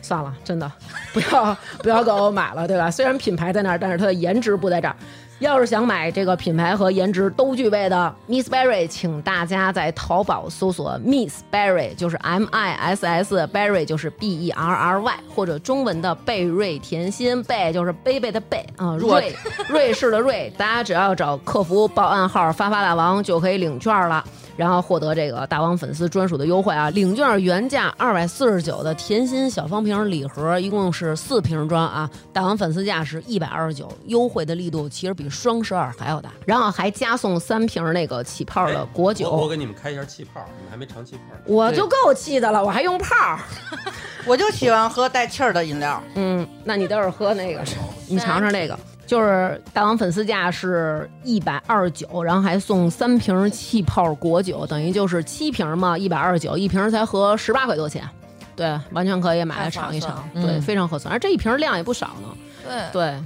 [0.00, 0.72] 算了，真的
[1.12, 2.90] 不要 不要给我买了，对吧？
[2.90, 4.96] 虽然品牌在那儿，但是它的颜值不在这儿。
[5.38, 19.32] 要是想买这个品牌和颜值都具备的 Miss Berry，请大家在淘宝搜索 Miss Berry，就是 M I S S，Berry 就是 B E R R Y，或者中文的贝瑞甜心，贝就是贝贝的贝啊，瑞
[19.68, 24.24] 瑞士的瑞，大家只要找客服报暗号“发发大王”就可以领券了。
[24.58, 26.90] 然后获得这个大王粉丝专属的优惠啊！
[26.90, 32.10] 领券原价二百四十九的甜心小方瓶礼盒，一共是四瓶装啊！
[32.32, 36.30] 大王粉丝价是一百二十九，优惠的力度其实比双十二还要大。
[36.44, 41.40] 然后还加送三瓶那个起泡的果酒，我我给你们开一下气泡，你们还没尝气泡呢。
[41.46, 43.38] 我就够气的了，我还用泡儿。
[44.26, 46.02] 我就喜欢喝带气儿的饮料。
[46.16, 47.62] 嗯，那你待会儿喝那个，
[48.08, 48.76] 你尝尝那个。
[49.08, 58.06] 就是大王粉丝价是一百二十九，然后还送三瓶气泡果酒，等于就是七瓶嘛，一百二十九，一瓶才合十八块多钱，
[58.54, 62.28] 对，完全可以买来尝一尝，对，非常合算，而这一瓶量也不少呢，
[62.68, 63.24] 对对。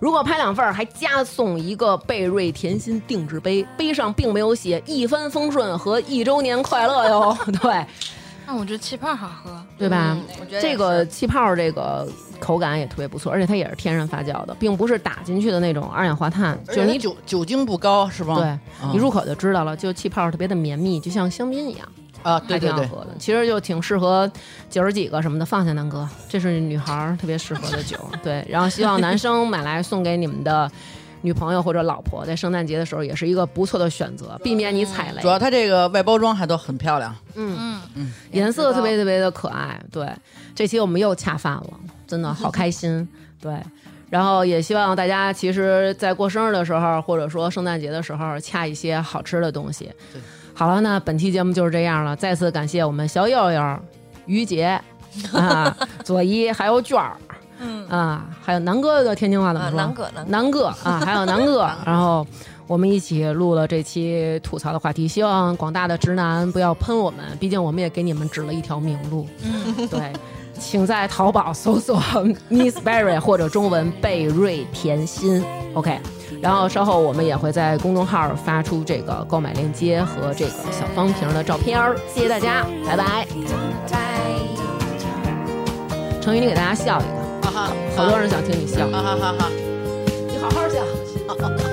[0.00, 7.86] 如果拍两份儿，还加送一个贝瑞甜心定制杯，杯上并没有写一帆风顺和一周年快乐哟，对
[8.46, 10.16] 那我觉得气泡好喝，对吧？
[10.16, 12.06] 嗯我觉得这个气泡这个
[12.38, 18.36] 口感也特别不错，而且它也是天然发酵的，并不是打进去的那种二氧化碳，就是你酒酒精不高是吧？
[18.36, 18.44] 对
[18.82, 21.88] 嗯你入口就知道了，就气泡特别的绵密，就像香槟一样，
[22.22, 23.10] 啊，对对对，还挺好喝的。
[23.18, 24.30] 其实就挺适合
[24.68, 27.96] 九十几个什么的放下南哥，这是女孩儿特别适合的酒。
[28.22, 30.70] 对，然后希望男生买来送给你们的。
[31.24, 35.28] 女朋友或者老婆在圣诞节的时候也是一个不错的选择，避免你踩雷主。
[35.28, 37.16] 要它这个外包装还都很漂亮。
[37.34, 39.80] 嗯，嗯嗯，颜色特别特别的可爱。
[39.90, 40.06] 对，
[40.54, 41.70] 这期我们又恰饭了，
[42.06, 43.08] 真的好开心。
[43.40, 43.58] 对，
[44.10, 49.90] 然后也希望大家其实，在过生日的时候，或者说圣诞节的时候，恰一些好吃的东西。
[50.52, 52.14] 好了，那本期节目就是这样了。
[52.14, 53.78] 再次感谢我们小佑佑、
[54.26, 54.78] 于杰
[55.32, 55.74] 啊、
[56.04, 57.16] 左一还有卷儿。
[57.64, 59.76] 嗯啊，还有南哥的天津话怎么啊，说？
[59.76, 62.26] 南哥南哥南哥啊， 还有南哥，然后
[62.66, 69.26] 我们一起录了这期吐槽的话题，希望广大的直男不要喷我们，毕竟我们也给你们指了一条明路。
[69.42, 70.12] 嗯，对，
[70.58, 71.96] 请在淘宝搜索
[72.50, 75.98] Miss Berry 或者中文贝瑞甜心，OK。
[76.40, 83.26] 然后稍后我们也会在公众号发出这个购买链接和这个小方瓶的照片儿，谢谢大家，拜拜。
[86.20, 89.50] 成宇，你给大家笑一个，好多人想听你笑，哈哈哈哈。
[90.28, 90.84] 你好好笑。